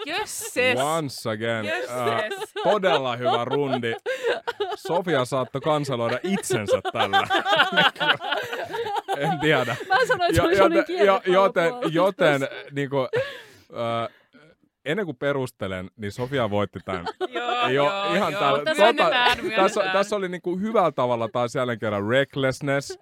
Jösses! 0.07 0.79
Once 0.79 1.31
again. 1.31 1.65
Yes, 1.65 1.91
äh, 1.91 2.25
yes. 2.25 2.51
todella 2.65 3.17
hyvä 3.17 3.45
rundi. 3.45 3.95
Sofia 4.75 5.25
saattoi 5.25 5.61
kanseloida 5.61 6.19
itsensä 6.23 6.81
tällä. 6.93 7.27
en 9.17 9.41
tiedä. 9.41 9.77
Mä 9.89 9.97
sanoin, 10.07 10.31
että 10.31 10.57
se 10.57 10.63
oli 10.63 10.77
joten, 10.77 10.85
joten, 11.27 11.73
joten 11.91 12.49
niin 12.73 12.91
kuin, 12.91 13.09
äh, 13.73 14.20
ennen 14.85 15.07
kuin 15.07 15.17
perustelen, 15.17 15.91
niin 15.97 16.13
Sofia 16.13 16.51
voitti 16.51 16.79
tämän. 16.85 17.05
Joo, 17.29 17.69
Jo, 17.69 17.85
ihan 18.15 18.33
joo. 18.33 18.41
täällä- 18.41 18.59
Mutta 18.59 18.73
tota- 18.73 18.77
myönnetään, 18.79 19.27
tässä, 19.37 19.43
myönnetään. 19.43 19.93
tässä 19.93 20.17
oli 20.17 20.29
niinku 20.29 20.59
hyvällä 20.59 20.93
tavalla 20.93 21.29
taas 21.33 21.55
jälleen 21.55 21.79
kerran 21.79 22.09
recklessness. 22.09 22.99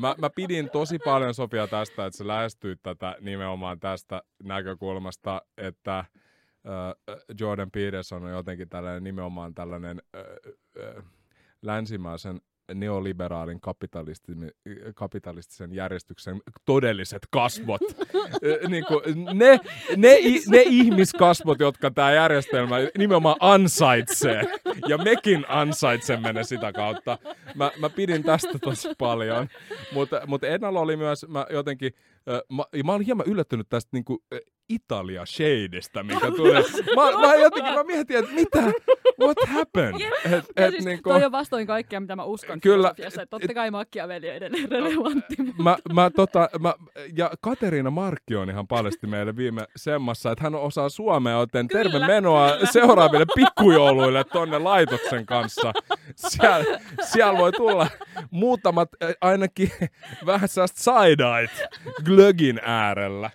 Mä, 0.00 0.14
mä 0.18 0.30
pidin 0.30 0.70
tosi 0.70 0.98
paljon 0.98 1.34
Sofia 1.34 1.66
tästä, 1.66 2.06
että 2.06 2.18
se 2.18 2.26
lähestyy 2.26 2.76
tätä 2.82 3.16
nimenomaan 3.20 3.80
tästä 3.80 4.22
näkökulmasta, 4.42 5.42
että 5.58 5.98
äh, 5.98 6.06
Jordan 7.40 7.70
Peterson 7.70 8.24
on 8.24 8.30
jotenkin 8.30 8.68
tällainen 8.68 9.04
nimenomaan 9.04 9.54
tällainen 9.54 10.02
äh, 10.16 10.22
äh, 10.98 11.04
länsimaisen 11.62 12.40
neoliberaalin 12.74 13.60
kapitalistisen, 14.94 15.74
järjestyksen 15.74 16.40
todelliset 16.64 17.22
kasvot. 17.30 17.80
Niin 18.68 18.84
kuin 18.86 19.24
ne, 19.38 19.60
ne, 19.96 20.18
ne 20.48 20.62
ihmiskasvot, 20.66 21.60
jotka 21.60 21.90
tämä 21.90 22.12
järjestelmä 22.12 22.76
nimenomaan 22.98 23.36
ansaitsee. 23.40 24.42
Ja 24.88 24.98
mekin 24.98 25.44
ansaitsemme 25.48 26.32
ne 26.32 26.44
sitä 26.44 26.72
kautta. 26.72 27.18
Mä, 27.54 27.70
mä 27.78 27.90
pidin 27.90 28.22
tästä 28.22 28.58
tosi 28.58 28.88
paljon. 28.98 29.48
Mutta, 29.92 30.22
mutta 30.26 30.46
Ednalla 30.46 30.80
oli 30.80 30.96
myös, 30.96 31.26
mä 31.28 31.46
jotenkin, 31.50 31.92
mä, 32.48 32.64
mä 32.84 32.92
olin 32.92 33.06
hieman 33.06 33.26
yllättynyt 33.26 33.68
tästä 33.68 33.88
niin 33.92 34.04
kuin, 34.04 34.18
Italia 34.74 35.26
shadeista, 35.26 36.02
mikä 36.02 36.30
tulee. 36.36 36.62
Mä, 36.96 37.26
mä 37.26 37.34
jotenkin 37.34 37.74
mä 37.74 37.84
mietin, 37.84 38.16
että 38.16 38.32
mitä, 38.32 38.62
what 39.20 39.36
happened? 39.48 40.00
Et, 40.24 40.30
Ja 40.56 40.66
et 40.66 40.70
siis 40.70 40.84
niinku, 40.84 41.10
toi 41.10 41.24
on 41.24 41.32
vastoin 41.32 41.66
kaikkea, 41.66 42.00
mitä 42.00 42.16
mä 42.16 42.24
uskon 42.24 42.60
Kyllä. 42.60 42.76
filosofiassa. 42.96 43.26
Totta 43.26 43.54
kai 43.54 43.70
Machiavelli 43.70 44.28
on 44.30 44.34
edelleen 44.36 44.70
relevantti. 44.72 45.34
mutta- 45.42 45.62
mä, 45.62 45.76
mä, 45.92 46.10
tota, 46.10 46.48
mä, 46.60 46.74
ja 47.16 47.30
Kateriina 47.40 47.90
Markki 47.90 48.36
on 48.36 48.50
ihan 48.50 48.66
paljasti 48.68 49.06
meille 49.06 49.36
viime 49.36 49.62
semmassa, 49.76 50.30
että 50.32 50.44
hän 50.44 50.54
osaa 50.54 50.88
suomea, 50.88 51.38
joten 51.38 51.68
terve 51.68 51.90
Kyllä, 51.92 52.06
menoa 52.06 52.50
seuraaville 52.72 53.26
pikkujouluille 53.34 54.24
tonne 54.24 54.58
laitoksen 54.58 55.26
kanssa. 55.26 55.72
Siellä, 56.16 56.78
siellä 57.02 57.38
voi 57.38 57.52
tulla 57.52 57.86
muutamat 58.30 58.88
ainakin 59.20 59.70
vähän 60.26 60.48
sellaista 60.48 60.80
side 60.80 61.48
glögin 62.04 62.60
äärellä. 62.64 63.30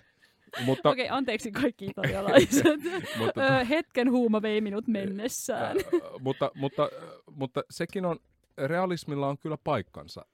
Mutta, 0.64 0.90
Okei, 0.90 1.08
anteeksi 1.08 1.52
kaikki 1.52 1.86
italialaiset. 1.86 2.64
mutta, 3.18 3.58
Ö, 3.58 3.64
Hetken 3.64 4.10
huuma 4.10 4.42
vei 4.42 4.60
minut 4.60 4.86
mennessään. 4.86 5.76
Mutta, 6.20 6.50
mutta, 6.54 6.88
mutta 7.30 7.62
sekin 7.70 8.04
on, 8.04 8.18
realismilla 8.66 9.28
on 9.28 9.38
kyllä 9.38 9.58
paikkansa. 9.64 10.26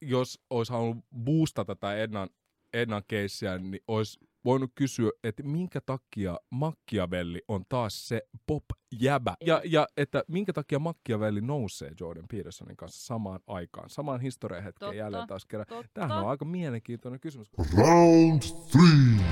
Jos 0.00 0.40
olisi 0.50 0.72
halunnut 0.72 1.04
boostata 1.24 1.74
tätä 1.74 1.96
Ednan, 1.96 2.28
Ednan 2.72 3.02
keissiä, 3.08 3.58
niin 3.58 3.82
olisi 3.88 4.18
voinut 4.44 4.70
kysyä, 4.74 5.10
että 5.24 5.42
minkä 5.42 5.80
takia 5.86 6.38
Machiavelli 6.50 7.42
on 7.48 7.64
taas 7.68 8.08
se 8.08 8.22
pop-jäbä. 8.46 9.34
Ja, 9.46 9.60
ja 9.64 9.86
että 9.96 10.24
minkä 10.28 10.52
takia 10.52 10.78
Machiavelli 10.78 11.40
nousee 11.40 11.90
Jordan 12.00 12.24
Petersonin 12.30 12.76
kanssa 12.76 13.06
samaan 13.06 13.40
aikaan, 13.46 13.90
samaan 13.90 14.20
historiahetkeen 14.20 14.78
Totta, 14.88 14.94
jälleen 14.94 15.26
taas 15.26 15.46
kerran. 15.46 15.66
totta. 15.68 15.90
Tämähän 15.94 16.18
on 16.24 16.30
aika 16.30 16.44
mielenkiintoinen 16.44 17.20
kysymys. 17.20 17.50
Round 17.76 18.42
three. 18.70 19.26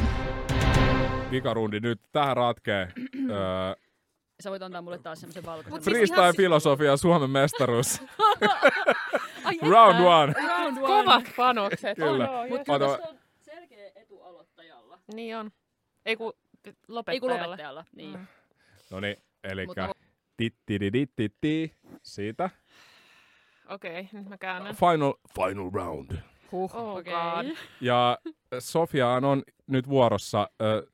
Vikarundi 1.30 1.80
nyt, 1.80 2.00
tähän 2.12 2.36
ratkee. 2.36 2.88
öö, 3.30 3.74
Sä 4.42 4.50
voit 4.50 4.62
antaa 4.62 4.82
mulle 4.82 4.98
taas 4.98 5.20
semmoisen 5.20 5.44
valkoisen. 5.46 5.82
Siis 5.82 5.96
ihan 5.96 6.06
si- 6.06 6.12
Freestyle-filosofia 6.14 6.96
Suomen 6.96 7.30
mestaruus. 7.30 8.00
Ai 9.44 9.58
Round 9.70 10.00
one. 10.00 10.32
Round 10.48 10.76
one. 10.78 10.86
Kovat 10.86 11.24
panokset. 11.36 11.96
Kyllä. 11.96 12.30
Oh, 12.30 12.36
no, 12.36 12.48
Mut 12.48 12.58
yes. 12.58 12.66
kyllä 12.66 12.78
Ota- 12.78 12.96
tässä 12.96 13.08
on 13.08 13.18
selkeä 13.40 13.90
etu 13.94 14.20
aloittajalla. 14.22 14.98
Niin 15.14 15.36
on. 15.36 15.50
Ei 16.06 16.16
kun 16.16 16.32
Ei 16.66 16.72
kun 16.72 16.74
lopettajalla. 16.88 17.44
lopettajalla. 17.46 17.84
Niin. 17.96 18.18
Mm. 18.18 18.26
No 18.90 19.00
niin, 19.00 19.16
eli 19.44 19.66
Mutta- 19.66 19.94
titti 21.16 21.74
siitä. 22.02 22.50
Okei, 23.68 24.08
nyt 24.12 24.28
mä 24.28 24.38
käännän. 24.38 24.74
Final, 24.76 25.14
final 25.34 25.70
round. 25.72 26.16
Huh, 26.52 26.76
Oh 26.76 26.96
okei. 26.96 27.12
God. 27.14 27.56
Ja 27.80 28.18
Sofiaan 28.58 29.24
on 29.24 29.42
nyt 29.66 29.88
vuorossa. 29.88 30.50
Ö, 30.62 30.86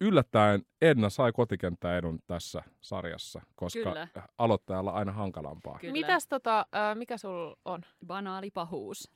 yllättäen 0.00 0.62
Edna 0.82 1.10
sai 1.10 1.32
kotikenttää 1.32 1.98
edun 1.98 2.18
tässä 2.26 2.62
sarjassa, 2.80 3.40
koska 3.54 3.78
Kyllä. 3.82 4.08
aloittajalla 4.38 4.90
aina 4.90 5.12
hankalampaa. 5.12 5.78
Kyllä. 5.78 5.92
Mitäs 5.92 6.26
tota, 6.28 6.60
äh, 6.60 6.96
mikä 6.96 7.16
sul 7.18 7.54
on? 7.64 7.80
Banaali 8.06 8.50
pahuus. 8.50 9.10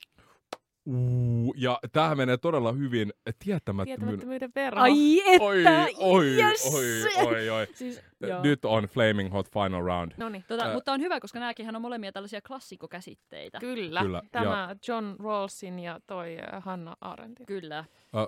Uu, 0.86 1.54
ja 1.56 1.78
tämähän 1.92 2.16
menee 2.16 2.36
todella 2.36 2.72
hyvin 2.72 3.12
tietämättömyyden. 3.38 3.98
Tietämättömyyden 3.98 4.50
verran. 4.54 4.82
Ai 4.82 5.20
että! 5.26 5.44
Oi, 5.44 5.64
oi, 5.98 6.26
yes! 6.26 6.74
oi, 6.74 7.26
oi, 7.26 7.50
oi. 7.50 7.66
Siis, 7.74 8.00
joo. 8.28 8.42
Nyt 8.42 8.64
on 8.64 8.84
Flaming 8.84 9.32
Hot 9.32 9.50
Final 9.52 9.82
Round. 9.82 10.12
No 10.16 10.28
niin. 10.28 10.44
Tota, 10.48 10.64
Ää. 10.64 10.74
mutta 10.74 10.92
on 10.92 11.00
hyvä, 11.00 11.20
koska 11.20 11.38
nämäkin 11.40 11.76
on 11.76 11.82
molemmia 11.82 12.12
tällaisia 12.12 12.40
klassikkokäsitteitä. 12.40 13.58
Kyllä. 13.58 14.00
Kyllä, 14.02 14.22
Tämä 14.32 14.76
John 14.88 15.14
Rawlsin 15.18 15.78
ja 15.78 16.00
toi 16.06 16.36
äh, 16.38 16.62
Hanna 16.62 16.96
Arendtin. 17.00 17.46
Kyllä. 17.46 17.84
Ö, 18.16 18.26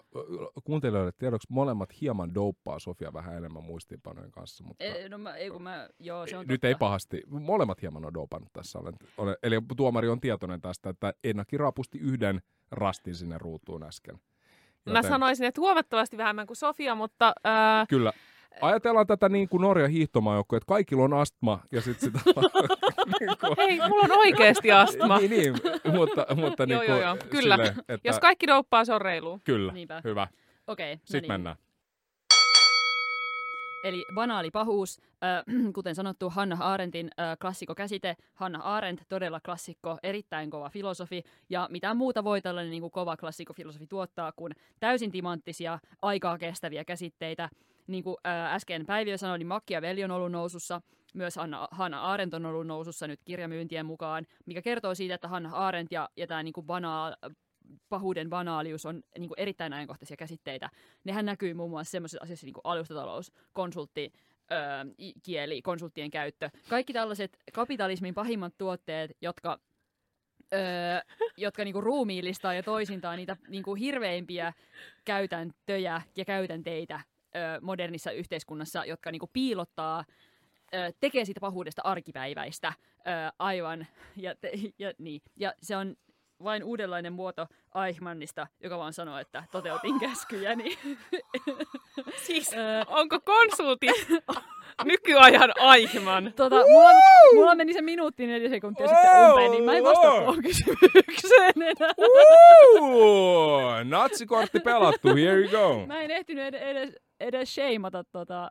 kuuntelijoille 0.64 1.12
tiedoksi 1.18 1.47
molemmat 1.51 2.01
hieman 2.01 2.34
douppaa 2.34 2.78
Sofia 2.78 3.12
vähän 3.12 3.36
enemmän 3.36 3.64
muistiinpanojen 3.64 4.30
kanssa, 4.30 4.64
mutta 4.64 4.84
E, 4.84 5.09
no 5.09 5.18
mä, 5.18 5.34
ei 5.36 5.51
kun 5.51 5.62
mä, 5.62 5.88
joo 5.99 6.26
se 6.26 6.36
on 6.36 6.47
nyt 6.47 6.61
totta. 6.61 6.68
ei 6.68 6.74
pahasti. 6.74 7.22
Molemmat 7.26 7.82
hieman 7.82 8.05
on 8.05 8.14
dopannut 8.14 8.53
tässä. 8.53 8.78
Olen, 8.78 8.95
olen, 9.16 9.36
eli 9.43 9.57
tuomari 9.76 10.09
on 10.09 10.20
tietoinen 10.20 10.61
tästä, 10.61 10.90
että 10.90 11.14
Ennakin 11.24 11.61
raapusti 11.61 11.99
yhden 11.99 12.43
rastin 12.70 13.14
sinne 13.14 13.38
ruutuun 13.38 13.82
äsken. 13.82 14.18
Mä 14.90 15.03
sanoisin, 15.03 15.47
että 15.47 15.61
huomattavasti 15.61 16.16
vähemmän 16.16 16.47
kuin 16.47 16.57
Sofia, 16.57 16.95
mutta 16.95 17.32
äh, 17.47 17.88
Kyllä. 17.88 18.12
Ajatellaan 18.61 19.07
tätä 19.07 19.29
niin 19.29 19.49
kuin 19.49 19.61
Norja 19.61 19.89
hiihtomaajoukkoja, 19.89 20.57
että 20.57 20.67
kaikilla 20.67 21.05
on 21.05 21.15
astma 21.15 21.61
ja 21.73 21.81
sitten 21.81 22.11
sitä... 22.13 22.31
niin 23.21 23.31
kuin, 23.41 23.55
hei, 23.57 23.81
mulla 23.89 24.05
on 24.05 24.19
oikeasti 24.19 24.73
astma. 24.73 25.19
niin, 25.19 25.31
niin, 25.31 25.55
mutta, 25.93 26.27
mutta 26.35 26.67
niin 26.67 26.75
Joo, 26.75 26.85
kuin, 26.87 26.89
joo, 26.89 27.01
joo. 27.01 27.17
Kyllä. 27.31 27.57
Silleen, 27.57 27.85
että, 27.89 28.09
Jos 28.09 28.19
kaikki 28.21 28.47
douppaa, 28.47 28.85
se 28.85 28.95
on 28.95 29.01
reilu. 29.01 29.41
Kyllä, 29.45 29.73
Niinpä. 29.73 30.01
hyvä. 30.05 30.29
Okei, 30.67 30.95
no 30.95 31.01
Sitten 31.05 31.23
niin. 31.23 31.33
mennään. 31.33 31.57
Eli 33.85 34.05
banaali 34.14 34.51
pahuus, 34.51 35.01
äh, 35.24 35.45
kuten 35.74 35.95
sanottu, 35.95 36.30
Hanna 36.30 36.57
Arendtin 36.61 37.11
äh, 37.20 37.39
klassikkokäsite. 37.41 38.16
Hanna 38.35 38.59
Arendt, 38.59 39.03
todella 39.09 39.41
klassikko, 39.41 39.99
erittäin 40.03 40.51
kova 40.51 40.70
filosofi. 40.70 41.24
Ja 41.51 41.68
mitä 41.70 41.95
muuta 41.95 42.24
voi 42.24 42.43
tällainen 42.43 42.70
niin 42.70 42.80
kuin 42.80 42.91
kova 42.91 43.16
klassikkofilosofi 43.16 43.87
tuottaa 43.87 44.33
kuin 44.33 44.53
täysin 44.80 45.12
timanttisia, 45.12 45.78
aikaa 46.03 46.39
kestäviä 46.39 46.85
käsitteitä. 46.85 47.49
Niin 47.87 48.05
kuin 48.05 48.16
äh, 48.26 48.55
äsken 48.55 48.87
Päiviö 48.87 49.18
sanoi, 49.18 49.39
niin 49.39 49.47
Machiavelli 49.47 50.05
on 50.05 50.11
ollut 50.11 50.33
nousussa. 50.33 50.80
Myös 51.14 51.37
Hanna, 51.37 51.68
Hanna 51.70 52.03
Arendt 52.03 52.35
on 52.35 52.47
ollut 52.47 52.66
nousussa 52.66 53.07
nyt 53.07 53.20
kirjamyyntien 53.24 53.87
mukaan, 53.87 54.26
mikä 54.47 54.62
kertoo 54.62 54.95
siitä, 54.95 55.14
että 55.14 55.28
Hanna 55.28 55.51
Arendt 55.51 55.93
ja, 55.93 56.09
ja 56.16 56.26
tämä 56.26 56.43
niin 56.43 56.53
kuin 56.53 56.66
banaal, 56.66 57.16
pahuuden 57.89 58.31
banaalius 58.31 58.87
on 58.87 59.03
niin 59.19 59.29
kuin 59.29 59.41
erittäin 59.41 59.73
ajankohtaisia 59.73 60.17
käsitteitä. 60.17 60.71
Nehän 61.05 61.27
näkyy 61.27 61.55
muun 61.55 61.71
muassa 61.71 61.91
sellaisissa 61.91 62.23
asioissa 62.23 62.47
niin 62.47 62.55
kuin 62.55 62.63
alustatalous, 62.65 63.33
konsultti, 63.53 64.13
öö, 64.53 64.59
kieli, 65.23 65.63
konsulttien 65.63 66.11
käyttö. 66.11 66.51
Kaikki 66.69 66.93
tällaiset 66.93 67.39
kapitalismin 67.53 68.15
pahimmat 68.15 68.55
tuotteet, 68.59 69.11
jotka, 69.21 69.61
öö, 70.53 70.61
jotka 71.37 71.65
niinku 71.65 71.81
ruumiillistaa 71.81 72.55
ja 72.55 72.63
toisintaa 72.63 73.17
niitä 73.17 73.37
niinku 73.49 73.75
hirveimpiä 73.75 74.53
käytäntöjä 75.05 76.03
ja 76.17 76.25
käytänteitä 76.25 77.01
öö, 77.37 77.61
modernissa 77.61 78.11
yhteiskunnassa, 78.11 78.85
jotka 78.85 79.11
niinku 79.11 79.31
piilottaa, 79.33 80.05
tekee 81.01 81.25
siitä 81.25 81.41
pahuudesta 81.41 81.83
arkipäiväistä 81.85 82.73
öö, 83.07 83.13
aivan. 83.39 83.87
Ja, 84.17 84.35
te, 84.35 84.53
ja, 84.79 84.93
niin. 84.99 85.23
ja 85.37 85.55
se 85.63 85.77
on 85.77 85.97
vain 86.45 86.64
uudenlainen 86.64 87.12
muoto 87.12 87.47
Eichmannista, 87.86 88.47
joka 88.61 88.78
vaan 88.78 88.93
sanoo, 88.93 89.18
että 89.18 89.45
toteutin 89.53 90.01
käskyjäni. 90.01 90.78
Siis, 92.26 92.51
onko 92.86 93.20
konsultit 93.20 94.09
nykyajan 94.84 95.53
Aichman? 95.61 96.32
Tota, 96.36 96.57
mulla, 96.57 96.90
mulla 97.34 97.55
meni 97.55 97.72
se 97.72 97.82
minuutti 97.82 98.26
neljä 98.26 98.49
sekuntia 98.49 98.88
sitten 98.88 99.11
Wow, 99.11 99.28
umpeen, 99.28 99.51
niin 99.51 99.64
mä 99.64 99.76
en 99.76 99.84
vastaa 99.84 100.11
wow. 100.11 100.24
tuohon 100.24 100.43
kysymykseen 100.43 101.53
enää. 101.62 101.95
Natsikortti 103.84 104.61
pelattu, 104.61 105.09
here 105.09 105.40
you 105.40 105.51
go. 105.51 105.86
Mä 105.86 106.03
en 106.03 106.11
ehtinyt 106.11 106.45
edes, 106.45 106.62
edes, 106.62 106.97
edes 107.20 107.55
sheimata 107.55 108.05
tota 108.05 108.51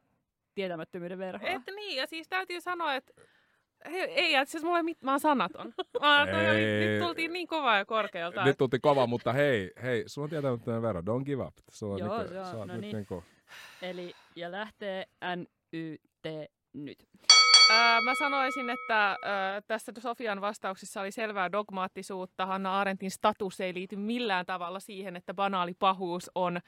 tietämättömyyden 0.55 1.17
verhoa. 1.19 1.49
Että 1.49 1.71
niin, 1.71 1.97
ja 1.97 2.07
siis 2.07 2.27
täytyy 2.27 2.61
sanoa, 2.61 2.95
että 2.95 3.13
he, 3.91 4.03
ei, 4.03 4.36
että 4.36 4.51
siis 4.51 4.63
mulla 4.63 4.77
ei 4.77 4.84
mit, 4.84 5.01
mä 5.03 5.11
oon 5.11 5.19
sanaton. 5.19 5.73
Mä, 6.01 6.21
oli, 6.21 6.57
Ei. 6.57 6.88
nyt 6.88 6.99
tultiin 6.99 7.34
niin 7.34 7.47
kovaa 7.47 7.77
ja 7.77 7.86
korkealta. 7.86 8.45
Nyt 8.45 8.57
tultiin 8.57 8.82
kova, 8.82 9.07
mutta 9.07 9.34
hei, 9.34 9.71
hei, 9.84 10.03
sulla 10.07 10.25
on 10.25 10.29
tietämättömän 10.29 10.82
verran, 10.82 11.03
don't 11.03 11.23
give 11.23 11.43
up. 11.43 11.53
Sulla 11.71 11.93
on 11.93 11.99
Joo, 11.99 12.23
nyt, 12.23 12.32
joo, 12.32 12.65
no 12.65 12.65
nyt 12.65 12.82
niin. 12.82 12.95
niinku, 12.95 13.23
Eli, 13.82 14.13
ja 14.36 14.51
lähtee 14.51 15.05
NYT 15.36 16.49
nyt. 16.73 17.07
Mä 18.03 18.15
sanoisin, 18.19 18.69
että 18.69 19.17
ää, 19.22 19.61
tässä 19.61 19.91
Sofian 19.99 20.41
vastauksessa 20.41 21.01
oli 21.01 21.11
selvää 21.11 21.51
dogmaattisuutta. 21.51 22.45
Hanna 22.45 22.80
Arendtin 22.80 23.11
status 23.11 23.61
ei 23.61 23.74
liity 23.74 23.95
millään 23.95 24.45
tavalla 24.45 24.80
siihen, 24.80 25.15
että 25.15 25.34
banaali 25.34 25.74
pahuus 25.74 26.32
on 26.36 26.59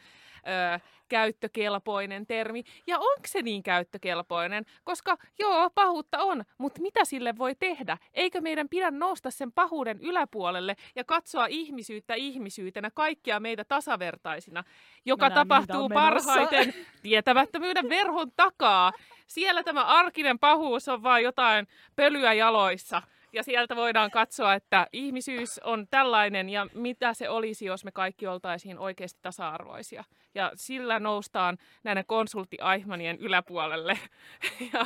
ää, 0.46 0.80
käyttökelpoinen 1.10 2.28
termi. 2.28 2.64
Ja 2.88 3.00
onko 3.00 3.24
se 3.28 3.42
niin 3.42 3.64
käyttökelpoinen? 3.64 4.66
Koska 4.84 5.18
joo, 5.40 5.70
pahuutta 5.76 6.20
on, 6.20 6.44
mutta 6.58 6.82
mitä 6.82 7.06
sille 7.06 7.38
voi 7.38 7.56
tehdä? 7.56 7.98
Eikö 8.14 8.42
meidän 8.42 8.70
pidä 8.70 8.92
nousta 8.92 9.32
sen 9.32 9.52
pahuuden 9.52 10.00
yläpuolelle 10.02 10.76
ja 10.96 11.04
katsoa 11.04 11.46
ihmisyyttä 11.46 12.14
ihmisyytenä, 12.14 12.92
kaikkia 12.94 13.40
meitä 13.40 13.64
tasavertaisina, 13.64 14.64
joka 15.06 15.30
tää 15.30 15.36
tapahtuu 15.36 15.90
parhaiten 15.90 16.74
tietämättömyyden 17.04 17.90
verhon 17.90 18.32
takaa. 18.36 18.92
Siellä 19.28 19.64
tämä 19.64 19.86
arkinen 19.86 20.40
pahuus 20.40 20.88
on 20.88 21.04
vain 21.04 21.24
jotain 21.24 21.68
pölyä 21.96 22.34
jaloissa. 22.34 23.02
Ja 23.34 23.44
sieltä 23.44 23.76
voidaan 23.76 24.12
katsoa, 24.12 24.54
että 24.54 24.88
ihmisyys 24.94 25.60
on 25.60 25.88
tällainen 25.88 26.50
ja 26.50 26.68
mitä 26.74 27.14
se 27.14 27.30
olisi, 27.30 27.66
jos 27.66 27.86
me 27.86 27.92
kaikki 27.92 28.28
oltaisiin 28.28 28.80
oikeasti 28.80 29.20
tasa-arvoisia. 29.22 30.04
Ja 30.36 30.52
sillä 30.56 31.00
noustaan 31.00 31.58
näiden 31.84 32.06
konsultti-Aichmanien 32.06 33.18
yläpuolelle 33.20 34.00
ja 34.74 34.86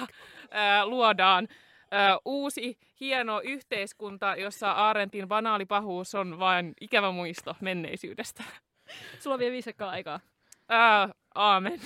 ää, 0.52 0.86
luodaan 0.86 1.48
ää, 1.92 2.18
uusi 2.26 2.78
hieno 3.00 3.42
yhteiskunta, 3.44 4.36
jossa 4.36 4.72
Aarentin 4.72 5.28
banaali 5.28 5.66
pahuus 5.66 6.16
on 6.16 6.40
vain 6.40 6.74
ikävä 6.82 7.12
muisto 7.12 7.56
menneisyydestä. 7.62 8.44
Sulla 9.20 9.34
on 9.34 9.40
vielä 9.40 9.54
viisi 9.54 9.76
aikaa. 9.80 10.20
Ää, 10.70 11.10
aamen. 11.36 11.80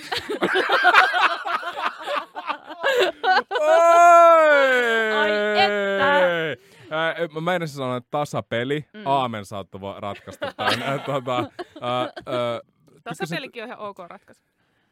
Ai 5.20 5.30
että! 5.60 7.34
Mä 7.34 7.40
meinasin 7.40 7.76
sanoa, 7.76 7.96
että 7.96 8.08
tasapeli. 8.10 8.84
Mm. 8.92 9.02
Aamen 9.06 9.44
saattoi 9.44 9.80
ratkaista 10.00 10.52
tämän. 10.56 10.82
Ää, 10.82 10.98
tota, 10.98 11.36
ää, 11.36 12.00
ää, 12.00 12.08
tykkäsin- 12.90 13.02
Tasapelikin 13.04 13.62
on 13.62 13.68
ihan 13.68 13.78
ok 13.80 13.98
ratkaisu. 14.06 14.42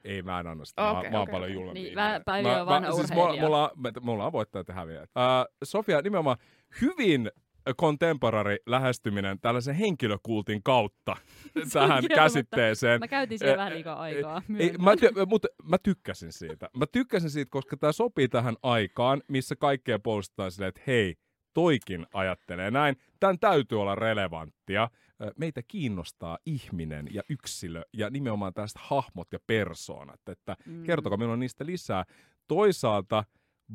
Ei, 0.04 0.22
mä 0.22 0.40
en 0.40 0.46
anna 0.46 0.64
sitä. 0.64 0.82
Mä, 0.82 0.90
Okei, 0.98 1.10
mä 1.10 1.16
oon 1.16 1.22
okei, 1.22 1.32
paljon 1.32 1.52
julmempi. 1.52 1.80
Niin, 1.82 1.94
mä- 1.94 2.20
Päivi 2.24 2.48
on 2.50 2.66
vanha 2.66 2.92
siis 2.92 3.10
mulla, 3.12 3.24
urheilija. 3.24 3.48
mulla, 3.48 3.70
mulla 4.00 4.26
on 4.26 4.32
voittajat 4.32 4.68
ja 4.68 4.74
häviäjät. 4.74 5.10
Uh, 5.16 5.54
Sofia, 5.64 6.00
nimenomaan 6.02 6.36
hyvin 6.80 7.30
contemporary 7.78 8.56
lähestyminen 8.66 9.40
tällaisen 9.40 9.74
henkilökultin 9.74 10.62
kautta 10.62 11.16
tähän 11.72 11.88
kieltämättä. 12.00 12.14
käsitteeseen. 12.14 13.00
Mä 13.00 13.08
käytin 13.08 13.38
siellä 13.38 13.54
Ä, 13.54 13.56
vähän 13.56 13.72
liikaa 13.74 14.00
aikaa. 14.00 14.42
Ei, 14.58 14.72
mä, 14.78 14.94
ty- 14.94 15.26
mutta 15.26 15.48
mä 15.64 15.76
tykkäsin 15.82 16.32
siitä. 16.32 16.68
Mä 16.76 16.86
tykkäsin 16.86 17.30
siitä, 17.30 17.50
koska 17.50 17.76
tämä 17.76 17.92
sopii 17.92 18.28
tähän 18.28 18.56
aikaan, 18.62 19.22
missä 19.28 19.56
kaikkea 19.56 19.98
puolustetaan 19.98 20.52
silleen, 20.52 20.68
että 20.68 20.80
hei, 20.86 21.14
toikin 21.54 22.06
ajattelee 22.14 22.70
näin. 22.70 22.96
Tämän 23.20 23.38
täytyy 23.38 23.80
olla 23.80 23.94
relevanttia. 23.94 24.90
Meitä 25.38 25.62
kiinnostaa 25.68 26.38
ihminen 26.46 27.06
ja 27.10 27.22
yksilö 27.28 27.82
ja 27.92 28.10
nimenomaan 28.10 28.54
tästä 28.54 28.80
hahmot 28.82 29.28
ja 29.32 29.38
persoonat. 29.46 30.20
Että 30.28 30.56
Mm. 30.66 30.82
kertokaa 30.82 31.16
minulle 31.18 31.36
niistä 31.36 31.66
lisää. 31.66 32.04
Toisaalta 32.48 33.24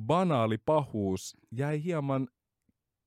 banaali 0.05 0.57
pahuus 0.57 1.37
jäi 1.51 1.83
hieman 1.83 2.27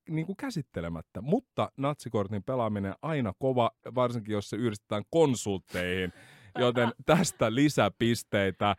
niin 0.09 0.27
kuin 0.27 0.37
käsittelemättä, 0.37 1.21
mutta 1.21 1.73
natsikortin 1.77 2.43
pelaaminen 2.43 2.95
aina 3.03 3.33
kova, 3.39 3.71
varsinkin 3.95 4.33
jos 4.33 4.51
se 4.51 4.57
yhdistetään 4.57 5.03
konsultteihin, 5.11 6.13
joten 6.59 6.93
tästä 7.07 7.55
lisäpisteitä. 7.55 8.77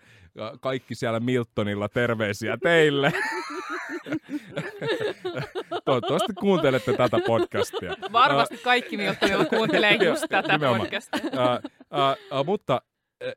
Kaikki 0.62 0.96
siellä 0.96 1.20
Miltonilla 1.20 1.90
terveisiä 1.90 2.58
teille. 2.64 3.14
Toivottavasti 5.86 6.34
kuuntelette 6.40 6.94
tätä 6.94 7.18
podcastia. 7.28 7.96
Varmasti 8.12 8.58
kaikki 8.58 8.98
Miltonilla 8.98 9.46
kuuntelee 9.46 9.94
just 9.96 10.26
tätä 10.30 10.54
Nimenomaan. 10.54 10.82
podcastia. 10.82 11.22
Ää, 11.38 11.60
ää, 11.92 12.44
mutta 12.46 12.82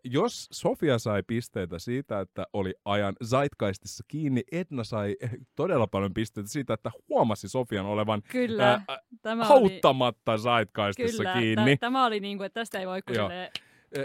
jos 0.04 0.48
Sofia 0.52 0.98
sai 0.98 1.22
pisteitä 1.26 1.78
siitä, 1.78 2.20
että 2.20 2.46
oli 2.52 2.74
ajan 2.84 3.14
zeitgeistissa 3.24 4.04
kiinni, 4.08 4.42
Edna 4.52 4.84
sai 4.84 5.16
eh, 5.20 5.30
todella 5.56 5.86
paljon 5.86 6.14
pisteitä 6.14 6.48
siitä, 6.50 6.74
että 6.74 6.90
huomasi 7.08 7.48
Sofian 7.48 7.86
olevan 7.86 8.22
Kyllä, 8.22 8.82
ää, 8.88 8.98
tämä 9.22 9.48
oli, 9.48 9.48
hauttamatta 9.48 10.38
zeitgeistissa 10.38 11.22
kyllä, 11.22 11.32
kiinni. 11.40 11.76
tä- 11.76 11.80
tämä 11.80 12.06
oli 12.06 12.20
niin 12.20 12.38
kuin, 12.38 12.46
että 12.46 12.60
tästä 12.60 12.80
ei 12.80 12.86
voi 12.86 13.00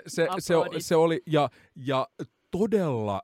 Se, 0.07 0.28
se, 0.39 0.53
Aplodit. 0.53 0.86
se 0.86 0.95
oli, 0.95 1.21
ja, 1.28 1.49
ja 1.75 2.07
todella 2.51 3.21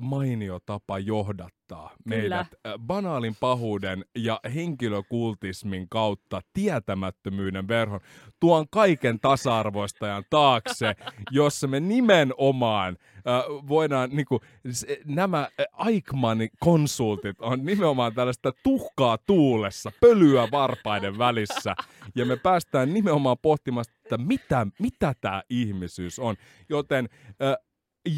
mainio 0.00 0.58
tapa 0.66 0.98
johdattaa 0.98 1.88
Kyllä. 1.88 2.16
meidät 2.16 2.46
äh, 2.66 2.72
banaalin 2.78 3.36
pahuuden 3.40 4.04
ja 4.18 4.40
henkilökultismin 4.54 5.88
kautta 5.88 6.40
tietämättömyyden 6.52 7.68
verhon 7.68 8.00
tuon 8.40 8.66
kaiken 8.70 9.20
tasa-arvoistajan 9.20 10.24
taakse, 10.30 10.94
jossa 11.30 11.66
me 11.66 11.80
nimenomaan 11.80 12.96
äh, 13.16 13.68
voidaan, 13.68 14.10
niinku, 14.12 14.40
se, 14.70 15.00
nämä 15.04 15.40
äh, 15.40 15.66
Aikmanin 15.72 16.50
konsultit 16.60 17.40
on 17.40 17.64
nimenomaan 17.64 18.14
tällaista 18.14 18.52
tuhkaa 18.62 19.18
tuulessa, 19.18 19.92
pölyä 20.00 20.48
varpaiden 20.50 21.18
välissä, 21.18 21.74
ja 22.14 22.26
me 22.26 22.36
päästään 22.36 22.94
nimenomaan 22.94 23.38
pohtimaan, 23.42 23.84
että 24.04 24.18
mitä, 24.18 24.66
mitä 24.78 25.14
tämä 25.20 25.42
ihmisyys 25.50 26.18
on. 26.18 26.36
Joten, 26.68 27.08
äh, 27.42 27.56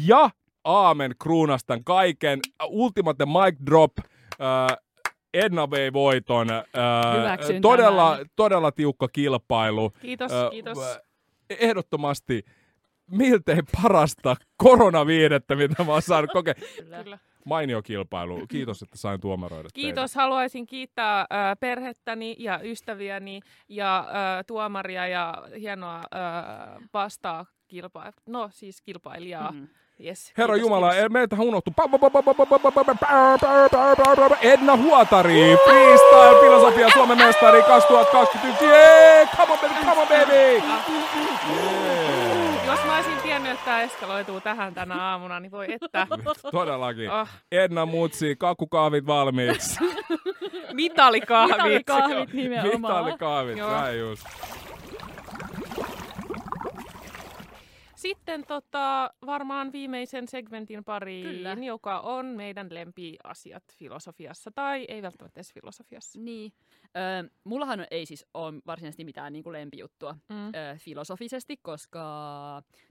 ja 0.05 0.29
aamen 0.69 1.11
kruunastan 1.21 1.83
kaiken, 1.83 2.39
ultimate 2.67 3.25
mic 3.25 3.65
drop, 3.65 3.91
äh, 3.99 4.77
Edna 5.33 5.71
vei 5.71 5.93
voiton, 5.93 6.51
äh, 6.51 6.63
Hyväksyn 7.17 7.61
todella, 7.61 8.11
tämän. 8.11 8.25
todella 8.35 8.71
tiukka 8.71 9.07
kilpailu. 9.07 9.89
Kiitos, 9.89 10.31
Ö, 10.31 10.49
kiitos. 10.51 10.77
ö, 10.77 11.01
Ehdottomasti 11.49 12.43
miltei 13.11 13.59
parasta 13.81 14.35
koronaviidettä, 14.57 15.55
mitä 15.55 15.83
mä 15.83 15.91
oon 15.91 16.01
saanut 16.01 16.31
kokea. 16.33 16.53
Kyllä. 17.01 17.19
Mainio 17.45 17.81
kilpailu. 17.81 18.47
Kiitos, 18.47 18.81
että 18.81 18.97
sain 18.97 19.21
tuomaroida 19.21 19.69
Kiitos. 19.73 20.15
Haluaisin 20.15 20.65
kiittää 20.65 21.19
äh, 21.19 21.27
perhettäni 21.59 22.35
ja 22.39 22.59
ystäviäni 22.63 23.39
ja 23.69 23.99
äh, 23.99 24.45
tuomaria 24.47 25.07
ja 25.07 25.33
hienoa 25.59 25.95
äh, 25.97 26.03
vastaa 26.93 27.45
kilpa... 27.67 28.13
No 28.27 28.49
siis 28.51 28.81
kilpailijaa. 28.81 29.51
Mm. 29.51 29.67
Yes. 30.05 30.33
Herra 30.37 30.55
kiitos, 30.55 30.69
Jumala, 30.69 30.89
kiitos. 30.89 31.03
eh, 31.05 31.09
meiltähän 31.09 31.45
unohtui 31.47 31.73
Edna 34.41 34.77
Huotari, 34.77 35.57
freestyle 35.63 36.39
filosofia 36.41 36.89
Suomen 36.93 37.17
mestari 37.17 37.61
2020. 37.63 38.65
Yeah, 38.65 39.29
come 39.37 39.53
on 39.53 39.59
baby, 39.59 39.73
come 39.85 40.01
on 40.01 40.07
baby. 40.07 40.61
Jos 42.65 42.79
mä 42.85 42.95
olisin 42.95 43.17
tiennyt, 43.23 43.51
että 43.51 43.65
tämä 43.65 43.81
eskaloituu 43.81 44.41
tähän 44.41 44.73
tänä 44.73 44.95
aamuna, 45.11 45.39
niin 45.39 45.51
voi 45.51 45.65
että. 45.81 46.07
Todellakin. 46.51 47.11
Oh, 47.11 47.27
Edna 47.51 47.85
Mutsi, 47.85 48.35
kakkukaavit 48.35 49.05
valmiiksi. 49.07 49.79
mitalikahvit. 50.73 51.55
Mitalikahvit 51.63 52.33
nimenomaan. 52.33 52.81
Vitaalikaavit, 52.81 53.57
Joo. 53.57 53.71
näin 53.71 53.99
just. 53.99 54.23
Sitten 57.99 58.43
tota, 58.47 59.13
varmaan 59.25 59.71
viimeisen 59.71 60.27
segmentin 60.27 60.83
pariin, 60.83 61.27
Kyllä. 61.27 61.53
joka 61.65 61.99
on 61.99 62.25
meidän 62.25 62.67
lempiasiat 62.71 63.63
filosofiassa, 63.77 64.51
tai 64.55 64.85
ei 64.87 65.01
välttämättä 65.01 65.39
edes 65.39 65.53
filosofiassa. 65.53 66.19
Niin. 66.19 66.51
Ö, 66.85 67.29
mullahan 67.43 67.85
ei 67.91 68.05
siis 68.05 68.25
ole 68.33 68.53
varsinaisesti 68.67 69.03
mitään 69.03 69.33
niin 69.33 69.43
kuin 69.43 69.53
lempijuttua 69.53 70.15
Mm. 70.29 70.47
ö, 70.47 70.51
filosofisesti, 70.77 71.57
koska 71.57 72.01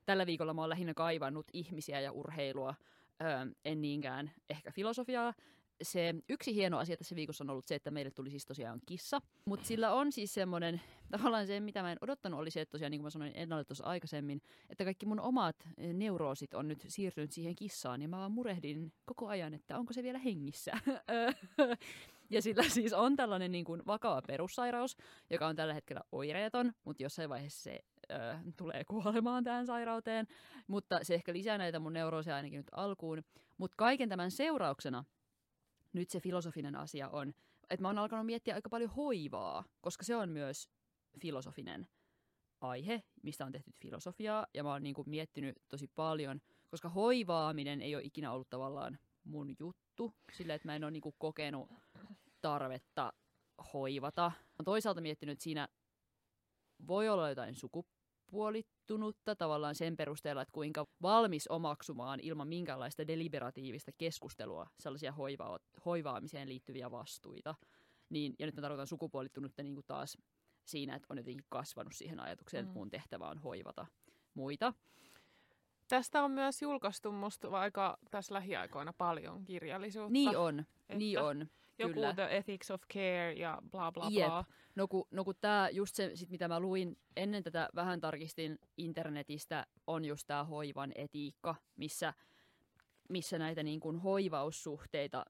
tällä 0.07 0.27
viikolla 0.27 0.55
mä 0.55 0.61
oon 0.61 0.71
lähinnä 0.71 0.95
kaivannut 0.95 1.47
ihmisiä 1.53 2.01
ja 2.01 2.13
urheilua, 2.13 2.75
ö, 3.23 3.55
en 3.65 3.81
niinkään 3.81 4.31
ehkä 4.51 4.71
filosofiaa. 4.73 5.35
Se 5.83 6.15
yksi 6.29 6.55
hieno 6.55 6.79
asia 6.79 6.97
tässä 6.97 7.17
viikossa 7.17 7.45
on 7.45 7.51
ollut 7.51 7.67
se, 7.67 7.75
että 7.75 7.91
meille 7.91 8.11
tuli 8.11 8.31
siis 8.31 8.47
tosiaan 8.47 8.81
kissa, 8.87 9.21
mutta 9.45 9.67
sillä 9.67 9.93
on 9.93 10.13
siis 10.13 10.35
semmoinen, 10.35 10.81
tavallaan 11.11 11.47
se, 11.47 11.61
mitä 11.61 11.83
mä 11.83 11.93
en 11.93 11.99
odottanut, 12.01 12.41
oli 12.41 12.51
se, 12.51 12.61
että 12.61 12.73
tosiaan 12.73 12.91
niin 12.91 13.01
kuin 13.01 13.07
mä 13.07 13.11
sanoin 13.11 13.33
Ennalle 13.35 13.65
tuossa 13.65 13.85
aikaisemmin, 13.85 14.43
että 14.71 14.85
kaikki 14.85 15.07
mun 15.07 15.21
omat 15.21 15.57
eh, 15.77 15.95
neuroosit 15.95 16.55
on 16.55 16.69
nyt 16.69 16.85
siirtynyt 16.89 17.33
siihen 17.33 17.55
kissaan, 17.55 18.03
ja 18.03 18.09
mä 18.09 18.17
vaan 18.17 18.33
murehdin 18.33 18.93
koko 19.05 19.29
ajan, 19.29 19.55
että 19.55 19.79
onko 19.79 19.93
se 19.93 20.03
vielä 20.03 20.19
hengissä. 20.19 20.73
ja 22.31 22.43
sillä 22.43 22.63
siis 22.63 22.93
on 22.93 23.17
tällainen 23.17 23.53
niin 23.53 23.65
kuin 23.65 23.83
vakava 23.87 24.23
perussairaus, 24.27 24.97
joka 25.31 25.47
on 25.47 25.57
tällä 25.57 25.75
hetkellä 25.75 26.01
oireeton, 26.13 26.73
mutta 26.85 27.03
jossain 27.03 27.29
vaiheessa 27.29 27.63
se 27.63 27.81
ö, 28.11 28.17
tulee 28.57 28.85
kuolemaan 28.85 29.45
tähän 29.45 29.67
sairauteen. 29.67 30.27
Mutta 30.67 30.99
se 31.03 31.15
ehkä 31.15 31.33
lisää 31.33 31.59
näitä 31.59 31.79
mun 31.79 31.93
neuroosia 31.93 32.37
ainakin 32.37 32.57
nyt 32.57 32.71
alkuun. 32.73 33.23
Mutta 33.59 33.75
kaiken 33.77 34.09
tämän 34.09 34.31
seurauksena 34.31 35.05
nyt 35.93 36.11
se 36.11 36.21
filosofinen 36.21 36.77
asia 36.77 37.09
on, 37.09 37.35
että 37.71 37.83
mä 37.83 37.89
oon 37.89 37.99
alkanut 37.99 38.27
miettiä 38.27 38.55
aika 38.55 38.69
paljon 38.69 38.91
hoivaa, 38.91 39.65
koska 39.81 40.05
se 40.05 40.17
on 40.17 40.29
myös 40.29 40.69
filosofinen 41.21 41.89
aihe, 42.61 43.03
mistä 43.23 43.45
on 43.45 43.53
tehty 43.53 43.73
filosofiaa, 43.83 44.47
ja 44.55 44.63
mä 44.63 44.73
oon 44.73 44.83
niinku 44.83 45.05
miettinyt 45.07 45.57
tosi 45.69 45.89
paljon, 45.89 46.41
koska 46.69 46.89
hoivaaminen 46.89 47.83
ei 47.83 47.95
ole 47.95 48.05
ikinä 48.05 48.33
ollut 48.33 48.51
tavallaan 48.51 48.99
mun 49.25 49.55
juttu, 49.59 50.15
sillä 50.33 50.55
että 50.55 50.69
mä 50.69 50.77
en 50.77 50.85
ole 50.85 50.91
niinku 50.91 51.15
kokenut 51.19 51.71
tarvetta 52.41 53.13
hoivata. 53.73 54.33
Mä 54.59 54.65
toisaalta 54.65 55.01
miettinyt, 55.01 55.33
että 55.33 55.43
siinä 55.43 55.69
voi 56.87 57.09
olla 57.09 57.29
jotain 57.29 57.55
sukupuolittunutta 58.29 59.37
tavallaan 59.37 59.75
sen 59.75 59.97
perusteella, 59.97 60.43
että 60.43 60.53
kuinka 60.53 60.87
valmis 61.03 61.49
omaksumaan 61.49 62.21
ilman 62.23 62.49
minkäänlaista 62.49 63.07
deliberatiivista 63.07 63.93
keskustelua 63.99 64.67
sellaisia 64.79 65.13
hoiva- 65.13 65.59
hoivaamiseen 65.85 66.49
liittyviä 66.49 66.91
vastuita. 66.91 67.55
Niin, 68.11 68.35
ja 68.39 68.47
nyt 68.47 68.55
mä 68.55 68.61
tarkoitan 68.63 68.87
sukupuolittunutta 68.87 69.63
niin 69.63 69.75
kuin 69.75 69.85
taas 69.87 70.19
siinä, 70.65 70.95
että 70.95 71.07
on 71.11 71.19
jotenkin 71.19 71.45
kasvanut 71.49 71.93
siihen 71.93 72.21
ajatukseen, 72.21 72.63
että 72.63 72.75
Mm. 72.75 72.79
mun 72.79 72.91
tehtävä 72.91 73.29
on 73.29 73.39
hoivata 73.39 73.87
muita. 74.35 74.73
Tästä 75.89 76.23
on 76.23 76.31
myös 76.31 76.63
julkaistu 76.63 77.13
musta 77.13 77.49
aika 77.49 77.99
tässä 78.11 78.35
lähiaikoina 78.35 78.93
paljon 78.93 79.45
kirjallisuutta. 79.45 80.13
Niin 80.13 80.37
on, 80.37 80.61
että 80.61 80.95
niin 80.99 81.19
on. 81.21 81.47
Joku 81.79 81.95
kyllä. 81.95 82.15
The 82.15 82.37
Ethics 82.37 82.71
of 82.71 82.83
Care 82.95 83.33
ja 83.33 83.59
bla 83.71 83.93
bla 83.93 84.09
Jep. 84.11 84.27
bla. 84.27 84.45
No 84.75 84.89
kun, 84.89 85.07
no 85.11 85.25
kun 85.25 85.35
tämä, 85.41 85.69
just 85.73 85.95
se, 85.95 86.11
sit 86.15 86.31
mitä 86.31 86.49
mä 86.49 86.61
luin 86.61 86.99
ennen 87.17 87.43
tätä, 87.43 87.69
vähän 87.75 88.01
tarkistin 88.01 88.59
internetistä, 88.77 89.67
on 89.87 90.05
just 90.05 90.27
tämä 90.27 90.45
hoivan 90.45 90.93
etiikka, 90.95 91.55
missä, 91.77 92.15
missä 93.09 93.39
näitä 93.39 93.63
niin 93.63 93.81
kuin 93.81 93.99
hoivaussuhteita 93.99 95.25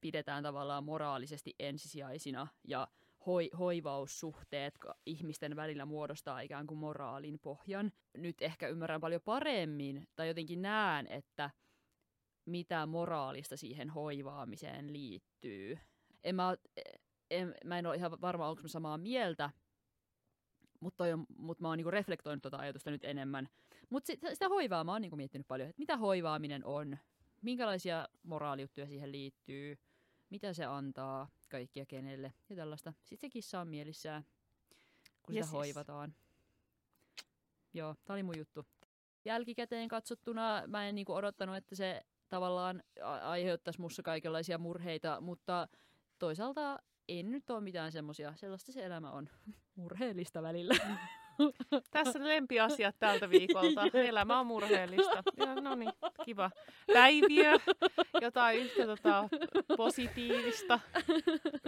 pidetään 0.00 0.42
tavallaan 0.42 0.84
moraalisesti 0.84 1.54
ensisijaisina 1.58 2.46
ja 2.64 2.88
hoi, 3.26 3.50
hoivaussuhteet 3.58 4.78
ihmisten 5.06 5.56
välillä 5.56 5.86
muodostaa 5.86 6.40
ikään 6.40 6.66
kuin 6.66 6.78
moraalin 6.78 7.38
pohjan. 7.38 7.92
Nyt 8.16 8.42
ehkä 8.42 8.68
ymmärrän 8.68 9.00
paljon 9.00 9.20
paremmin, 9.24 10.08
tai 10.16 10.28
jotenkin 10.28 10.62
näen, 10.62 11.06
että 11.06 11.50
mitä 12.46 12.86
moraalista 12.86 13.56
siihen 13.56 13.90
hoivaamiseen 13.90 14.92
liittyy. 14.92 15.78
En 16.24 16.34
mä, 16.34 16.56
en, 17.30 17.54
mä 17.64 17.78
en 17.78 17.86
ole 17.86 17.96
ihan 17.96 18.20
varma, 18.20 18.48
onko 18.48 18.62
mä 18.62 18.68
samaa 18.68 18.98
mieltä, 18.98 19.50
mutta, 20.80 21.04
on, 21.04 21.26
mutta 21.36 21.62
mä 21.62 21.68
oon 21.68 21.78
niinku 21.78 21.90
reflektoinut 21.90 22.42
tuota 22.42 22.56
ajatusta 22.56 22.90
nyt 22.90 23.04
enemmän. 23.04 23.48
Mutta 23.90 24.12
sitä 24.32 24.48
hoivaa 24.48 24.84
mä 24.84 24.92
oon 24.92 25.02
niinku 25.02 25.16
miettinyt 25.16 25.48
paljon, 25.48 25.68
että 25.68 25.80
mitä 25.80 25.96
hoivaaminen 25.96 26.64
on, 26.64 26.98
minkälaisia 27.42 28.08
moraaliuttuja 28.22 28.86
siihen 28.86 29.12
liittyy, 29.12 29.78
mitä 30.30 30.52
se 30.52 30.64
antaa 30.64 31.28
kaikkia 31.50 31.86
kenelle 31.86 32.32
ja 32.48 32.56
tällaista. 32.56 32.92
Sitten 33.04 33.28
se 33.28 33.32
kissa 33.32 33.60
on 33.60 33.68
mielissään, 33.68 34.24
kun 35.22 35.34
Yes, 35.34 35.46
sitä 35.46 35.56
yes. 35.56 35.66
hoivataan. 35.66 36.14
Joo, 37.74 37.94
tää 38.04 38.14
oli 38.14 38.22
mun 38.22 38.38
juttu. 38.38 38.66
Jälkikäteen 39.24 39.88
katsottuna 39.88 40.62
mä 40.66 40.88
en 40.88 40.94
niinku 40.94 41.12
odottanut, 41.12 41.56
että 41.56 41.74
se 41.74 42.02
tavallaan 42.34 42.82
aiheuttaisi 43.22 43.80
mussa 43.80 44.02
kaikenlaisia 44.02 44.58
murheita, 44.58 45.20
mutta 45.20 45.68
toisaalta 46.18 46.78
en 47.08 47.30
nyt 47.30 47.50
ole 47.50 47.60
mitään 47.60 47.92
semmoisia. 47.92 48.32
Sellaista 48.36 48.72
se 48.72 48.84
elämä 48.84 49.10
on. 49.10 49.28
Murheellista 49.76 50.42
välillä. 50.42 50.74
Tässä 51.90 52.28
lempiasiat 52.28 52.96
tältä 52.98 53.30
viikolta. 53.30 53.80
Elämä 54.08 54.40
on 54.40 54.46
murheellista. 54.46 55.22
Ja, 55.36 55.54
no 55.54 55.74
niin, 55.74 55.92
kiva. 56.24 56.50
Päiviö, 56.92 57.52
jotain 58.20 58.58
yhtä 58.58 58.86
tota, 58.86 59.28
positiivista. 59.76 60.80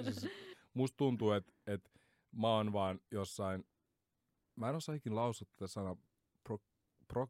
siis 0.02 0.28
musta 0.74 0.96
tuntuu, 0.96 1.32
että 1.32 1.52
et 1.66 1.90
mä 2.32 2.48
oon 2.48 2.72
vaan 2.72 3.00
jossain, 3.10 3.64
mä 4.56 4.68
en 4.68 4.76
osaa 4.76 4.94
ikinä 4.94 5.16
lausua 5.16 5.48
tätä 5.56 5.66
sanaa 5.66 5.96
pro, 7.08 7.28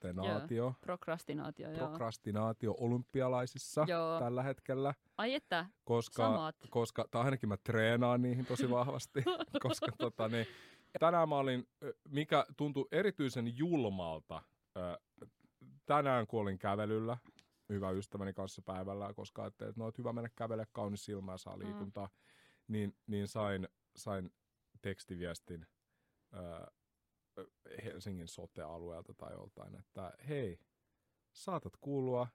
prokrastinaatio, 0.00 0.74
Prokrastinaatio, 0.80 1.70
joo. 1.70 1.78
prokrastinaatio 1.88 2.74
olympialaisissa 2.80 3.84
Joo. 3.88 4.18
tällä 4.18 4.42
hetkellä, 4.42 4.94
Ai 5.18 5.34
että, 5.34 5.66
koska, 5.84 6.22
samat. 6.22 6.56
koska 6.70 7.04
tai 7.10 7.24
ainakin 7.24 7.48
mä 7.48 7.56
treenaan 7.56 8.22
niihin 8.22 8.46
tosi 8.46 8.70
vahvasti, 8.78 9.22
koska 9.62 9.86
tota, 9.98 10.28
niin, 10.28 10.46
tänään 10.98 11.28
mä 11.28 11.36
olin, 11.36 11.68
mikä 12.08 12.46
tuntui 12.56 12.88
erityisen 12.92 13.58
julmalta, 13.58 14.42
tänään 15.86 16.26
kun 16.26 16.40
olin 16.40 16.58
kävelyllä, 16.58 17.16
hyvä 17.68 17.90
ystäväni 17.90 18.32
kanssa 18.32 18.62
päivällä, 18.62 19.14
koska 19.14 19.42
ajattelin, 19.42 19.70
että 19.70 19.80
no, 19.80 19.88
että 19.88 20.00
hyvä 20.02 20.12
mennä 20.12 20.30
kävele, 20.36 20.66
kaunis 20.72 21.04
silmä 21.04 21.32
ja 21.32 21.38
saa 21.38 21.56
Mm. 21.56 21.64
liikuntaa, 21.64 22.08
niin, 22.68 22.96
niin 23.06 23.28
sain, 23.28 23.68
sain 23.96 24.30
tekstiviestin 24.82 25.66
Helsingin 27.84 28.28
sote-alueelta 28.28 29.14
tai 29.14 29.32
joltain, 29.32 29.74
että 29.74 30.12
hei, 30.28 30.58
saatat 31.32 31.76
kuulua 31.80 32.28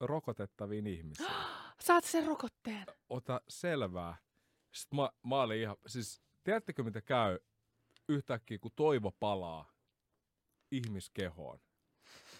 rokotettaviin 0.00 0.86
ihmisiin 0.86 1.28
Saat 1.80 2.04
sen 2.04 2.26
rokotteen. 2.26 2.86
ota 3.08 3.40
selvää. 3.48 4.16
Sitten 4.72 4.96
mä, 4.96 5.10
mä 5.22 5.42
olin 5.42 5.60
ihan, 5.60 5.76
siis 5.86 6.22
tiedättekö 6.44 6.82
mitä 6.82 7.00
käy 7.00 7.38
yhtäkkiä, 8.08 8.58
kun 8.58 8.70
toivo 8.76 9.12
palaa 9.20 9.72
ihmiskehoon? 10.70 11.60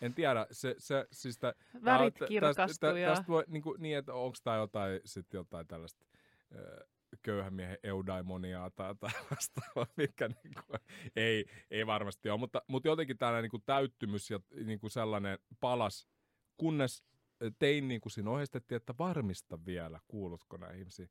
En 0.01 0.15
tiedä, 0.15 0.47
se, 0.51 0.75
se 0.79 1.07
siis 1.13 1.39
tä, 1.39 1.55
Värit 1.85 2.15
kirkastuu 2.29 2.67
tästä, 2.67 2.95
tästä 3.07 3.25
voi, 3.29 3.45
niin, 3.47 3.63
kuin, 3.63 3.83
niin 3.83 3.99
että 3.99 4.15
onko 4.15 4.37
tämä 4.45 4.57
jotain, 4.57 5.01
sit 5.05 5.33
jotain 5.33 5.67
tällaista 5.67 6.07
ö, 6.55 6.87
köyhän 7.23 7.55
miehen 7.55 7.79
eudaimoniaa 7.83 8.71
tai 8.71 8.95
tällaista, 9.01 9.61
mikä 9.97 10.29
niin 10.29 10.55
kuin, 10.67 10.81
ei, 11.17 11.45
ei 11.71 11.87
varmasti 11.87 12.31
ole, 12.31 12.41
mutta, 12.41 12.63
mutta 12.69 12.89
jotenkin 12.89 13.19
tällainen 13.19 13.43
niin 13.43 13.51
kuin 13.51 13.63
täyttymys 13.67 14.31
ja 14.31 14.41
niin 14.65 14.81
kuin 14.81 14.91
sellainen 14.91 15.39
palas, 15.61 16.09
kunnes 16.57 17.05
tein 17.59 17.89
niin 17.89 18.01
kuin 18.01 18.13
siinä 18.13 18.31
ohjeistettiin, 18.31 18.77
että 18.77 18.95
varmista 18.99 19.59
vielä, 19.67 20.01
kuulutko 20.09 20.57
näihin 20.57 20.79
ihmisiin. 20.79 21.11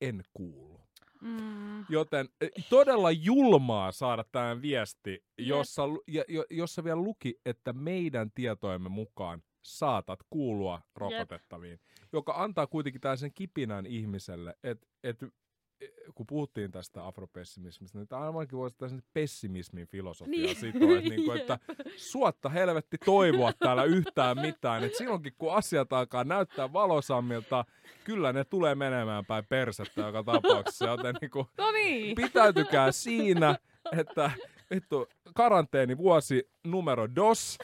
En 0.00 0.22
kuulu. 0.32 0.80
Mm. 1.20 1.84
Joten 1.88 2.28
eh, 2.40 2.50
todella 2.70 3.10
julmaa 3.10 3.92
saada 3.92 4.24
tämä 4.32 4.62
viesti, 4.62 5.24
jossa, 5.38 5.82
ja, 6.08 6.24
jossa 6.50 6.84
vielä 6.84 7.00
luki, 7.00 7.40
että 7.46 7.72
meidän 7.72 8.30
tietojemme 8.34 8.88
mukaan 8.88 9.42
saatat 9.64 10.20
kuulua 10.30 10.82
rokotettaviin. 10.94 11.80
Joka 12.12 12.34
antaa 12.36 12.66
kuitenkin 12.66 13.00
tällaisen 13.00 13.32
kipinän 13.34 13.86
ihmiselle, 13.86 14.56
että 14.62 14.86
et, 15.04 15.22
eh, 15.22 15.90
kun 16.14 16.26
puhuttiin 16.26 16.72
tästä 16.72 17.06
afropessimismistä, 17.06 17.98
niin 17.98 18.08
tämä 18.08 18.22
ainakin 18.26 18.58
voisi 18.58 18.76
tällaisen 18.76 19.02
pessimismin 19.12 19.86
filosofia 19.86 20.32
niin. 20.32 20.56
sitoa, 20.56 20.98
että, 20.98 21.10
niin 21.10 21.24
kuin, 21.24 21.38
että 21.40 21.58
suotta 21.96 22.48
helvetti 22.48 22.98
toivoa 22.98 23.52
täällä 23.52 23.84
yhtään 23.84 24.40
mitään. 24.40 24.84
Et 24.84 24.94
silloinkin 24.94 25.32
kun 25.38 25.54
asiat 25.54 25.92
alkaa 25.92 26.24
näyttää 26.24 26.72
valosammilta, 26.72 27.64
kyllä 28.04 28.32
ne 28.32 28.44
tulee 28.44 28.74
menemään 28.74 29.26
päin 29.26 29.44
persettä 29.48 30.00
joka 30.00 30.22
tapauksessa. 30.22 30.86
Joten 30.86 31.16
niin 31.20 31.30
kuin, 31.30 31.46
No 31.58 31.72
niin. 31.72 32.16
pitäytykää 32.16 32.92
siinä, 32.92 33.56
että 33.98 34.30
vittu, 34.74 35.06
karanteenivuosi 35.34 36.50
numero 36.64 37.14
dos. 37.14 37.58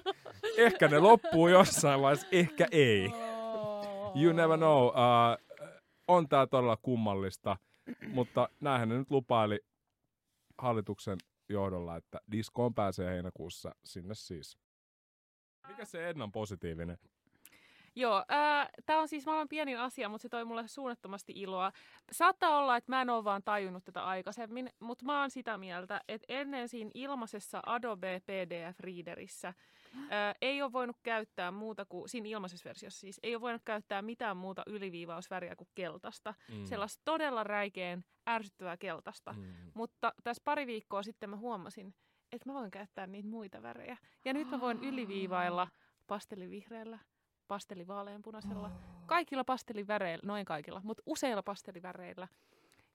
ehkä 0.66 0.88
ne 0.88 0.98
loppuu 0.98 1.48
jossain 1.48 2.00
vaiheessa, 2.00 2.26
ehkä 2.32 2.66
ei. 2.70 3.10
You 4.22 4.32
never 4.32 4.56
know. 4.58 4.86
Uh, 4.86 4.92
on 6.08 6.28
tää 6.28 6.46
todella 6.46 6.76
kummallista, 6.76 7.56
mutta 8.08 8.48
näinhän 8.60 8.88
ne 8.88 8.98
nyt 8.98 9.10
lupaili 9.10 9.60
hallituksen 10.58 11.18
johdolla, 11.48 11.96
että 11.96 12.20
diskoon 12.32 12.74
pääsee 12.74 13.10
heinäkuussa 13.10 13.74
sinne 13.84 14.14
siis. 14.14 14.58
Mikä 15.68 15.84
se 15.84 16.08
Ednan 16.08 16.32
positiivinen? 16.32 16.98
Joo, 17.98 18.24
tämä 18.86 19.00
on 19.00 19.08
siis 19.08 19.26
maailman 19.26 19.48
pienin 19.48 19.78
asia, 19.78 20.08
mutta 20.08 20.22
se 20.22 20.28
toi 20.28 20.44
mulle 20.44 20.68
suunnattomasti 20.68 21.32
iloa. 21.36 21.72
Saattaa 22.12 22.58
olla, 22.58 22.76
että 22.76 22.92
mä 22.92 23.02
en 23.02 23.10
ole 23.10 23.24
vaan 23.24 23.42
tajunnut 23.42 23.84
tätä 23.84 24.04
aikaisemmin, 24.04 24.70
mutta 24.80 25.04
mä 25.04 25.20
oon 25.20 25.30
sitä 25.30 25.58
mieltä, 25.58 26.00
että 26.08 26.24
ennen 26.28 26.68
siinä 26.68 26.90
ilmaisessa 26.94 27.62
Adobe 27.66 28.20
PDF-readerissä 28.26 29.54
ää, 30.10 30.34
ei 30.42 30.62
ole 30.62 30.72
voinut 30.72 30.96
käyttää 31.02 31.50
muuta 31.50 31.84
kuin, 31.84 32.08
siinä 32.08 32.28
ilmaisessa 32.28 32.68
versiossa 32.68 33.00
siis, 33.00 33.20
ei 33.22 33.34
ole 33.34 33.40
voinut 33.40 33.62
käyttää 33.64 34.02
mitään 34.02 34.36
muuta 34.36 34.62
yliviivausväriä 34.66 35.56
kuin 35.56 35.68
keltaista. 35.74 36.34
Mm. 36.48 36.64
Sellaista 36.64 37.02
todella 37.04 37.44
räikeän 37.44 38.04
ärsyttävää 38.28 38.76
keltaista. 38.76 39.32
Mm. 39.32 39.54
Mutta 39.74 40.12
tässä 40.24 40.42
pari 40.44 40.66
viikkoa 40.66 41.02
sitten 41.02 41.30
mä 41.30 41.36
huomasin, 41.36 41.94
että 42.32 42.50
mä 42.50 42.54
voin 42.54 42.70
käyttää 42.70 43.06
niitä 43.06 43.28
muita 43.28 43.62
värejä. 43.62 43.96
Ja 44.24 44.32
nyt 44.32 44.50
mä 44.50 44.60
voin 44.60 44.84
yliviivailla 44.84 45.68
pastellivihreällä, 47.48 48.12
pastellivaaleanpunaisella, 48.18 48.70
kaikilla 49.06 49.44
pastelliväreillä, 49.44 50.22
noin 50.26 50.44
kaikilla, 50.44 50.80
mutta 50.84 51.02
useilla 51.06 51.42
pastelliväreillä. 51.42 52.28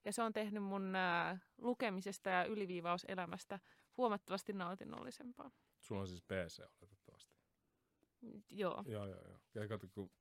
Ja 0.05 0.13
se 0.13 0.23
on 0.23 0.33
tehnyt 0.33 0.63
mun 0.63 0.95
ää, 0.95 1.37
lukemisesta 1.57 2.29
ja 2.29 2.45
yliviivauselämästä 2.45 3.59
huomattavasti 3.97 4.53
nautinnollisempaa. 4.53 5.51
Sulla 5.79 6.01
on 6.01 6.07
siis 6.07 6.21
PC 6.21 6.59
oletettavasti. 6.81 7.35
Joo. 8.49 8.83
Joo, 8.87 9.05
joo, 9.05 9.21
joo. 9.27 9.39
Ja 9.53 9.67
kato, 9.67 9.87
kun 9.93 10.11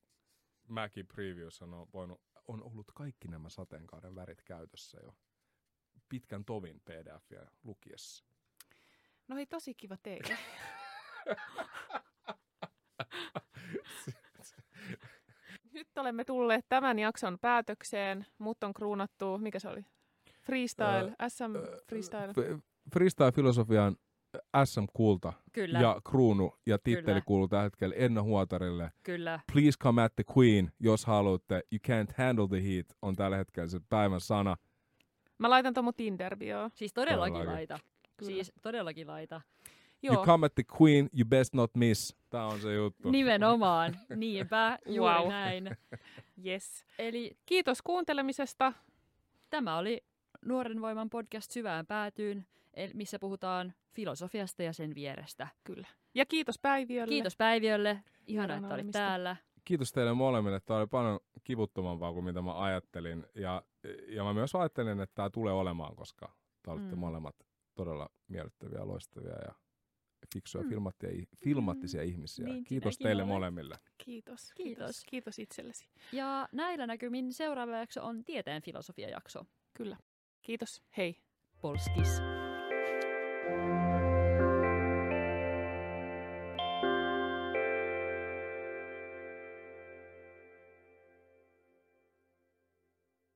mäkin 0.68 1.06
previews 1.06 1.62
on, 1.62 1.86
voinut, 1.92 2.20
on 2.48 2.62
ollut 2.62 2.92
kaikki 2.94 3.28
nämä 3.28 3.48
sateenkaaren 3.48 4.14
värit 4.14 4.42
käytössä 4.42 4.98
jo 5.02 5.14
pitkän 6.08 6.44
tovin 6.44 6.80
pdf 6.80 7.32
lukiessa. 7.64 8.24
No 9.28 9.36
hei, 9.36 9.46
tosi 9.46 9.74
kiva 9.74 9.96
teille. 9.96 10.38
Nyt 15.72 15.88
olemme 16.00 16.24
tulleet 16.24 16.64
tämän 16.68 16.98
jakson 16.98 17.38
päätökseen. 17.40 18.26
Mut 18.38 18.64
on 18.64 18.74
kruunattu, 18.74 19.38
mikä 19.38 19.58
se 19.58 19.68
oli? 19.68 19.84
Freestyle, 20.42 21.14
SM 21.28 21.52
Freestyle. 21.88 22.32
F- 22.32 22.60
Freestyle-filosofian 22.94 23.96
SM-kulta 24.64 25.32
Kyllä, 25.52 25.80
ja 25.80 26.00
kruunu 26.10 26.52
ja 26.66 26.78
titteli 26.78 27.04
Kyllä. 27.04 27.20
kuuluu 27.26 27.48
tällä 27.48 27.62
hetkellä 27.62 27.94
Enna 27.98 28.22
Huotarille. 28.22 28.90
kyllä. 29.02 29.40
Please 29.52 29.78
come 29.82 30.02
at 30.02 30.12
the 30.16 30.24
queen, 30.38 30.72
jos 30.80 31.06
haluatte. 31.06 31.54
You 31.72 31.78
can't 31.88 32.14
handle 32.18 32.48
the 32.48 32.62
heat 32.68 32.86
on 33.02 33.16
tällä 33.16 33.36
hetkellä 33.36 33.68
se 33.68 33.80
päivän 33.88 34.20
sana. 34.20 34.56
Mä 35.38 35.50
laitan 35.50 35.74
tuon 35.74 35.84
mun 35.84 35.94
Tinder-bioon. 35.94 36.70
Siis 36.74 36.92
todellakin 36.92 37.32
Todellakin. 37.34 37.54
laita. 37.56 37.78
Kyllä. 38.16 38.32
Siis 38.32 38.52
todellakin 38.62 39.06
laita. 39.06 39.40
Joo. 40.02 40.14
You 40.14 40.24
come 40.24 40.46
at 40.46 40.54
the 40.54 40.62
queen, 40.82 41.10
you 41.18 41.24
best 41.28 41.54
not 41.54 41.70
miss. 41.74 42.16
Tämä 42.30 42.46
on 42.46 42.60
se 42.60 42.74
juttu. 42.74 43.10
Nimenomaan. 43.10 43.96
Niinpä, 44.16 44.78
juuri 44.86 45.14
Wow. 45.14 45.28
näin. 45.28 45.76
Yes. 46.46 46.84
Eli 46.98 47.36
Kiitos 47.46 47.82
kuuntelemisesta. 47.82 48.72
tämä 49.50 49.78
oli 49.78 50.04
Nuoren 50.44 50.80
voiman 50.80 51.10
podcast 51.10 51.50
Syvään 51.50 51.86
päätyyn, 51.86 52.46
missä 52.94 53.18
puhutaan 53.18 53.72
filosofiasta 53.94 54.62
ja 54.62 54.72
sen 54.72 54.94
vierestä. 54.94 55.48
Kyllä. 55.64 55.86
Ja 56.14 56.26
kiitos 56.26 56.58
Päiviölle. 56.58 57.08
Kiitos 57.10 57.36
Päiviölle. 57.36 58.02
Ihana, 58.26 58.54
että 58.56 58.74
olit 58.74 58.90
täällä. 58.90 59.36
kiitos 59.64 59.92
teille 59.92 60.12
molemmille. 60.14 60.60
Tämä 60.60 60.78
oli 60.78 60.86
paljon 60.86 61.20
kivuttomampaa 61.44 62.12
kuin 62.12 62.24
mitä 62.24 62.42
mä 62.42 62.62
ajattelin. 62.62 63.26
Ja, 63.34 63.62
ja 64.08 64.24
mä 64.24 64.34
myös 64.34 64.54
ajattelin, 64.54 65.00
että 65.00 65.14
tämä 65.14 65.30
tulee 65.30 65.52
olemaan, 65.52 65.96
koska 65.96 66.32
te 66.62 66.70
olette 66.70 66.94
Mm. 66.94 66.98
molemmat 66.98 67.36
todella 67.74 68.08
miellyttäviä, 68.28 68.86
loistavia 68.86 69.34
ja 69.46 69.54
fiksuja, 70.32 70.64
Mm. 70.64 70.68
filmattia, 70.70 71.10
filmattisia 71.44 72.02
ihmisiä. 72.02 72.46
Niin 72.46 72.64
kiitos 72.64 72.98
teille 72.98 73.22
olet. 73.22 73.32
molemmille. 73.34 73.74
Kiitos. 73.98 74.52
Kiitos. 74.54 75.04
Kiitos 75.04 75.38
itsellesi. 75.38 75.86
Ja 76.12 76.48
näillä 76.52 76.86
näkymin 76.86 77.32
seuraava 77.32 77.76
jakso 77.76 78.04
on 78.04 78.24
tieteen 78.24 78.62
filosofia-jakso. 78.62 79.44
Kyllä. 79.74 79.96
Kiitos. 80.42 80.82
Hei. 80.96 81.16
Polskis. 81.60 82.08
thank 83.50 83.79